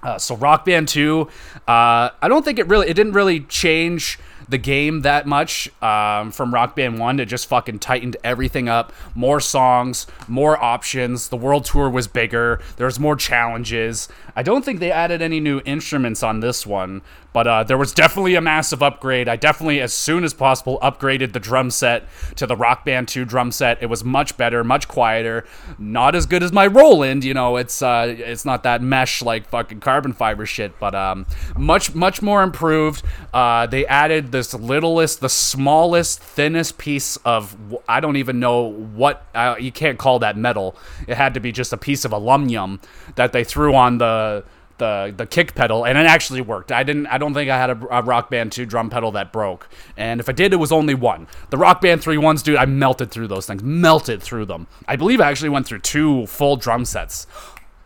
Uh, 0.02 0.18
so 0.18 0.38
Rock 0.38 0.64
Band 0.64 0.88
2, 0.88 1.28
uh, 1.68 2.10
I 2.22 2.28
don't 2.30 2.46
think 2.46 2.60
it 2.60 2.68
really, 2.68 2.88
it 2.88 2.94
didn't 2.94 3.12
really 3.12 3.42
change 3.42 4.20
the 4.48 4.58
game 4.58 5.02
that 5.02 5.28
much 5.28 5.70
um, 5.84 6.32
from 6.32 6.54
Rock 6.54 6.76
Band 6.76 6.98
1. 6.98 7.20
It 7.20 7.26
just 7.26 7.48
fucking 7.48 7.80
tightened 7.80 8.18
everything 8.24 8.70
up. 8.70 8.94
More 9.16 9.40
songs, 9.40 10.08
more 10.28 10.62
options. 10.62 11.30
The 11.30 11.38
world 11.38 11.66
tour 11.66 11.90
was 11.90 12.08
bigger. 12.08 12.62
There 12.78 12.86
was 12.86 13.00
more 13.00 13.16
challenges. 13.16 14.08
I 14.36 14.44
don't 14.44 14.64
think 14.64 14.80
they 14.80 14.92
added 14.92 15.22
any 15.22 15.40
new 15.40 15.62
instruments 15.66 16.24
on 16.24 16.40
this 16.40 16.66
one, 16.66 17.02
but 17.34 17.48
uh, 17.48 17.64
there 17.64 17.78
was 17.78 17.94
definitely 17.94 18.36
a 18.36 18.42
massive 18.42 18.84
upgrade. 18.84 19.30
I 19.30 19.36
definitely, 19.36 19.80
as 19.80 19.94
soon 19.94 20.24
as 20.24 20.34
possible, 20.34 20.80
upgraded 20.82 21.34
the 21.34 21.40
drum 21.40 21.72
set 21.72 22.08
to 22.36 22.46
the 22.46 22.56
Rock 22.56 22.84
Band 22.86 23.08
2 23.08 23.26
drum 23.26 23.52
set. 23.52 23.82
It 23.82 23.86
was 23.86 24.04
much 24.04 24.36
better, 24.38 24.64
much 24.64 24.88
quieter. 24.88 25.46
Not 25.78 26.16
as 26.16 26.26
good 26.26 26.44
as 26.44 26.52
my 26.52 26.68
Roland, 26.68 27.24
you 27.24 27.34
know. 27.34 27.58
It's 27.58 27.82
uh, 27.82 28.16
it's 28.18 28.46
not 28.46 28.64
that 28.64 28.82
mesh 28.82 29.22
like 29.22 29.48
fucking 29.48 29.80
carbon 29.80 30.14
fiber 30.14 30.46
shit, 30.46 30.78
but 30.80 30.94
um, 30.94 31.26
much 31.58 31.96
much 31.96 32.22
more 32.22 32.44
improved. 32.44 33.04
Uh, 33.34 33.66
they 33.66 33.86
added 33.86 34.32
this 34.32 34.54
littlest, 34.54 35.22
the 35.22 35.30
smallest, 35.30 36.20
thinnest 36.22 36.78
piece 36.78 37.18
of 37.18 37.56
I 37.88 38.00
don't 38.00 38.18
even 38.18 38.40
know 38.40 38.64
what 38.64 39.26
uh, 39.34 39.56
you 39.60 39.72
can't 39.72 39.98
call 39.98 40.20
that 40.20 40.38
metal. 40.38 40.76
It 41.08 41.16
had 41.16 41.34
to 41.36 41.40
be 41.40 41.52
just 41.52 41.72
a 41.72 41.78
piece 41.78 42.04
of 42.04 42.12
aluminum 42.12 42.82
that 43.16 43.32
they 43.32 43.44
threw 43.44 43.74
on 43.74 43.98
the 43.98 44.44
the 44.82 45.14
the 45.16 45.28
kick 45.28 45.54
pedal, 45.54 45.86
and 45.86 45.98
it 45.98 46.08
actually 46.08 46.42
worked. 46.42 46.72
I 46.72 46.82
didn't. 46.84 47.06
I 47.08 47.20
don't 47.20 47.34
think 47.34 47.50
I 47.52 47.58
had 47.58 47.70
a, 47.70 48.00
a, 48.00 48.02
Rock 48.02 48.32
Band 48.32 48.52
two 48.52 48.66
drum 48.66 48.90
pedal 48.90 49.12
that 49.12 49.32
broke, 49.32 49.70
and 49.96 50.20
if 50.20 50.28
I 50.28 50.32
did, 50.32 50.52
it 50.54 50.58
was 50.58 50.72
only 50.72 50.96
one. 50.96 51.28
The 51.52 51.58
Rock 51.58 51.82
Band 51.82 52.02
three 52.02 52.18
ones, 52.18 52.42
dude, 52.42 52.58
I 52.58 52.66
melted 52.66 53.12
through 53.12 53.28
those 53.28 53.46
things. 53.46 53.64
Melted 53.64 54.22
through 54.24 54.46
them. 54.46 54.68
I 54.88 54.96
believe 54.96 55.22
I 55.22 55.30
actually 55.30 55.50
went 55.50 55.68
through 55.68 55.80
two 55.80 56.26
full 56.26 56.58
drum 56.58 56.84
sets. 56.84 57.28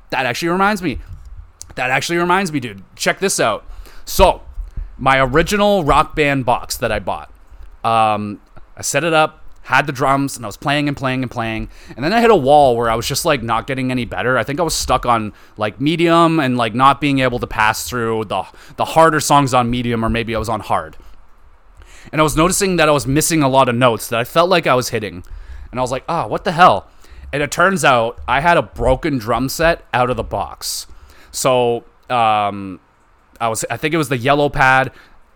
That 0.10 0.26
actually 0.26 0.50
reminds 0.50 0.82
me. 0.82 1.00
That 1.76 1.92
actually 1.92 2.18
reminds 2.18 2.52
me, 2.52 2.62
dude. 2.62 2.82
Check 2.96 3.20
this 3.20 3.40
out. 3.40 3.70
So, 4.06 4.42
my 4.98 5.20
original 5.20 5.84
Rock 5.84 6.16
Band 6.16 6.46
box 6.46 6.78
that 6.78 6.94
I 6.94 7.00
bought. 7.00 7.30
Um, 7.84 8.42
I 8.78 8.82
set 8.82 9.04
it 9.04 9.14
up 9.14 9.45
had 9.66 9.88
the 9.88 9.92
drums 9.92 10.38
and 10.38 10.46
I 10.46 10.48
was 10.48 10.58
playing 10.58 10.88
and 10.88 10.96
playing 10.96 11.24
and 11.24 11.32
playing. 11.32 11.70
And 11.96 12.06
then 12.06 12.14
I 12.14 12.22
hit 12.22 12.30
a 12.30 12.36
wall 12.36 12.78
where 12.78 12.88
I 12.88 12.94
was 12.94 13.08
just 13.08 13.26
like 13.26 13.42
not 13.42 13.66
getting 13.66 13.90
any 13.90 14.06
better. 14.06 14.38
I 14.38 14.44
think 14.44 14.60
I 14.60 14.64
was 14.64 14.76
stuck 14.76 15.08
on 15.08 15.34
like 15.58 15.82
medium 15.82 16.40
and 16.40 16.56
like 16.56 16.76
not 16.76 17.02
being 17.02 17.18
able 17.20 17.40
to 17.40 17.48
pass 17.48 17.90
through 17.90 18.26
the 18.26 18.44
the 18.78 18.86
harder 18.86 19.20
songs 19.20 19.56
on 19.56 19.72
medium 19.72 20.06
or 20.06 20.10
maybe 20.10 20.36
I 20.36 20.40
was 20.40 20.50
on 20.50 20.60
hard. 20.60 20.98
And 22.12 22.22
I 22.22 22.24
was 22.24 22.38
noticing 22.38 22.76
that 22.76 22.88
I 22.88 22.92
was 22.92 23.08
missing 23.08 23.42
a 23.42 23.50
lot 23.50 23.68
of 23.68 23.74
notes 23.74 24.08
that 24.10 24.20
I 24.20 24.24
felt 24.24 24.52
like 24.52 24.68
I 24.68 24.76
was 24.76 24.90
hitting. 24.90 25.24
And 25.72 25.80
I 25.80 25.82
was 25.82 25.92
like, 25.92 26.04
"Ah, 26.08 26.26
oh, 26.26 26.28
what 26.28 26.44
the 26.44 26.52
hell?" 26.52 26.88
And 27.34 27.42
it 27.42 27.52
turns 27.52 27.84
out 27.84 28.20
I 28.28 28.42
had 28.42 28.58
a 28.58 28.62
broken 28.62 29.18
drum 29.18 29.50
set 29.50 29.84
out 29.96 30.12
of 30.12 30.16
the 30.16 30.24
box. 30.24 30.86
So, 31.32 31.86
um 32.08 32.80
I 33.42 33.48
was 33.48 33.66
I 33.70 33.78
think 33.78 33.96
it 33.96 33.98
was 33.98 34.10
the 34.10 34.18
yellow 34.18 34.50
pad 34.50 34.92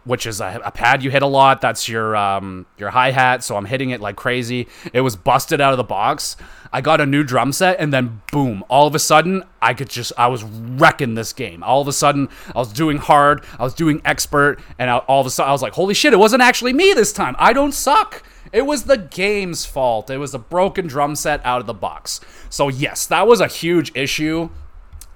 which 0.05 0.25
is 0.25 0.41
a, 0.41 0.61
a, 0.65 0.71
pad 0.71 1.03
you 1.03 1.11
hit 1.11 1.21
a 1.21 1.27
lot. 1.27 1.61
That's 1.61 1.87
your 1.87 2.15
um, 2.15 2.65
your 2.77 2.89
hi 2.89 3.11
hat. 3.11 3.43
So 3.43 3.55
I'm 3.55 3.65
hitting 3.65 3.89
it 3.89 4.01
like 4.01 4.15
crazy. 4.15 4.67
It 4.93 5.01
was 5.01 5.15
busted 5.15 5.61
out 5.61 5.71
of 5.73 5.77
the 5.77 5.83
box. 5.83 6.37
I 6.71 6.81
got 6.81 7.01
a 7.01 7.05
new 7.05 7.23
drum 7.23 7.51
set, 7.51 7.79
and 7.79 7.91
then 7.91 8.21
boom! 8.31 8.63
All 8.69 8.85
of 8.85 8.93
a 8.93 8.99
sudden, 8.99 9.43
I 9.61 9.73
could 9.73 9.89
just 9.89 10.13
I 10.17 10.27
was 10.27 10.43
wrecking 10.43 11.15
this 11.15 11.33
game. 11.33 11.63
All 11.63 11.81
of 11.81 11.87
a 11.87 11.93
sudden, 11.93 12.29
I 12.55 12.59
was 12.59 12.71
doing 12.71 12.97
hard. 12.97 13.43
I 13.57 13.63
was 13.63 13.73
doing 13.73 14.01
expert, 14.05 14.59
and 14.77 14.89
I, 14.89 14.97
all 14.99 15.21
of 15.21 15.27
a 15.27 15.31
sudden, 15.31 15.49
I 15.49 15.53
was 15.53 15.61
like, 15.61 15.73
"Holy 15.73 15.93
shit! 15.93 16.13
It 16.13 16.19
wasn't 16.19 16.41
actually 16.41 16.73
me 16.73 16.93
this 16.93 17.11
time. 17.11 17.35
I 17.39 17.53
don't 17.53 17.73
suck." 17.73 18.23
It 18.51 18.65
was 18.65 18.83
the 18.83 18.97
game's 18.97 19.65
fault. 19.65 20.09
It 20.09 20.17
was 20.17 20.33
a 20.33 20.39
broken 20.39 20.87
drum 20.87 21.15
set 21.15 21.45
out 21.45 21.61
of 21.61 21.67
the 21.67 21.73
box. 21.73 22.19
So 22.49 22.67
yes, 22.67 23.05
that 23.07 23.27
was 23.27 23.41
a 23.41 23.47
huge 23.47 23.91
issue 23.95 24.49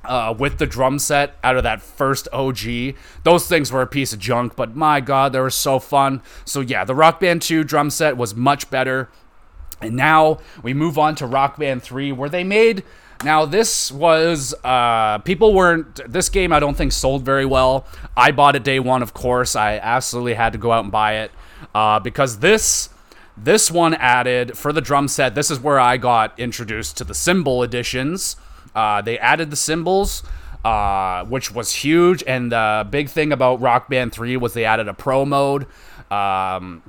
uh, 0.05 0.33
with 0.37 0.57
the 0.57 0.65
drum 0.65 0.99
set 0.99 1.37
out 1.43 1.57
of 1.57 1.63
that 1.63 1.81
first 1.81 2.27
OG. 2.33 2.95
Those 3.23 3.47
things 3.47 3.71
were 3.71 3.81
a 3.81 3.87
piece 3.87 4.13
of 4.13 4.19
junk, 4.19 4.55
but 4.55 4.75
my 4.75 4.99
god, 5.01 5.33
they 5.33 5.39
were 5.39 5.49
so 5.49 5.79
fun. 5.79 6.21
So 6.45 6.59
yeah, 6.61 6.83
the 6.83 6.95
Rock 6.95 7.19
Band 7.19 7.41
2 7.41 7.63
drum 7.63 7.89
set 7.89 8.17
was 8.17 8.35
much 8.35 8.69
better. 8.69 9.09
And 9.81 9.95
now 9.95 10.39
we 10.61 10.73
move 10.73 10.97
on 10.97 11.15
to 11.15 11.25
Rock 11.25 11.57
Band 11.57 11.83
3, 11.83 12.11
where 12.11 12.29
they 12.29 12.43
made. 12.43 12.83
Now, 13.23 13.45
this 13.45 13.91
was. 13.91 14.53
Uh, 14.63 15.19
people 15.19 15.53
weren't. 15.53 16.11
This 16.11 16.29
game, 16.29 16.51
I 16.51 16.59
don't 16.59 16.75
think, 16.75 16.91
sold 16.91 17.23
very 17.23 17.45
well. 17.45 17.85
I 18.17 18.31
bought 18.31 18.55
it 18.55 18.63
day 18.63 18.79
one, 18.79 19.01
of 19.01 19.13
course. 19.13 19.55
I 19.55 19.77
absolutely 19.77 20.33
had 20.33 20.53
to 20.53 20.59
go 20.59 20.71
out 20.71 20.83
and 20.83 20.91
buy 20.91 21.17
it. 21.17 21.31
Uh, 21.73 21.99
because 21.99 22.39
this. 22.39 22.89
This 23.35 23.71
one 23.71 23.95
added 23.95 24.55
for 24.55 24.71
the 24.71 24.79
drum 24.79 25.07
set. 25.07 25.33
This 25.33 25.49
is 25.49 25.59
where 25.59 25.79
I 25.79 25.97
got 25.97 26.39
introduced 26.39 26.97
to 26.97 27.03
the 27.03 27.15
cymbal 27.15 27.63
editions. 27.63 28.35
Uh, 28.75 29.01
they 29.01 29.19
added 29.19 29.49
the 29.49 29.55
cymbals, 29.55 30.23
uh, 30.65 31.25
which 31.25 31.51
was 31.51 31.71
huge. 31.73 32.23
And 32.25 32.51
the 32.51 32.87
big 32.89 33.09
thing 33.09 33.31
about 33.31 33.61
Rock 33.61 33.89
Band 33.89 34.11
3 34.11 34.37
was 34.37 34.53
they 34.53 34.65
added 34.65 34.87
a 34.87 34.93
pro 34.93 35.25
mode. 35.25 35.67
Um, 36.11 36.83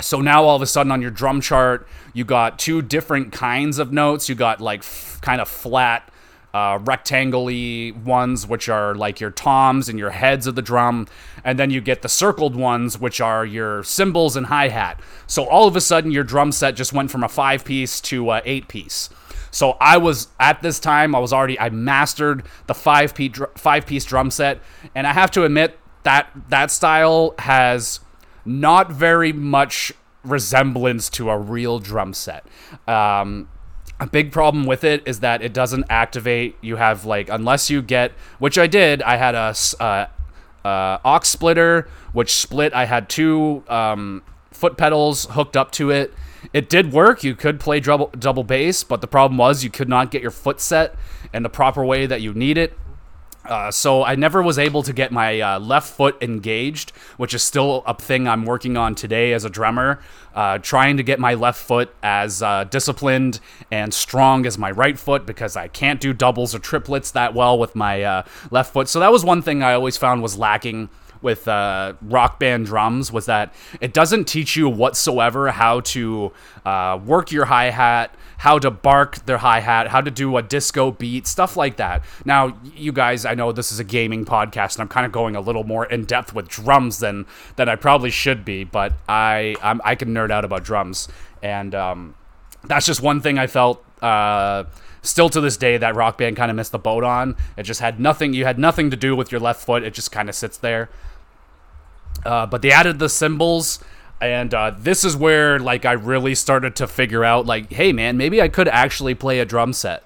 so 0.00 0.20
now 0.20 0.44
all 0.44 0.56
of 0.56 0.62
a 0.62 0.66
sudden 0.66 0.92
on 0.92 1.02
your 1.02 1.10
drum 1.10 1.40
chart, 1.40 1.86
you 2.12 2.24
got 2.24 2.58
two 2.58 2.82
different 2.82 3.32
kinds 3.32 3.78
of 3.78 3.92
notes. 3.92 4.28
You 4.28 4.34
got 4.34 4.60
like 4.60 4.80
f- 4.80 5.18
kind 5.20 5.40
of 5.40 5.48
flat, 5.48 6.10
uh, 6.52 6.78
rectangle 6.82 7.44
ones, 8.04 8.46
which 8.46 8.68
are 8.68 8.94
like 8.94 9.20
your 9.20 9.30
toms 9.30 9.88
and 9.88 9.98
your 9.98 10.10
heads 10.10 10.46
of 10.46 10.54
the 10.54 10.62
drum. 10.62 11.06
And 11.44 11.58
then 11.58 11.70
you 11.70 11.80
get 11.80 12.02
the 12.02 12.08
circled 12.08 12.56
ones, 12.56 12.98
which 12.98 13.20
are 13.20 13.44
your 13.44 13.82
cymbals 13.84 14.36
and 14.36 14.46
hi 14.46 14.68
hat. 14.68 15.00
So 15.26 15.44
all 15.44 15.68
of 15.68 15.76
a 15.76 15.80
sudden, 15.80 16.10
your 16.10 16.24
drum 16.24 16.52
set 16.52 16.76
just 16.76 16.92
went 16.92 17.10
from 17.10 17.22
a 17.22 17.28
five 17.28 17.64
piece 17.64 18.00
to 18.02 18.30
a 18.30 18.42
eight 18.44 18.68
piece. 18.68 19.10
So 19.50 19.76
I 19.80 19.96
was 19.96 20.28
at 20.38 20.62
this 20.62 20.78
time 20.78 21.14
I 21.14 21.18
was 21.18 21.32
already 21.32 21.58
I 21.58 21.70
mastered 21.70 22.44
the 22.66 22.74
five 22.74 23.14
piece 23.14 23.38
five 23.56 23.86
piece 23.86 24.04
drum 24.04 24.30
set, 24.30 24.60
and 24.94 25.06
I 25.06 25.12
have 25.12 25.30
to 25.32 25.44
admit 25.44 25.78
that 26.02 26.30
that 26.48 26.70
style 26.70 27.34
has 27.38 28.00
not 28.44 28.90
very 28.90 29.32
much 29.32 29.92
resemblance 30.24 31.08
to 31.10 31.30
a 31.30 31.38
real 31.38 31.78
drum 31.78 32.12
set. 32.14 32.46
Um, 32.86 33.48
a 33.98 34.06
big 34.06 34.32
problem 34.32 34.64
with 34.64 34.82
it 34.82 35.02
is 35.06 35.20
that 35.20 35.42
it 35.42 35.52
doesn't 35.52 35.84
activate. 35.90 36.56
You 36.62 36.76
have 36.76 37.04
like 37.04 37.28
unless 37.28 37.68
you 37.68 37.82
get, 37.82 38.12
which 38.38 38.58
I 38.58 38.66
did. 38.66 39.02
I 39.02 39.16
had 39.16 39.34
a 39.34 39.54
uh, 39.78 40.06
uh, 40.64 40.98
aux 41.04 41.20
splitter, 41.22 41.88
which 42.12 42.32
split. 42.32 42.72
I 42.72 42.86
had 42.86 43.08
two 43.08 43.62
um, 43.68 44.22
foot 44.52 44.76
pedals 44.76 45.26
hooked 45.30 45.56
up 45.56 45.70
to 45.72 45.90
it, 45.90 46.14
it 46.52 46.68
did 46.68 46.92
work. 46.92 47.22
You 47.24 47.34
could 47.34 47.60
play 47.60 47.80
double 47.80 48.10
double 48.18 48.44
bass, 48.44 48.84
but 48.84 49.00
the 49.00 49.06
problem 49.06 49.38
was 49.38 49.64
you 49.64 49.70
could 49.70 49.88
not 49.88 50.10
get 50.10 50.22
your 50.22 50.30
foot 50.30 50.60
set 50.60 50.94
in 51.32 51.42
the 51.42 51.48
proper 51.48 51.84
way 51.84 52.06
that 52.06 52.20
you 52.20 52.32
need 52.34 52.58
it. 52.58 52.76
Uh, 53.44 53.70
so 53.70 54.04
I 54.04 54.16
never 54.16 54.42
was 54.42 54.58
able 54.58 54.82
to 54.82 54.92
get 54.92 55.12
my 55.12 55.40
uh, 55.40 55.58
left 55.58 55.94
foot 55.94 56.22
engaged, 56.22 56.90
which 57.16 57.32
is 57.32 57.42
still 57.42 57.82
a 57.86 57.94
thing 57.94 58.28
I'm 58.28 58.44
working 58.44 58.76
on 58.76 58.94
today 58.94 59.32
as 59.32 59.44
a 59.44 59.50
drummer. 59.50 59.98
Uh, 60.34 60.58
trying 60.58 60.98
to 60.98 61.02
get 61.02 61.18
my 61.18 61.34
left 61.34 61.60
foot 61.60 61.92
as 62.02 62.42
uh, 62.42 62.64
disciplined 62.64 63.40
and 63.72 63.92
strong 63.92 64.46
as 64.46 64.58
my 64.58 64.70
right 64.70 64.98
foot 64.98 65.26
because 65.26 65.56
I 65.56 65.68
can't 65.68 66.00
do 66.00 66.12
doubles 66.12 66.54
or 66.54 66.58
triplets 66.58 67.10
that 67.12 67.34
well 67.34 67.58
with 67.58 67.74
my 67.74 68.02
uh, 68.02 68.22
left 68.50 68.72
foot. 68.72 68.88
So 68.88 69.00
that 69.00 69.10
was 69.10 69.24
one 69.24 69.42
thing 69.42 69.62
I 69.62 69.72
always 69.72 69.96
found 69.96 70.22
was 70.22 70.36
lacking 70.36 70.90
with 71.22 71.46
uh, 71.48 71.94
rock 72.02 72.38
band 72.38 72.66
drums 72.66 73.12
was 73.12 73.26
that 73.26 73.54
it 73.80 73.92
doesn't 73.92 74.24
teach 74.24 74.56
you 74.56 74.68
whatsoever 74.68 75.50
how 75.50 75.80
to 75.80 76.32
uh, 76.64 76.98
work 77.04 77.30
your 77.30 77.46
hi 77.46 77.70
hat, 77.70 78.14
how 78.38 78.58
to 78.58 78.70
bark 78.70 79.24
their 79.26 79.38
hi 79.38 79.60
hat, 79.60 79.88
how 79.88 80.00
to 80.00 80.10
do 80.10 80.36
a 80.36 80.42
disco 80.42 80.90
beat, 80.90 81.26
stuff 81.26 81.56
like 81.56 81.76
that. 81.76 82.02
Now, 82.24 82.58
you 82.74 82.92
guys, 82.92 83.24
I 83.24 83.34
know 83.34 83.52
this 83.52 83.70
is 83.70 83.78
a 83.78 83.84
gaming 83.84 84.24
podcast, 84.24 84.76
and 84.76 84.82
I'm 84.82 84.88
kind 84.88 85.04
of 85.04 85.12
going 85.12 85.36
a 85.36 85.40
little 85.40 85.64
more 85.64 85.84
in 85.86 86.04
depth 86.04 86.34
with 86.34 86.48
drums 86.48 86.98
than 86.98 87.26
than 87.56 87.68
I 87.68 87.76
probably 87.76 88.10
should 88.10 88.44
be, 88.44 88.64
but 88.64 88.92
I 89.08 89.56
I'm, 89.62 89.80
i 89.84 89.94
can 89.94 90.14
nerd 90.14 90.30
out 90.30 90.44
about 90.44 90.64
drums, 90.64 91.08
and 91.42 91.74
um, 91.74 92.14
that's 92.64 92.86
just 92.86 93.02
one 93.02 93.20
thing 93.20 93.38
I 93.38 93.46
felt. 93.46 93.84
Uh, 94.00 94.64
still 95.02 95.28
to 95.30 95.40
this 95.40 95.56
day 95.56 95.78
that 95.78 95.94
rock 95.94 96.18
band 96.18 96.36
kind 96.36 96.50
of 96.50 96.56
missed 96.56 96.72
the 96.72 96.78
boat 96.78 97.02
on 97.02 97.34
it 97.56 97.62
just 97.62 97.80
had 97.80 97.98
nothing 97.98 98.34
you 98.34 98.44
had 98.44 98.58
nothing 98.58 98.90
to 98.90 98.96
do 98.96 99.16
with 99.16 99.32
your 99.32 99.40
left 99.40 99.64
foot 99.64 99.82
it 99.82 99.94
just 99.94 100.12
kind 100.12 100.28
of 100.28 100.34
sits 100.34 100.58
there 100.58 100.90
uh, 102.24 102.46
but 102.46 102.62
they 102.62 102.70
added 102.72 102.98
the 102.98 103.08
cymbals, 103.08 103.78
And 104.20 104.52
uh, 104.52 104.72
this 104.76 105.04
is 105.04 105.16
where 105.16 105.58
like 105.58 105.84
I 105.84 105.92
really 105.92 106.34
started 106.34 106.76
to 106.76 106.86
figure 106.86 107.24
out 107.24 107.46
like, 107.46 107.72
hey 107.72 107.92
man, 107.92 108.16
maybe 108.16 108.42
I 108.42 108.48
could 108.48 108.68
actually 108.68 109.14
play 109.14 109.40
a 109.40 109.44
drum 109.44 109.72
set. 109.72 110.04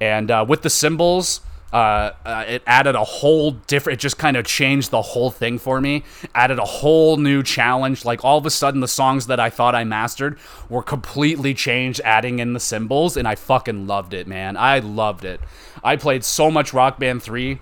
And 0.00 0.30
uh, 0.30 0.44
with 0.46 0.62
the 0.62 0.70
cymbals, 0.70 1.40
uh, 1.72 2.10
uh, 2.24 2.44
it 2.48 2.62
added 2.66 2.96
a 2.96 3.04
whole 3.04 3.52
different. 3.52 4.00
It 4.00 4.02
just 4.02 4.18
kind 4.18 4.36
of 4.36 4.44
changed 4.44 4.90
the 4.90 5.02
whole 5.02 5.30
thing 5.30 5.58
for 5.58 5.80
me. 5.80 6.02
Added 6.34 6.58
a 6.58 6.64
whole 6.64 7.16
new 7.16 7.42
challenge. 7.42 8.04
Like 8.04 8.24
all 8.24 8.38
of 8.38 8.46
a 8.46 8.50
sudden, 8.50 8.80
the 8.80 8.88
songs 8.88 9.28
that 9.28 9.38
I 9.38 9.50
thought 9.50 9.74
I 9.74 9.84
mastered 9.84 10.38
were 10.68 10.82
completely 10.82 11.54
changed, 11.54 12.00
adding 12.04 12.40
in 12.40 12.52
the 12.52 12.60
cymbals, 12.60 13.16
and 13.16 13.26
I 13.26 13.34
fucking 13.34 13.86
loved 13.86 14.14
it, 14.14 14.26
man. 14.26 14.56
I 14.56 14.80
loved 14.80 15.24
it. 15.24 15.40
I 15.82 15.96
played 15.96 16.24
so 16.24 16.50
much 16.50 16.72
Rock 16.72 16.98
Band 16.98 17.22
three. 17.22 17.60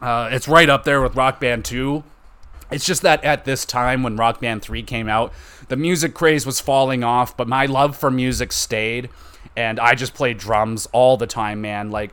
Uh, 0.00 0.30
it's 0.32 0.48
right 0.48 0.68
up 0.68 0.84
there 0.84 1.02
with 1.02 1.14
Rock 1.14 1.40
Band 1.40 1.64
two. 1.64 2.04
It's 2.70 2.84
just 2.84 3.02
that 3.02 3.24
at 3.24 3.44
this 3.44 3.64
time 3.64 4.02
when 4.02 4.16
Rock 4.16 4.40
Band 4.40 4.62
3 4.62 4.82
came 4.82 5.08
out, 5.08 5.32
the 5.68 5.76
music 5.76 6.14
craze 6.14 6.46
was 6.46 6.60
falling 6.60 7.04
off, 7.04 7.36
but 7.36 7.48
my 7.48 7.66
love 7.66 7.96
for 7.96 8.10
music 8.10 8.52
stayed. 8.52 9.08
And 9.56 9.80
I 9.80 9.94
just 9.94 10.14
played 10.14 10.38
drums 10.38 10.88
all 10.92 11.16
the 11.16 11.26
time, 11.26 11.60
man. 11.60 11.90
Like, 11.90 12.12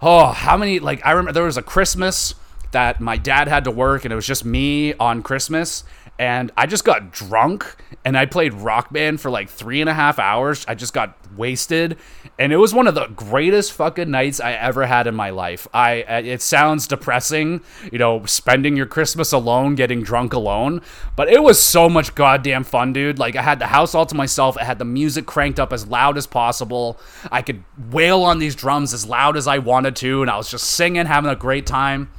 oh, 0.00 0.26
how 0.26 0.56
many 0.56 0.78
like 0.78 1.04
I 1.04 1.10
remember 1.10 1.32
there 1.32 1.44
was 1.44 1.56
a 1.56 1.62
Christmas 1.62 2.34
that 2.72 3.00
my 3.00 3.16
dad 3.16 3.48
had 3.48 3.64
to 3.64 3.70
work 3.70 4.04
and 4.04 4.12
it 4.12 4.16
was 4.16 4.26
just 4.26 4.44
me 4.44 4.94
on 4.94 5.22
Christmas 5.22 5.84
and 6.18 6.52
I 6.56 6.66
just 6.66 6.84
got 6.84 7.12
drunk 7.12 7.76
and 8.04 8.16
I 8.16 8.26
played 8.26 8.52
rock 8.54 8.92
band 8.92 9.20
for 9.20 9.30
like 9.30 9.48
three 9.48 9.80
and 9.80 9.88
a 9.88 9.94
half 9.94 10.18
hours. 10.18 10.64
I 10.68 10.74
just 10.74 10.92
got 10.92 11.16
wasted, 11.36 11.96
and 12.40 12.54
it 12.54 12.56
was 12.56 12.72
one 12.72 12.86
of 12.86 12.94
the 12.94 13.06
greatest 13.08 13.74
fucking 13.74 14.10
nights 14.10 14.40
I 14.40 14.52
ever 14.52 14.86
had 14.86 15.06
in 15.06 15.14
my 15.14 15.28
life. 15.28 15.68
I 15.74 15.92
it 15.92 16.40
sounds 16.40 16.86
depressing, 16.86 17.60
you 17.92 17.98
know, 17.98 18.24
spending 18.24 18.76
your 18.76 18.86
Christmas 18.86 19.30
alone, 19.30 19.74
getting 19.74 20.02
drunk 20.02 20.32
alone, 20.32 20.80
but 21.16 21.28
it 21.28 21.42
was 21.42 21.62
so 21.62 21.90
much 21.90 22.14
goddamn 22.14 22.64
fun, 22.64 22.94
dude. 22.94 23.18
Like 23.18 23.36
I 23.36 23.42
had 23.42 23.58
the 23.58 23.66
house 23.66 23.94
all 23.94 24.06
to 24.06 24.14
myself. 24.14 24.56
I 24.56 24.64
had 24.64 24.78
the 24.78 24.86
music 24.86 25.26
cranked 25.26 25.60
up 25.60 25.70
as 25.70 25.86
loud 25.86 26.16
as 26.16 26.26
possible. 26.26 26.98
I 27.30 27.42
could 27.42 27.62
wail 27.90 28.22
on 28.22 28.38
these 28.38 28.54
drums 28.54 28.94
as 28.94 29.06
loud 29.06 29.36
as 29.36 29.46
I 29.46 29.58
wanted 29.58 29.94
to, 29.96 30.22
and 30.22 30.30
I 30.30 30.38
was 30.38 30.50
just 30.50 30.64
singing, 30.64 31.04
having 31.04 31.30
a 31.30 31.36
great 31.36 31.66
time. 31.66 32.10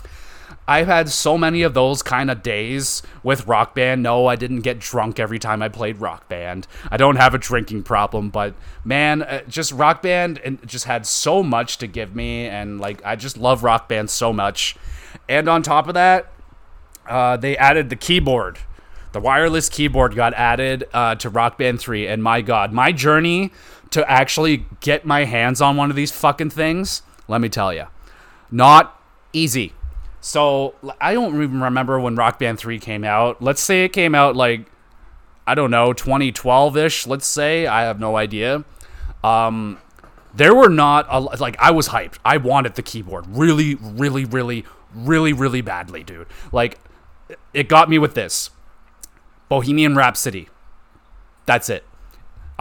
I've 0.67 0.87
had 0.87 1.09
so 1.09 1.37
many 1.37 1.63
of 1.63 1.73
those 1.73 2.03
kind 2.03 2.29
of 2.29 2.43
days 2.43 3.01
with 3.23 3.47
Rock 3.47 3.73
Band. 3.75 4.03
No, 4.03 4.27
I 4.27 4.35
didn't 4.35 4.61
get 4.61 4.79
drunk 4.79 5.19
every 5.19 5.39
time 5.39 5.61
I 5.61 5.69
played 5.69 5.97
Rock 5.97 6.29
Band. 6.29 6.67
I 6.89 6.97
don't 6.97 7.15
have 7.15 7.33
a 7.33 7.37
drinking 7.37 7.83
problem, 7.83 8.29
but 8.29 8.53
man, 8.85 9.23
uh, 9.23 9.41
just 9.47 9.71
Rock 9.71 10.01
Band 10.01 10.39
and 10.45 10.65
just 10.67 10.85
had 10.85 11.05
so 11.05 11.41
much 11.41 11.77
to 11.79 11.87
give 11.87 12.15
me, 12.15 12.45
and 12.45 12.79
like 12.79 13.03
I 13.03 13.15
just 13.15 13.37
love 13.37 13.63
Rock 13.63 13.89
Band 13.89 14.09
so 14.09 14.31
much. 14.31 14.75
And 15.27 15.49
on 15.49 15.63
top 15.63 15.87
of 15.87 15.95
that, 15.95 16.31
uh, 17.07 17.37
they 17.37 17.57
added 17.57 17.89
the 17.89 17.95
keyboard. 17.95 18.59
The 19.13 19.19
wireless 19.19 19.67
keyboard 19.67 20.15
got 20.15 20.33
added 20.35 20.87
uh, 20.93 21.15
to 21.15 21.29
Rock 21.29 21.57
Band 21.57 21.81
3, 21.81 22.07
and 22.07 22.23
my 22.23 22.41
God, 22.41 22.71
my 22.71 22.91
journey 22.91 23.51
to 23.89 24.09
actually 24.09 24.65
get 24.79 25.05
my 25.05 25.25
hands 25.25 25.59
on 25.59 25.75
one 25.75 25.89
of 25.89 25.97
these 25.97 26.11
fucking 26.13 26.51
things, 26.51 27.01
let 27.27 27.41
me 27.41 27.49
tell 27.49 27.73
you, 27.73 27.87
not 28.49 28.97
easy 29.33 29.73
so 30.21 30.75
I 31.01 31.13
don't 31.13 31.41
even 31.41 31.61
remember 31.61 31.99
when 31.99 32.15
Rock 32.15 32.37
Band 32.37 32.59
3 32.59 32.79
came 32.79 33.03
out. 33.03 33.41
Let's 33.41 33.61
say 33.61 33.83
it 33.83 33.89
came 33.89 34.13
out 34.13 34.35
like, 34.35 34.67
I 35.47 35.55
don't 35.55 35.71
know, 35.71 35.93
2012 35.93 36.77
ish, 36.77 37.07
let's 37.07 37.25
say. 37.25 37.65
I 37.65 37.81
have 37.81 37.99
no 37.99 38.15
idea. 38.15 38.63
Um, 39.23 39.79
there 40.33 40.53
were 40.53 40.69
not, 40.69 41.07
a, 41.09 41.19
like, 41.19 41.55
I 41.59 41.71
was 41.71 41.89
hyped. 41.89 42.19
I 42.23 42.37
wanted 42.37 42.75
the 42.75 42.83
keyboard 42.83 43.25
really, 43.27 43.75
really, 43.75 44.23
really, 44.23 44.63
really, 44.93 45.33
really 45.33 45.61
badly, 45.61 46.03
dude. 46.03 46.27
Like, 46.51 46.79
it 47.53 47.67
got 47.67 47.89
me 47.89 47.97
with 47.97 48.13
this 48.13 48.51
Bohemian 49.49 49.95
Rhapsody. 49.95 50.49
That's 51.47 51.67
it. 51.67 51.83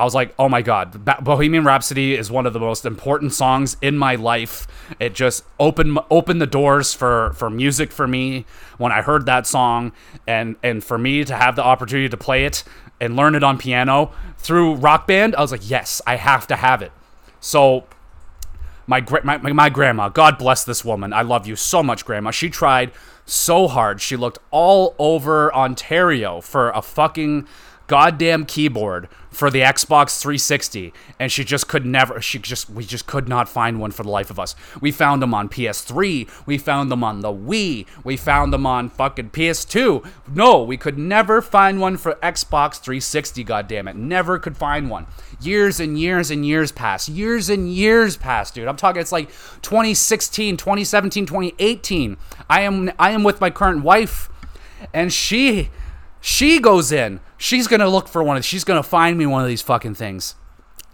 I 0.00 0.04
was 0.04 0.14
like, 0.14 0.34
oh 0.38 0.48
my 0.48 0.62
god, 0.62 1.04
Bohemian 1.22 1.62
Rhapsody 1.62 2.14
is 2.14 2.30
one 2.30 2.46
of 2.46 2.54
the 2.54 2.58
most 2.58 2.86
important 2.86 3.34
songs 3.34 3.76
in 3.82 3.98
my 3.98 4.14
life. 4.14 4.66
It 4.98 5.14
just 5.14 5.44
opened 5.58 5.98
opened 6.10 6.40
the 6.40 6.46
doors 6.46 6.94
for 6.94 7.34
for 7.34 7.50
music 7.50 7.92
for 7.92 8.08
me 8.08 8.46
when 8.78 8.92
I 8.92 9.02
heard 9.02 9.26
that 9.26 9.46
song, 9.46 9.92
and 10.26 10.56
and 10.62 10.82
for 10.82 10.96
me 10.96 11.22
to 11.26 11.36
have 11.36 11.54
the 11.54 11.62
opportunity 11.62 12.08
to 12.08 12.16
play 12.16 12.46
it 12.46 12.64
and 12.98 13.14
learn 13.14 13.34
it 13.34 13.44
on 13.44 13.58
piano 13.58 14.10
through 14.38 14.76
Rock 14.76 15.06
Band, 15.06 15.36
I 15.36 15.42
was 15.42 15.52
like, 15.52 15.68
yes, 15.68 16.00
I 16.06 16.16
have 16.16 16.46
to 16.46 16.56
have 16.56 16.80
it. 16.80 16.92
So. 17.40 17.84
My, 18.86 19.04
my, 19.22 19.36
my 19.36 19.68
grandma, 19.68 20.08
God 20.08 20.36
bless 20.36 20.64
this 20.64 20.84
woman. 20.84 21.12
I 21.12 21.22
love 21.22 21.46
you 21.46 21.54
so 21.54 21.80
much, 21.80 22.04
grandma. 22.04 22.32
She 22.32 22.50
tried 22.50 22.90
so 23.24 23.68
hard. 23.68 24.00
She 24.00 24.16
looked 24.16 24.38
all 24.50 24.96
over 24.98 25.54
Ontario 25.54 26.40
for 26.40 26.70
a 26.70 26.82
fucking 26.82 27.46
goddamn 27.90 28.46
keyboard 28.46 29.08
for 29.30 29.50
the 29.50 29.62
Xbox 29.62 30.20
360 30.20 30.92
and 31.18 31.32
she 31.32 31.42
just 31.42 31.66
could 31.66 31.84
never 31.84 32.20
she 32.20 32.38
just 32.38 32.70
we 32.70 32.84
just 32.84 33.08
could 33.08 33.28
not 33.28 33.48
find 33.48 33.80
one 33.80 33.90
for 33.90 34.04
the 34.04 34.08
life 34.08 34.30
of 34.30 34.38
us. 34.38 34.54
We 34.80 34.92
found 34.92 35.20
them 35.20 35.34
on 35.34 35.48
PS3, 35.48 36.46
we 36.46 36.56
found 36.56 36.92
them 36.92 37.02
on 37.02 37.18
the 37.18 37.32
Wii, 37.32 37.86
we 38.04 38.16
found 38.16 38.52
them 38.52 38.64
on 38.64 38.90
fucking 38.90 39.30
PS2. 39.30 40.06
No, 40.32 40.62
we 40.62 40.76
could 40.76 40.98
never 40.98 41.42
find 41.42 41.80
one 41.80 41.96
for 41.96 42.14
Xbox 42.22 42.78
360 42.78 43.42
goddamn 43.42 43.88
it. 43.88 43.96
Never 43.96 44.38
could 44.38 44.56
find 44.56 44.88
one. 44.88 45.08
Years 45.40 45.80
and 45.80 45.98
years 45.98 46.30
and 46.30 46.46
years 46.46 46.70
passed. 46.70 47.08
Years 47.08 47.50
and 47.50 47.68
years 47.68 48.16
passed, 48.16 48.54
dude. 48.54 48.68
I'm 48.68 48.76
talking 48.76 49.02
it's 49.02 49.10
like 49.10 49.30
2016, 49.62 50.58
2017, 50.58 51.26
2018. 51.26 52.16
I 52.48 52.60
am 52.60 52.92
I 53.00 53.10
am 53.10 53.24
with 53.24 53.40
my 53.40 53.50
current 53.50 53.82
wife 53.82 54.28
and 54.94 55.12
she 55.12 55.70
she 56.20 56.60
goes 56.60 56.92
in. 56.92 57.20
She's 57.38 57.66
gonna 57.66 57.88
look 57.88 58.08
for 58.08 58.22
one. 58.22 58.36
Of, 58.36 58.44
she's 58.44 58.64
gonna 58.64 58.82
find 58.82 59.16
me 59.16 59.26
one 59.26 59.42
of 59.42 59.48
these 59.48 59.62
fucking 59.62 59.94
things, 59.94 60.34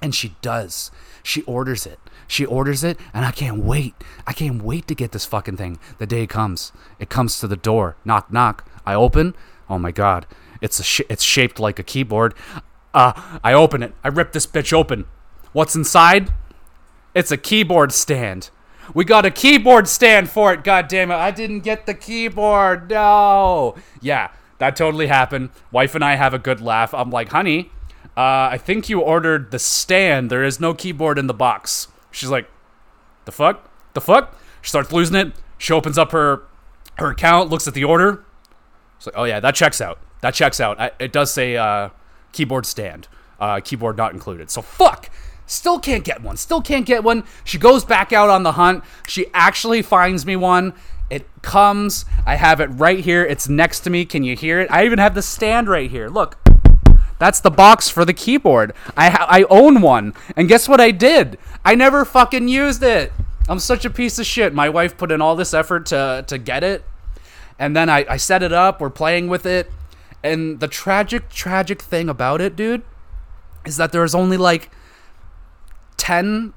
and 0.00 0.14
she 0.14 0.36
does. 0.40 0.90
She 1.22 1.42
orders 1.42 1.86
it. 1.86 1.98
She 2.28 2.44
orders 2.44 2.84
it, 2.84 2.98
and 3.12 3.24
I 3.24 3.32
can't 3.32 3.58
wait. 3.58 3.94
I 4.26 4.32
can't 4.32 4.62
wait 4.62 4.86
to 4.88 4.94
get 4.94 5.12
this 5.12 5.26
fucking 5.26 5.56
thing. 5.56 5.78
The 5.98 6.06
day 6.06 6.26
comes. 6.26 6.72
It 6.98 7.08
comes 7.10 7.40
to 7.40 7.48
the 7.48 7.56
door. 7.56 7.96
Knock, 8.04 8.32
knock. 8.32 8.68
I 8.84 8.94
open. 8.94 9.34
Oh 9.68 9.78
my 9.78 9.90
god! 9.90 10.26
It's 10.60 10.78
a 10.78 10.84
sh- 10.84 11.02
it's 11.08 11.24
shaped 11.24 11.58
like 11.58 11.78
a 11.78 11.84
keyboard. 11.84 12.34
Uh, 12.94 13.38
I 13.42 13.52
open 13.52 13.82
it. 13.82 13.94
I 14.04 14.08
rip 14.08 14.32
this 14.32 14.46
bitch 14.46 14.72
open. 14.72 15.06
What's 15.52 15.74
inside? 15.74 16.30
It's 17.14 17.32
a 17.32 17.36
keyboard 17.36 17.92
stand. 17.92 18.50
We 18.94 19.04
got 19.04 19.26
a 19.26 19.30
keyboard 19.30 19.88
stand 19.88 20.30
for 20.30 20.52
it. 20.52 20.62
God 20.62 20.86
damn 20.86 21.10
it! 21.10 21.16
I 21.16 21.32
didn't 21.32 21.60
get 21.60 21.86
the 21.86 21.94
keyboard. 21.94 22.90
No. 22.90 23.74
Yeah 24.00 24.30
that 24.58 24.76
totally 24.76 25.06
happened. 25.06 25.50
Wife 25.70 25.94
and 25.94 26.04
I 26.04 26.16
have 26.16 26.34
a 26.34 26.38
good 26.38 26.60
laugh. 26.60 26.94
I'm 26.94 27.10
like, 27.10 27.30
honey, 27.30 27.70
uh, 28.16 28.48
I 28.52 28.58
think 28.58 28.88
you 28.88 29.00
ordered 29.00 29.50
the 29.50 29.58
stand. 29.58 30.30
There 30.30 30.44
is 30.44 30.58
no 30.58 30.74
keyboard 30.74 31.18
in 31.18 31.26
the 31.26 31.34
box. 31.34 31.88
She's 32.10 32.30
like, 32.30 32.48
the 33.24 33.32
fuck? 33.32 33.70
The 33.94 34.00
fuck? 34.00 34.38
She 34.62 34.70
starts 34.70 34.92
losing 34.92 35.16
it. 35.16 35.32
She 35.58 35.72
opens 35.72 35.98
up 35.98 36.12
her 36.12 36.42
her 36.98 37.10
account, 37.10 37.50
looks 37.50 37.68
at 37.68 37.74
the 37.74 37.84
order. 37.84 38.24
She's 38.98 39.06
like, 39.06 39.16
oh 39.18 39.24
yeah, 39.24 39.40
that 39.40 39.54
checks 39.54 39.80
out. 39.80 39.98
That 40.22 40.32
checks 40.32 40.60
out. 40.60 40.80
I, 40.80 40.92
it 40.98 41.12
does 41.12 41.30
say 41.30 41.56
uh, 41.56 41.90
keyboard 42.32 42.64
stand. 42.64 43.08
Uh, 43.38 43.60
keyboard 43.60 43.98
not 43.98 44.14
included. 44.14 44.50
So 44.50 44.62
fuck. 44.62 45.10
Still 45.46 45.78
can't 45.78 46.02
get 46.02 46.22
one. 46.22 46.36
Still 46.36 46.60
can't 46.60 46.86
get 46.86 47.04
one. 47.04 47.24
She 47.44 47.58
goes 47.58 47.84
back 47.84 48.12
out 48.12 48.30
on 48.30 48.42
the 48.42 48.52
hunt. 48.52 48.82
She 49.06 49.26
actually 49.32 49.82
finds 49.82 50.26
me 50.26 50.34
one 50.34 50.72
it 51.10 51.26
comes. 51.42 52.04
I 52.24 52.36
have 52.36 52.60
it 52.60 52.66
right 52.66 53.00
here. 53.00 53.24
It's 53.24 53.48
next 53.48 53.80
to 53.80 53.90
me. 53.90 54.04
Can 54.04 54.24
you 54.24 54.36
hear 54.36 54.60
it? 54.60 54.70
I 54.70 54.84
even 54.84 54.98
have 54.98 55.14
the 55.14 55.22
stand 55.22 55.68
right 55.68 55.90
here. 55.90 56.08
Look. 56.08 56.38
That's 57.18 57.40
the 57.40 57.50
box 57.50 57.88
for 57.88 58.04
the 58.04 58.12
keyboard. 58.12 58.74
I 58.96 59.08
ha- 59.08 59.26
I 59.28 59.44
own 59.44 59.80
one. 59.80 60.12
And 60.36 60.48
guess 60.48 60.68
what 60.68 60.80
I 60.80 60.90
did? 60.90 61.38
I 61.64 61.74
never 61.74 62.04
fucking 62.04 62.48
used 62.48 62.82
it. 62.82 63.10
I'm 63.48 63.58
such 63.58 63.84
a 63.84 63.90
piece 63.90 64.18
of 64.18 64.26
shit. 64.26 64.52
My 64.52 64.68
wife 64.68 64.98
put 64.98 65.10
in 65.10 65.22
all 65.22 65.34
this 65.34 65.54
effort 65.54 65.86
to 65.86 66.24
to 66.26 66.36
get 66.36 66.62
it. 66.62 66.84
And 67.58 67.74
then 67.74 67.88
I, 67.88 68.04
I 68.08 68.16
set 68.18 68.42
it 68.42 68.52
up. 68.52 68.80
We're 68.80 68.90
playing 68.90 69.28
with 69.28 69.46
it. 69.46 69.70
And 70.22 70.60
the 70.60 70.68
tragic, 70.68 71.30
tragic 71.30 71.80
thing 71.80 72.08
about 72.08 72.40
it, 72.40 72.56
dude, 72.56 72.82
is 73.64 73.76
that 73.76 73.92
there's 73.92 74.14
only 74.14 74.36
like 74.36 74.70
10, 75.96 76.52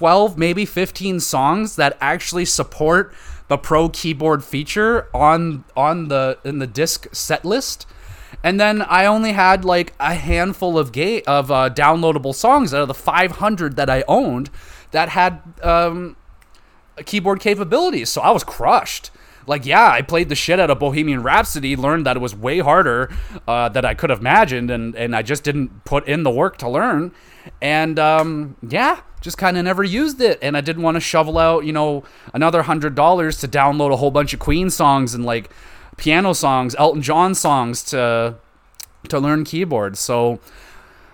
12, 0.00 0.38
maybe 0.38 0.64
15 0.64 1.20
songs 1.20 1.76
that 1.76 1.94
actually 2.00 2.46
support 2.46 3.12
the 3.48 3.58
Pro 3.58 3.90
keyboard 3.90 4.42
feature 4.42 5.10
on 5.12 5.64
on 5.76 6.08
the 6.08 6.38
in 6.42 6.58
the 6.58 6.66
disc 6.66 7.06
set 7.12 7.44
list. 7.44 7.86
And 8.42 8.58
then 8.58 8.80
I 8.80 9.04
only 9.04 9.32
had 9.32 9.62
like 9.62 9.92
a 10.00 10.14
handful 10.14 10.78
of 10.78 10.92
ga- 10.92 11.20
of 11.24 11.50
uh, 11.50 11.68
downloadable 11.68 12.34
songs 12.34 12.72
out 12.72 12.80
of 12.80 12.88
the 12.88 12.94
500 12.94 13.76
that 13.76 13.90
I 13.90 14.02
owned 14.08 14.48
that 14.92 15.10
had 15.10 15.42
um, 15.62 16.16
keyboard 17.04 17.40
capabilities. 17.40 18.08
So 18.08 18.22
I 18.22 18.30
was 18.30 18.42
crushed. 18.42 19.10
Like, 19.46 19.66
yeah, 19.66 19.88
I 19.90 20.02
played 20.02 20.28
the 20.28 20.34
shit 20.34 20.60
out 20.60 20.70
of 20.70 20.78
Bohemian 20.78 21.22
Rhapsody, 21.22 21.76
learned 21.76 22.06
that 22.06 22.16
it 22.16 22.20
was 22.20 22.34
way 22.34 22.60
harder 22.60 23.10
uh, 23.48 23.68
than 23.68 23.84
I 23.84 23.94
could 23.94 24.10
have 24.10 24.20
imagined, 24.20 24.70
and, 24.70 24.94
and 24.94 25.16
I 25.16 25.22
just 25.22 25.44
didn't 25.44 25.84
put 25.84 26.06
in 26.06 26.22
the 26.22 26.30
work 26.30 26.56
to 26.58 26.68
learn. 26.68 27.12
And 27.60 27.98
um, 27.98 28.56
yeah, 28.66 29.00
just 29.20 29.38
kind 29.38 29.56
of 29.56 29.64
never 29.64 29.82
used 29.82 30.20
it. 30.20 30.38
And 30.42 30.56
I 30.56 30.60
didn't 30.60 30.82
want 30.82 30.96
to 30.96 31.00
shovel 31.00 31.38
out, 31.38 31.64
you 31.64 31.72
know, 31.72 32.04
another 32.34 32.62
hundred 32.62 32.94
dollars 32.94 33.38
to 33.38 33.48
download 33.48 33.92
a 33.92 33.96
whole 33.96 34.10
bunch 34.10 34.32
of 34.34 34.40
Queen 34.40 34.70
songs 34.70 35.14
and 35.14 35.24
like 35.24 35.50
piano 35.96 36.32
songs, 36.32 36.74
Elton 36.78 37.02
John 37.02 37.34
songs 37.34 37.82
to 37.84 38.36
to 39.08 39.18
learn 39.18 39.44
keyboards. 39.44 39.98
So 39.98 40.40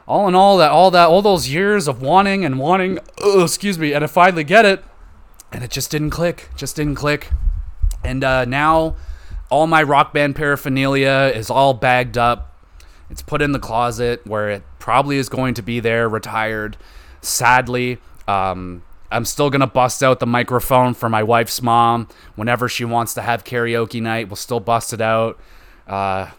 all 0.06 0.28
in 0.28 0.34
all, 0.34 0.56
that 0.58 0.70
all 0.70 0.90
that 0.90 1.08
all 1.08 1.22
those 1.22 1.48
years 1.48 1.88
of 1.88 2.02
wanting 2.02 2.44
and 2.44 2.58
wanting, 2.58 2.98
uh, 3.24 3.44
excuse 3.44 3.78
me, 3.78 3.92
and 3.92 4.04
I 4.04 4.06
finally 4.06 4.44
get 4.44 4.64
it, 4.64 4.84
and 5.52 5.64
it 5.64 5.70
just 5.70 5.90
didn't 5.90 6.10
click, 6.10 6.50
just 6.56 6.76
didn't 6.76 6.96
click, 6.96 7.30
and 8.04 8.22
uh, 8.22 8.44
now 8.44 8.96
all 9.50 9.66
my 9.66 9.82
rock 9.82 10.12
band 10.12 10.36
paraphernalia 10.36 11.32
is 11.34 11.50
all 11.50 11.74
bagged 11.74 12.18
up. 12.18 12.52
It's 13.10 13.22
put 13.22 13.42
in 13.42 13.52
the 13.52 13.58
closet 13.58 14.26
where 14.26 14.50
it 14.50 14.62
probably 14.78 15.16
is 15.16 15.28
going 15.28 15.54
to 15.54 15.62
be 15.62 15.80
there, 15.80 16.08
retired. 16.08 16.76
Sadly, 17.20 17.98
um, 18.26 18.82
I'm 19.10 19.24
still 19.24 19.50
gonna 19.50 19.66
bust 19.66 20.02
out 20.02 20.20
the 20.20 20.26
microphone 20.26 20.94
for 20.94 21.08
my 21.08 21.22
wife's 21.22 21.62
mom 21.62 22.08
whenever 22.34 22.68
she 22.68 22.84
wants 22.84 23.14
to 23.14 23.22
have 23.22 23.44
karaoke 23.44 24.02
night. 24.02 24.28
We'll 24.28 24.36
still 24.36 24.60
bust 24.60 24.92
it 24.92 25.00
out. 25.00 25.38
Uh, 25.86 26.30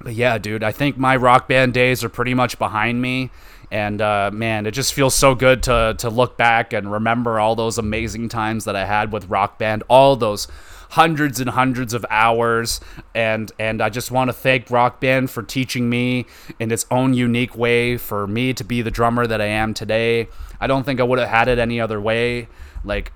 but 0.00 0.14
yeah, 0.14 0.38
dude, 0.38 0.64
I 0.64 0.72
think 0.72 0.98
my 0.98 1.16
rock 1.16 1.48
band 1.48 1.72
days 1.72 2.02
are 2.02 2.08
pretty 2.08 2.34
much 2.34 2.58
behind 2.58 3.00
me. 3.00 3.30
And 3.70 4.00
uh, 4.00 4.30
man, 4.32 4.66
it 4.66 4.72
just 4.72 4.92
feels 4.92 5.14
so 5.14 5.34
good 5.34 5.62
to 5.64 5.94
to 5.98 6.10
look 6.10 6.36
back 6.36 6.72
and 6.72 6.90
remember 6.90 7.40
all 7.40 7.56
those 7.56 7.78
amazing 7.78 8.28
times 8.28 8.64
that 8.64 8.76
I 8.76 8.84
had 8.84 9.12
with 9.12 9.28
rock 9.28 9.58
band, 9.58 9.82
all 9.88 10.16
those 10.16 10.48
hundreds 10.94 11.40
and 11.40 11.50
hundreds 11.50 11.92
of 11.92 12.06
hours 12.08 12.80
and 13.16 13.50
and 13.58 13.82
I 13.82 13.90
just 13.90 14.12
want 14.12 14.28
to 14.28 14.32
thank 14.32 14.70
Rock 14.70 15.00
Band 15.00 15.28
for 15.28 15.42
teaching 15.42 15.90
me 15.90 16.24
in 16.60 16.70
its 16.70 16.86
own 16.88 17.14
unique 17.14 17.56
way 17.56 17.96
for 17.96 18.28
me 18.28 18.54
to 18.54 18.62
be 18.62 18.80
the 18.80 18.92
drummer 18.92 19.26
that 19.26 19.40
I 19.40 19.46
am 19.46 19.74
today. 19.74 20.28
I 20.60 20.68
don't 20.68 20.84
think 20.84 21.00
I 21.00 21.02
would 21.02 21.18
have 21.18 21.28
had 21.28 21.48
it 21.48 21.58
any 21.58 21.80
other 21.80 22.00
way. 22.00 22.46
Like 22.84 23.10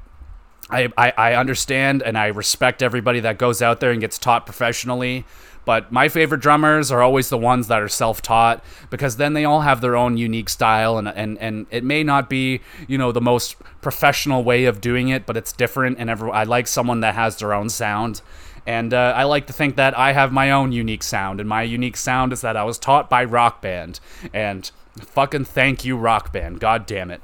I, 0.68 0.88
I, 0.98 1.12
I 1.16 1.34
understand 1.34 2.02
and 2.02 2.18
I 2.18 2.26
respect 2.26 2.82
everybody 2.82 3.20
that 3.20 3.38
goes 3.38 3.62
out 3.62 3.78
there 3.78 3.92
and 3.92 4.00
gets 4.00 4.18
taught 4.18 4.44
professionally. 4.44 5.24
But 5.68 5.92
my 5.92 6.08
favorite 6.08 6.40
drummers 6.40 6.90
are 6.90 7.02
always 7.02 7.28
the 7.28 7.36
ones 7.36 7.68
that 7.68 7.82
are 7.82 7.88
self-taught 7.88 8.64
because 8.88 9.18
then 9.18 9.34
they 9.34 9.44
all 9.44 9.60
have 9.60 9.82
their 9.82 9.96
own 9.96 10.16
unique 10.16 10.48
style 10.48 10.96
and 10.96 11.08
and, 11.08 11.36
and 11.40 11.66
it 11.70 11.84
may 11.84 12.02
not 12.02 12.30
be, 12.30 12.62
you 12.86 12.96
know, 12.96 13.12
the 13.12 13.20
most 13.20 13.54
professional 13.82 14.42
way 14.42 14.64
of 14.64 14.80
doing 14.80 15.10
it, 15.10 15.26
but 15.26 15.36
it's 15.36 15.52
different 15.52 15.98
and 15.98 16.08
every, 16.08 16.30
I 16.30 16.44
like 16.44 16.68
someone 16.68 17.00
that 17.00 17.14
has 17.16 17.36
their 17.36 17.52
own 17.52 17.68
sound. 17.68 18.22
And 18.66 18.94
uh, 18.94 19.12
I 19.14 19.24
like 19.24 19.46
to 19.48 19.52
think 19.52 19.76
that 19.76 19.94
I 19.98 20.12
have 20.12 20.32
my 20.32 20.50
own 20.50 20.72
unique 20.72 21.02
sound, 21.02 21.38
and 21.38 21.46
my 21.46 21.64
unique 21.64 21.98
sound 21.98 22.32
is 22.32 22.40
that 22.40 22.56
I 22.56 22.64
was 22.64 22.78
taught 22.78 23.10
by 23.10 23.22
Rock 23.24 23.60
Band. 23.60 24.00
And 24.32 24.70
fucking 24.98 25.44
thank 25.44 25.84
you, 25.84 25.98
Rock 25.98 26.32
Band. 26.32 26.60
God 26.60 26.86
damn 26.86 27.10
it. 27.10 27.20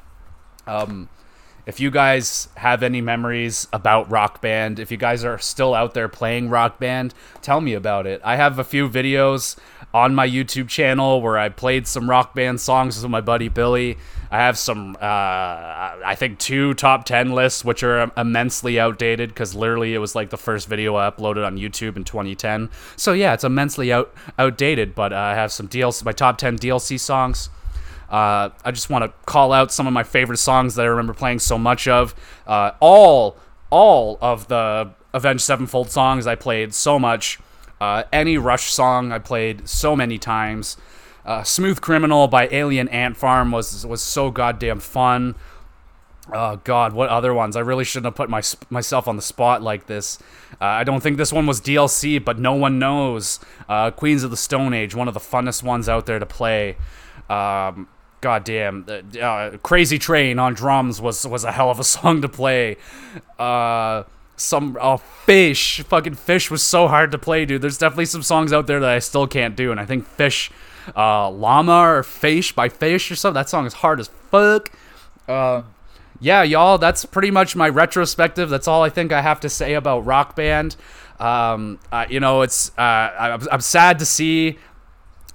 Um, 0.66 1.08
if 1.66 1.80
you 1.80 1.90
guys 1.90 2.48
have 2.56 2.82
any 2.82 3.00
memories 3.00 3.66
about 3.72 4.10
Rock 4.10 4.40
Band, 4.40 4.78
if 4.78 4.90
you 4.90 4.96
guys 4.96 5.24
are 5.24 5.38
still 5.38 5.74
out 5.74 5.94
there 5.94 6.08
playing 6.08 6.50
Rock 6.50 6.78
Band, 6.78 7.14
tell 7.40 7.60
me 7.60 7.74
about 7.74 8.06
it. 8.06 8.20
I 8.24 8.36
have 8.36 8.58
a 8.58 8.64
few 8.64 8.88
videos 8.88 9.56
on 9.94 10.14
my 10.14 10.28
YouTube 10.28 10.68
channel 10.68 11.22
where 11.22 11.38
I 11.38 11.48
played 11.48 11.86
some 11.86 12.10
Rock 12.10 12.34
Band 12.34 12.60
songs 12.60 13.00
with 13.00 13.10
my 13.10 13.20
buddy 13.20 13.48
Billy. 13.48 13.96
I 14.30 14.38
have 14.38 14.58
some, 14.58 14.96
uh, 14.96 14.98
I 15.00 16.16
think, 16.18 16.38
two 16.38 16.74
top 16.74 17.04
10 17.04 17.32
lists, 17.32 17.64
which 17.64 17.82
are 17.82 18.10
immensely 18.16 18.80
outdated 18.80 19.30
because 19.30 19.54
literally 19.54 19.94
it 19.94 19.98
was 19.98 20.14
like 20.14 20.30
the 20.30 20.36
first 20.36 20.68
video 20.68 20.96
I 20.96 21.08
uploaded 21.08 21.46
on 21.46 21.56
YouTube 21.56 21.96
in 21.96 22.04
2010. 22.04 22.68
So 22.96 23.12
yeah, 23.12 23.34
it's 23.34 23.44
immensely 23.44 23.92
out 23.92 24.12
outdated, 24.38 24.94
but 24.94 25.12
uh, 25.12 25.16
I 25.16 25.34
have 25.34 25.52
some 25.52 25.68
DLC, 25.68 26.04
my 26.04 26.12
top 26.12 26.38
10 26.38 26.58
DLC 26.58 26.98
songs. 26.98 27.48
Uh, 28.08 28.50
I 28.64 28.70
just 28.70 28.90
want 28.90 29.04
to 29.04 29.12
call 29.26 29.52
out 29.52 29.72
some 29.72 29.86
of 29.86 29.92
my 29.92 30.02
favorite 30.02 30.38
songs 30.38 30.74
that 30.74 30.82
I 30.82 30.88
remember 30.88 31.14
playing 31.14 31.38
so 31.40 31.58
much 31.58 31.88
of. 31.88 32.14
Uh, 32.46 32.72
all, 32.80 33.36
all 33.70 34.18
of 34.20 34.48
the 34.48 34.90
Avenged 35.12 35.42
Sevenfold 35.42 35.90
songs 35.90 36.26
I 36.26 36.34
played 36.34 36.74
so 36.74 36.98
much. 36.98 37.38
Uh, 37.80 38.04
any 38.12 38.38
Rush 38.38 38.72
song 38.72 39.12
I 39.12 39.18
played 39.18 39.68
so 39.68 39.94
many 39.96 40.18
times. 40.18 40.76
Uh, 41.24 41.42
Smooth 41.42 41.80
Criminal 41.80 42.28
by 42.28 42.48
Alien 42.48 42.88
Ant 42.88 43.16
Farm 43.16 43.50
was 43.50 43.86
was 43.86 44.02
so 44.02 44.30
goddamn 44.30 44.80
fun. 44.80 45.34
Oh 46.32 46.56
God, 46.64 46.92
what 46.94 47.08
other 47.10 47.34
ones? 47.34 47.56
I 47.56 47.60
really 47.60 47.84
shouldn't 47.84 48.06
have 48.06 48.14
put 48.14 48.30
my 48.30 48.42
myself 48.70 49.08
on 49.08 49.16
the 49.16 49.22
spot 49.22 49.62
like 49.62 49.86
this. 49.86 50.18
Uh, 50.60 50.64
I 50.64 50.84
don't 50.84 51.02
think 51.02 51.16
this 51.16 51.32
one 51.32 51.46
was 51.46 51.60
DLC, 51.60 52.22
but 52.22 52.38
no 52.38 52.54
one 52.54 52.78
knows. 52.78 53.40
Uh, 53.68 53.90
Queens 53.90 54.22
of 54.22 54.30
the 54.30 54.36
Stone 54.36 54.74
Age, 54.74 54.94
one 54.94 55.08
of 55.08 55.14
the 55.14 55.20
funnest 55.20 55.62
ones 55.62 55.88
out 55.88 56.06
there 56.06 56.18
to 56.18 56.26
play. 56.26 56.76
Um, 57.28 57.88
goddamn 58.24 58.86
uh, 59.20 59.50
crazy 59.62 59.98
train 59.98 60.38
on 60.38 60.54
drums 60.54 60.98
was 60.98 61.26
was 61.26 61.44
a 61.44 61.52
hell 61.52 61.70
of 61.70 61.78
a 61.78 61.84
song 61.94 62.22
to 62.22 62.28
play. 62.28 62.76
Uh 63.38 64.02
some 64.36 64.76
uh, 64.80 64.96
Phish 65.26 65.84
fucking 65.84 66.14
Phish 66.14 66.50
was 66.50 66.62
so 66.62 66.88
hard 66.88 67.12
to 67.12 67.18
play 67.18 67.44
dude. 67.44 67.60
There's 67.60 67.76
definitely 67.76 68.06
some 68.06 68.22
songs 68.22 68.50
out 68.52 68.66
there 68.66 68.80
that 68.80 68.90
i 68.90 68.98
still 68.98 69.26
can't 69.26 69.54
do 69.54 69.70
and 69.70 69.78
i 69.78 69.84
think 69.84 70.08
Phish 70.16 70.50
uh 70.96 71.30
llama 71.30 71.80
or 71.80 72.02
fish 72.02 72.52
by 72.52 72.68
Phish 72.70 73.10
or 73.10 73.14
something 73.14 73.40
that 73.40 73.50
song 73.50 73.66
is 73.66 73.74
hard 73.74 74.00
as 74.00 74.08
fuck. 74.30 74.70
Uh 75.28 75.62
yeah 76.18 76.42
y'all 76.42 76.78
that's 76.78 77.04
pretty 77.04 77.30
much 77.30 77.54
my 77.54 77.68
retrospective. 77.68 78.48
That's 78.48 78.66
all 78.66 78.82
i 78.82 78.88
think 78.88 79.12
i 79.12 79.20
have 79.20 79.40
to 79.40 79.50
say 79.50 79.74
about 79.74 80.06
rock 80.06 80.34
band. 80.34 80.76
Um 81.20 81.78
uh, 81.92 82.06
you 82.08 82.20
know 82.20 82.40
it's 82.40 82.72
uh 82.78 82.80
I'm, 82.80 83.46
I'm 83.52 83.60
sad 83.60 83.98
to 83.98 84.06
see 84.06 84.58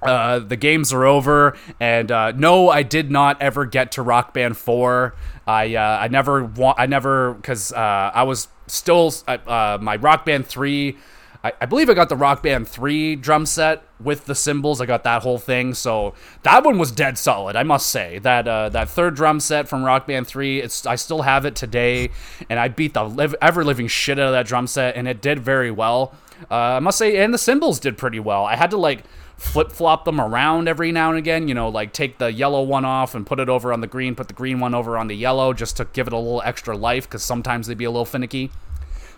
uh, 0.02 0.40
the 0.40 0.56
games 0.56 0.94
are 0.94 1.06
over, 1.06 1.58
and 1.80 2.12
uh, 2.12 2.32
no, 2.32 2.70
I 2.70 2.84
did 2.84 3.12
not 3.12 3.42
ever 3.42 3.66
get 3.66 3.94
to 3.94 4.02
Rock 4.02 4.34
Band 4.34 4.58
Four. 4.58 5.16
I 5.46 5.76
uh, 5.76 6.00
I 6.00 6.08
never 6.08 6.44
want 6.44 6.80
I 6.80 6.86
never 6.86 7.34
because 7.34 7.74
uh, 7.74 8.12
I 8.14 8.24
was 8.24 8.48
still 8.68 9.14
uh, 9.28 9.78
my 9.82 9.96
Rock 9.98 10.26
Band 10.26 10.46
Three. 10.46 10.98
I, 11.44 11.54
I 11.62 11.66
believe 11.66 11.90
I 11.90 11.94
got 11.94 12.10
the 12.10 12.18
Rock 12.18 12.44
Band 12.44 12.68
3 12.68 13.16
drum 13.16 13.46
set 13.46 13.84
with 14.00 14.26
the 14.26 14.36
cymbals. 14.36 14.82
I 14.82 14.86
got 14.86 15.04
that 15.06 15.22
whole 15.22 15.38
thing. 15.38 15.74
So 15.74 16.14
that 16.44 16.66
one 16.66 16.78
was 16.78 16.92
dead 16.92 17.18
solid, 17.18 17.56
I 17.56 17.64
must 17.64 17.88
say. 17.88 18.20
That 18.20 18.48
uh, 18.48 18.70
that 18.70 18.90
third 18.90 19.16
drum 19.16 19.40
set 19.40 19.68
from 19.68 19.84
Rock 19.84 20.08
Band 20.08 20.28
3, 20.28 20.60
it's 20.60 20.86
I 20.86 20.96
still 20.96 21.22
have 21.22 21.46
it 21.46 21.56
today. 21.56 22.10
And 22.50 22.60
I 22.60 22.68
beat 22.68 22.94
the 22.94 23.04
live, 23.04 23.36
ever 23.42 23.64
living 23.64 23.88
shit 23.88 24.20
out 24.20 24.28
of 24.28 24.32
that 24.34 24.48
drum 24.48 24.68
set, 24.68 24.96
and 24.96 25.08
it 25.08 25.22
did 25.22 25.40
very 25.40 25.72
well. 25.72 26.14
Uh, 26.50 26.56
I 26.56 26.80
must 26.80 26.98
say, 26.98 27.18
and 27.18 27.34
the 27.34 27.38
cymbals 27.38 27.80
did 27.80 27.98
pretty 27.98 28.20
well. 28.20 28.46
I 28.46 28.56
had 28.56 28.72
to 28.72 28.78
like 28.78 29.04
flip 29.40 29.72
flop 29.72 30.04
them 30.06 30.20
around 30.20 30.68
every 30.68 30.92
now 30.92 31.10
and 31.10 31.18
again. 31.18 31.48
You 31.48 31.54
know, 31.54 31.70
like 31.70 31.94
take 31.94 32.18
the 32.18 32.32
yellow 32.32 32.62
one 32.62 32.86
off 32.86 33.16
and 33.16 33.26
put 33.26 33.40
it 33.40 33.50
over 33.50 33.74
on 33.74 33.82
the 33.82 33.88
green, 33.88 34.14
put 34.14 34.28
the 34.28 34.34
green 34.34 34.60
one 34.60 34.76
over 34.76 34.98
on 34.98 35.08
the 35.08 35.16
yellow 35.16 35.54
just 35.54 35.78
to 35.78 35.86
give 35.86 36.08
it 36.08 36.14
a 36.14 36.18
little 36.18 36.42
extra 36.44 36.78
life 36.78 37.08
because 37.08 37.24
sometimes 37.24 37.68
they'd 37.68 37.78
be 37.78 37.86
a 37.86 37.92
little 37.92 38.06
finicky. 38.06 38.52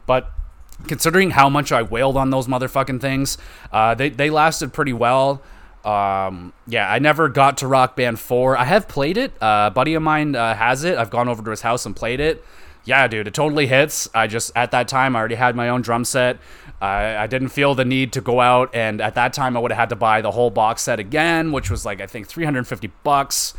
But 0.05 0.31
considering 0.87 1.31
how 1.31 1.49
much 1.49 1.71
I 1.71 1.81
wailed 1.81 2.17
on 2.17 2.29
those 2.29 2.47
motherfucking 2.47 3.01
things, 3.01 3.37
uh, 3.71 3.95
they, 3.95 4.09
they 4.09 4.29
lasted 4.29 4.73
pretty 4.73 4.93
well. 4.93 5.41
Um, 5.83 6.53
yeah, 6.67 6.91
I 6.91 6.99
never 6.99 7.27
got 7.27 7.57
to 7.57 7.67
Rock 7.67 7.95
Band 7.95 8.19
4. 8.19 8.55
I 8.55 8.65
have 8.65 8.87
played 8.87 9.17
it. 9.17 9.31
Uh, 9.41 9.69
a 9.69 9.71
buddy 9.71 9.95
of 9.95 10.03
mine 10.03 10.35
uh, 10.35 10.53
has 10.55 10.83
it. 10.83 10.97
I've 10.97 11.09
gone 11.09 11.27
over 11.27 11.43
to 11.43 11.49
his 11.49 11.61
house 11.61 11.85
and 11.85 11.95
played 11.95 12.19
it 12.19 12.43
yeah, 12.83 13.07
dude, 13.07 13.27
it 13.27 13.33
totally 13.33 13.67
hits. 13.67 14.09
I 14.13 14.27
just 14.27 14.51
at 14.55 14.71
that 14.71 14.87
time 14.87 15.15
I 15.15 15.19
already 15.19 15.35
had 15.35 15.55
my 15.55 15.69
own 15.69 15.81
drum 15.81 16.03
set. 16.05 16.37
I, 16.81 17.23
I 17.23 17.27
didn't 17.27 17.49
feel 17.49 17.75
the 17.75 17.85
need 17.85 18.11
to 18.13 18.21
go 18.21 18.41
out, 18.41 18.73
and 18.73 18.99
at 19.01 19.15
that 19.15 19.33
time 19.33 19.55
I 19.55 19.59
would 19.59 19.71
have 19.71 19.79
had 19.79 19.89
to 19.89 19.95
buy 19.95 20.21
the 20.21 20.31
whole 20.31 20.49
box 20.49 20.81
set 20.81 20.99
again, 20.99 21.51
which 21.51 21.69
was 21.69 21.85
like 21.85 22.01
I 22.01 22.07
think 22.07 22.27
350 22.27 22.91
bucks. 23.03 23.53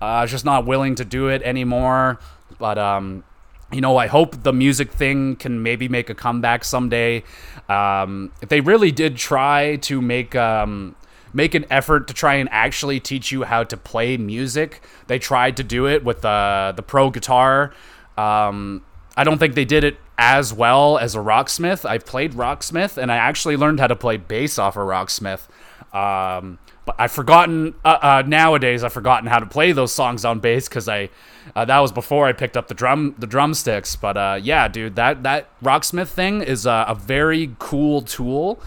Uh, 0.00 0.04
I 0.04 0.22
was 0.22 0.30
just 0.30 0.44
not 0.44 0.66
willing 0.66 0.94
to 0.96 1.04
do 1.04 1.28
it 1.28 1.42
anymore. 1.42 2.18
But 2.58 2.78
um, 2.78 3.24
you 3.72 3.80
know, 3.80 3.96
I 3.96 4.06
hope 4.06 4.42
the 4.42 4.52
music 4.52 4.92
thing 4.92 5.36
can 5.36 5.62
maybe 5.62 5.88
make 5.88 6.10
a 6.10 6.14
comeback 6.14 6.64
someday. 6.64 7.24
Um, 7.68 8.32
they 8.48 8.60
really 8.60 8.92
did 8.92 9.16
try 9.16 9.76
to 9.76 10.00
make 10.00 10.34
um, 10.34 10.96
make 11.32 11.54
an 11.54 11.66
effort 11.68 12.06
to 12.08 12.14
try 12.14 12.34
and 12.34 12.48
actually 12.52 13.00
teach 13.00 13.32
you 13.32 13.42
how 13.42 13.64
to 13.64 13.76
play 13.76 14.16
music, 14.16 14.82
they 15.08 15.18
tried 15.18 15.56
to 15.56 15.64
do 15.64 15.86
it 15.86 16.04
with 16.04 16.22
the 16.22 16.72
the 16.76 16.82
pro 16.82 17.10
guitar. 17.10 17.74
Um, 18.16 18.84
I 19.16 19.24
don't 19.24 19.38
think 19.38 19.54
they 19.54 19.64
did 19.64 19.84
it 19.84 19.96
as 20.18 20.52
well 20.52 20.98
as 20.98 21.14
a 21.14 21.18
Rocksmith. 21.18 21.88
I've 21.88 22.04
played 22.04 22.32
Rocksmith, 22.32 22.96
and 22.96 23.12
I 23.12 23.16
actually 23.16 23.56
learned 23.56 23.80
how 23.80 23.86
to 23.86 23.96
play 23.96 24.16
bass 24.16 24.58
off 24.58 24.76
a 24.76 24.80
of 24.80 24.86
Rocksmith. 24.88 25.46
Um, 25.94 26.58
but 26.84 26.96
I've 26.98 27.12
forgotten 27.12 27.74
uh, 27.84 27.98
uh, 28.02 28.22
nowadays. 28.26 28.84
I've 28.84 28.92
forgotten 28.92 29.28
how 29.28 29.38
to 29.38 29.46
play 29.46 29.72
those 29.72 29.92
songs 29.92 30.24
on 30.24 30.40
bass 30.40 30.68
because 30.68 30.88
I 30.88 31.08
uh, 31.54 31.64
that 31.64 31.78
was 31.78 31.92
before 31.92 32.26
I 32.26 32.32
picked 32.32 32.56
up 32.56 32.68
the 32.68 32.74
drum 32.74 33.14
the 33.18 33.26
drumsticks. 33.26 33.96
But 33.96 34.16
uh, 34.16 34.38
yeah, 34.42 34.68
dude, 34.68 34.96
that 34.96 35.22
that 35.22 35.48
Rocksmith 35.62 36.08
thing 36.08 36.42
is 36.42 36.66
a, 36.66 36.84
a 36.88 36.94
very 36.94 37.54
cool 37.58 38.02
tool. 38.02 38.60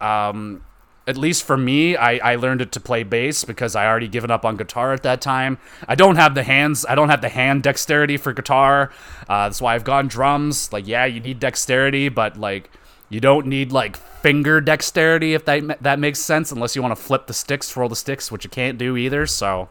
Um, 0.00 0.62
at 1.06 1.16
least 1.16 1.44
for 1.44 1.56
me, 1.56 1.96
I, 1.96 2.32
I 2.32 2.36
learned 2.36 2.62
it 2.62 2.72
to 2.72 2.80
play 2.80 3.02
bass 3.02 3.44
because 3.44 3.76
I 3.76 3.86
already 3.86 4.08
given 4.08 4.30
up 4.30 4.44
on 4.44 4.56
guitar 4.56 4.92
at 4.92 5.02
that 5.02 5.20
time. 5.20 5.58
I 5.86 5.94
don't 5.94 6.16
have 6.16 6.34
the 6.34 6.42
hands, 6.42 6.86
I 6.88 6.94
don't 6.94 7.10
have 7.10 7.20
the 7.20 7.28
hand 7.28 7.62
dexterity 7.62 8.16
for 8.16 8.32
guitar. 8.32 8.90
Uh, 9.28 9.48
that's 9.48 9.60
why 9.60 9.74
I've 9.74 9.84
gone 9.84 10.08
drums. 10.08 10.72
Like, 10.72 10.86
yeah, 10.86 11.04
you 11.04 11.20
need 11.20 11.40
dexterity, 11.40 12.08
but 12.08 12.38
like, 12.38 12.70
you 13.10 13.20
don't 13.20 13.46
need 13.46 13.70
like 13.70 13.96
finger 13.96 14.60
dexterity 14.60 15.34
if 15.34 15.44
that 15.44 15.82
that 15.82 15.98
makes 15.98 16.18
sense, 16.18 16.50
unless 16.50 16.74
you 16.74 16.82
want 16.82 16.96
to 16.96 17.02
flip 17.02 17.26
the 17.26 17.34
sticks, 17.34 17.76
roll 17.76 17.88
the 17.88 17.96
sticks, 17.96 18.32
which 18.32 18.44
you 18.44 18.50
can't 18.50 18.78
do 18.78 18.96
either. 18.96 19.26
So 19.26 19.68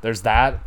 there's 0.00 0.22
that. 0.22 0.58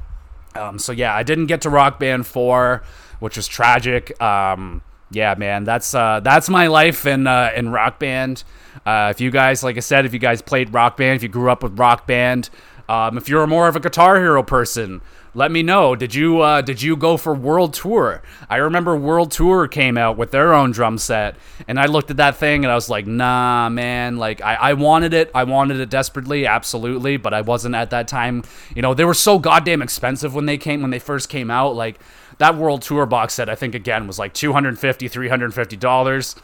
Um, 0.54 0.80
so 0.80 0.92
yeah, 0.92 1.14
I 1.14 1.24
didn't 1.24 1.48
get 1.48 1.62
to 1.62 1.70
Rock 1.70 2.00
Band 2.00 2.28
Four, 2.28 2.84
which 3.20 3.38
was 3.38 3.48
tragic. 3.48 4.22
Um, 4.22 4.82
yeah, 5.12 5.36
man, 5.38 5.64
that's 5.64 5.94
uh, 5.94 6.20
that's 6.22 6.50
my 6.50 6.68
life 6.68 7.06
in 7.06 7.28
uh, 7.28 7.52
in 7.56 7.70
rock 7.70 8.00
band. 8.00 8.44
Uh, 8.86 9.10
if 9.14 9.22
you 9.22 9.32
guys, 9.32 9.64
like 9.64 9.78
I 9.78 9.82
said, 9.82 10.06
if 10.06 10.14
you 10.14 10.20
guys 10.20 10.42
played 10.42 10.74
rock 10.74 10.98
band, 10.98 11.18
if 11.18 11.24
you 11.24 11.30
grew 11.30 11.50
up 11.50 11.64
with 11.64 11.78
rock 11.80 12.08
band, 12.08 12.50
um, 12.90 13.18
if 13.18 13.30
you're 13.30 13.48
more 13.48 13.68
of 13.68 13.76
a 13.76 13.80
Guitar 13.80 14.18
Hero 14.18 14.44
person, 14.44 15.02
let 15.36 15.52
me 15.52 15.64
know. 15.64 15.96
Did 15.96 16.16
you 16.16 16.40
uh, 16.40 16.62
did 16.62 16.82
you 16.82 16.96
go 16.96 17.18
for 17.18 17.34
World 17.34 17.74
Tour? 17.74 18.22
I 18.50 18.56
remember 18.58 18.96
World 18.96 19.32
Tour 19.32 19.68
came 19.68 19.98
out 19.98 20.18
with 20.18 20.32
their 20.32 20.54
own 20.54 20.72
drum 20.72 20.98
set, 20.98 21.36
and 21.68 21.80
I 21.80 21.86
looked 21.88 22.10
at 22.10 22.18
that 22.18 22.38
thing 22.38 22.64
and 22.64 22.72
I 22.72 22.76
was 22.76 22.90
like, 22.90 23.06
nah, 23.06 23.70
man. 23.70 24.18
Like 24.18 24.42
I, 24.42 24.56
I 24.56 24.74
wanted 24.74 25.14
it, 25.14 25.30
I 25.36 25.44
wanted 25.44 25.80
it 25.80 25.90
desperately, 25.90 26.48
absolutely, 26.48 27.18
but 27.18 27.34
I 27.34 27.42
wasn't 27.42 27.76
at 27.76 27.90
that 27.90 28.08
time. 28.08 28.44
You 28.76 28.82
know, 28.82 28.94
they 28.94 29.06
were 29.06 29.14
so 29.14 29.38
goddamn 29.38 29.82
expensive 29.82 30.34
when 30.34 30.46
they 30.46 30.58
came 30.58 30.82
when 30.82 30.92
they 30.92 31.00
first 31.00 31.28
came 31.28 31.52
out. 31.52 31.76
Like 31.76 32.00
that 32.38 32.56
World 32.56 32.82
Tour 32.82 33.06
box 33.06 33.34
set, 33.34 33.50
I 33.50 33.56
think 33.56 33.76
again 33.76 34.08
was 34.08 34.20
like 34.20 34.34
250 34.34 35.08
350 35.08 35.76
dollars. 35.78 36.36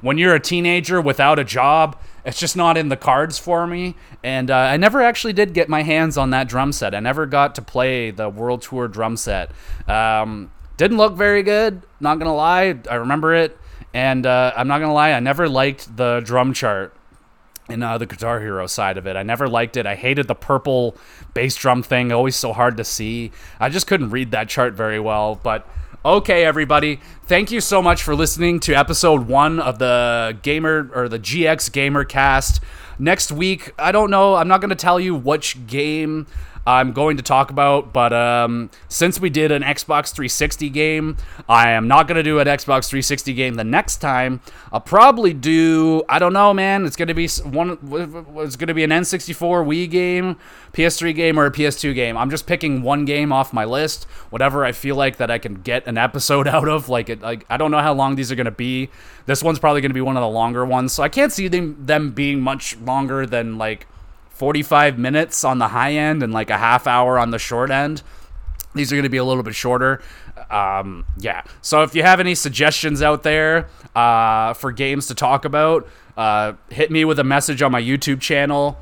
When 0.00 0.16
you're 0.16 0.34
a 0.34 0.40
teenager 0.40 1.00
without 1.00 1.38
a 1.38 1.44
job, 1.44 1.98
it's 2.24 2.38
just 2.38 2.56
not 2.56 2.76
in 2.76 2.88
the 2.88 2.96
cards 2.96 3.38
for 3.38 3.66
me. 3.66 3.96
And 4.22 4.50
uh, 4.50 4.54
I 4.54 4.76
never 4.76 5.02
actually 5.02 5.32
did 5.32 5.54
get 5.54 5.68
my 5.68 5.82
hands 5.82 6.16
on 6.16 6.30
that 6.30 6.48
drum 6.48 6.72
set. 6.72 6.94
I 6.94 7.00
never 7.00 7.26
got 7.26 7.56
to 7.56 7.62
play 7.62 8.10
the 8.10 8.28
World 8.28 8.62
Tour 8.62 8.86
drum 8.86 9.16
set. 9.16 9.50
Um, 9.88 10.52
didn't 10.76 10.98
look 10.98 11.14
very 11.14 11.42
good, 11.42 11.82
not 12.00 12.18
gonna 12.18 12.34
lie. 12.34 12.78
I 12.88 12.94
remember 12.94 13.34
it, 13.34 13.58
and 13.92 14.24
uh, 14.24 14.52
I'm 14.56 14.68
not 14.68 14.78
gonna 14.78 14.94
lie, 14.94 15.12
I 15.12 15.20
never 15.20 15.48
liked 15.48 15.96
the 15.96 16.20
drum 16.24 16.52
chart 16.52 16.94
in 17.68 17.82
uh, 17.82 17.98
the 17.98 18.06
Guitar 18.06 18.40
Hero 18.40 18.66
side 18.66 18.96
of 18.98 19.06
it. 19.06 19.16
I 19.16 19.22
never 19.22 19.48
liked 19.48 19.76
it. 19.76 19.86
I 19.86 19.94
hated 19.94 20.26
the 20.26 20.34
purple 20.34 20.96
bass 21.34 21.54
drum 21.56 21.82
thing, 21.82 22.12
always 22.12 22.36
so 22.36 22.52
hard 22.52 22.76
to 22.78 22.84
see. 22.84 23.32
I 23.60 23.68
just 23.68 23.86
couldn't 23.86 24.10
read 24.10 24.30
that 24.30 24.48
chart 24.48 24.74
very 24.74 25.00
well, 25.00 25.38
but 25.42 25.66
Okay, 26.04 26.44
everybody. 26.44 27.00
Thank 27.24 27.50
you 27.50 27.60
so 27.60 27.82
much 27.82 28.04
for 28.04 28.14
listening 28.14 28.60
to 28.60 28.72
episode 28.72 29.26
one 29.26 29.58
of 29.58 29.80
the 29.80 30.38
Gamer 30.42 30.88
or 30.94 31.08
the 31.08 31.18
GX 31.18 31.72
Gamer 31.72 32.04
Cast. 32.04 32.62
Next 32.98 33.30
week, 33.30 33.72
I 33.78 33.92
don't 33.92 34.10
know. 34.10 34.34
I'm 34.34 34.48
not 34.48 34.60
going 34.60 34.70
to 34.70 34.76
tell 34.76 34.98
you 34.98 35.14
which 35.14 35.66
game 35.66 36.26
I'm 36.68 36.92
going 36.92 37.16
to 37.16 37.22
talk 37.22 37.50
about, 37.50 37.94
but 37.94 38.12
um, 38.12 38.68
since 38.88 39.18
we 39.18 39.30
did 39.30 39.50
an 39.50 39.62
Xbox 39.62 40.12
360 40.12 40.68
game, 40.68 41.16
I 41.48 41.70
am 41.70 41.88
not 41.88 42.06
going 42.06 42.16
to 42.16 42.22
do 42.22 42.40
an 42.40 42.46
Xbox 42.46 42.90
360 42.90 43.32
game 43.32 43.54
the 43.54 43.64
next 43.64 43.98
time. 43.98 44.42
I'll 44.70 44.82
probably 44.82 45.32
do, 45.32 46.02
I 46.10 46.18
don't 46.18 46.34
know, 46.34 46.52
man. 46.52 46.84
It's 46.84 46.94
going 46.94 47.08
to 47.08 47.14
be 47.14 47.26
one. 47.42 47.78
It's 48.44 48.56
going 48.56 48.68
to 48.68 48.74
be 48.74 48.84
an 48.84 48.90
N64 48.90 49.64
Wii 49.64 49.90
game, 49.90 50.36
PS3 50.74 51.14
game, 51.14 51.38
or 51.38 51.46
a 51.46 51.50
PS2 51.50 51.94
game. 51.94 52.18
I'm 52.18 52.28
just 52.28 52.46
picking 52.46 52.82
one 52.82 53.06
game 53.06 53.32
off 53.32 53.54
my 53.54 53.64
list, 53.64 54.04
whatever 54.28 54.66
I 54.66 54.72
feel 54.72 54.94
like 54.94 55.16
that 55.16 55.30
I 55.30 55.38
can 55.38 55.62
get 55.62 55.86
an 55.86 55.96
episode 55.96 56.46
out 56.48 56.68
of. 56.68 56.90
Like 56.90 57.08
it, 57.08 57.22
like 57.22 57.46
I 57.48 57.56
don't 57.56 57.70
know 57.70 57.80
how 57.80 57.94
long 57.94 58.16
these 58.16 58.30
are 58.30 58.36
going 58.36 58.44
to 58.44 58.50
be. 58.50 58.90
This 59.24 59.42
one's 59.42 59.58
probably 59.58 59.80
going 59.80 59.90
to 59.90 59.94
be 59.94 60.02
one 60.02 60.18
of 60.18 60.22
the 60.22 60.28
longer 60.28 60.66
ones, 60.66 60.92
so 60.92 61.02
I 61.02 61.08
can't 61.08 61.32
see 61.32 61.48
them 61.48 61.76
them 61.86 62.10
being 62.10 62.42
much 62.42 62.78
longer 62.88 63.24
than 63.24 63.56
like 63.58 63.86
45 64.30 64.98
minutes 64.98 65.44
on 65.44 65.58
the 65.58 65.68
high 65.68 65.92
end 65.92 66.24
and 66.24 66.32
like 66.32 66.50
a 66.50 66.58
half 66.58 66.88
hour 66.88 67.18
on 67.18 67.30
the 67.30 67.38
short 67.38 67.70
end. 67.70 68.02
These 68.74 68.92
are 68.92 68.96
going 68.96 69.04
to 69.04 69.08
be 69.08 69.16
a 69.18 69.24
little 69.24 69.44
bit 69.44 69.54
shorter. 69.54 70.02
Um, 70.50 71.06
yeah. 71.18 71.42
So 71.62 71.82
if 71.82 71.94
you 71.94 72.02
have 72.02 72.18
any 72.18 72.34
suggestions 72.34 73.02
out 73.02 73.22
there 73.22 73.68
uh, 73.94 74.54
for 74.54 74.72
games 74.72 75.06
to 75.08 75.14
talk 75.14 75.44
about, 75.44 75.88
uh, 76.16 76.54
hit 76.70 76.90
me 76.90 77.04
with 77.04 77.18
a 77.18 77.24
message 77.24 77.62
on 77.62 77.70
my 77.70 77.82
YouTube 77.82 78.20
channel 78.20 78.78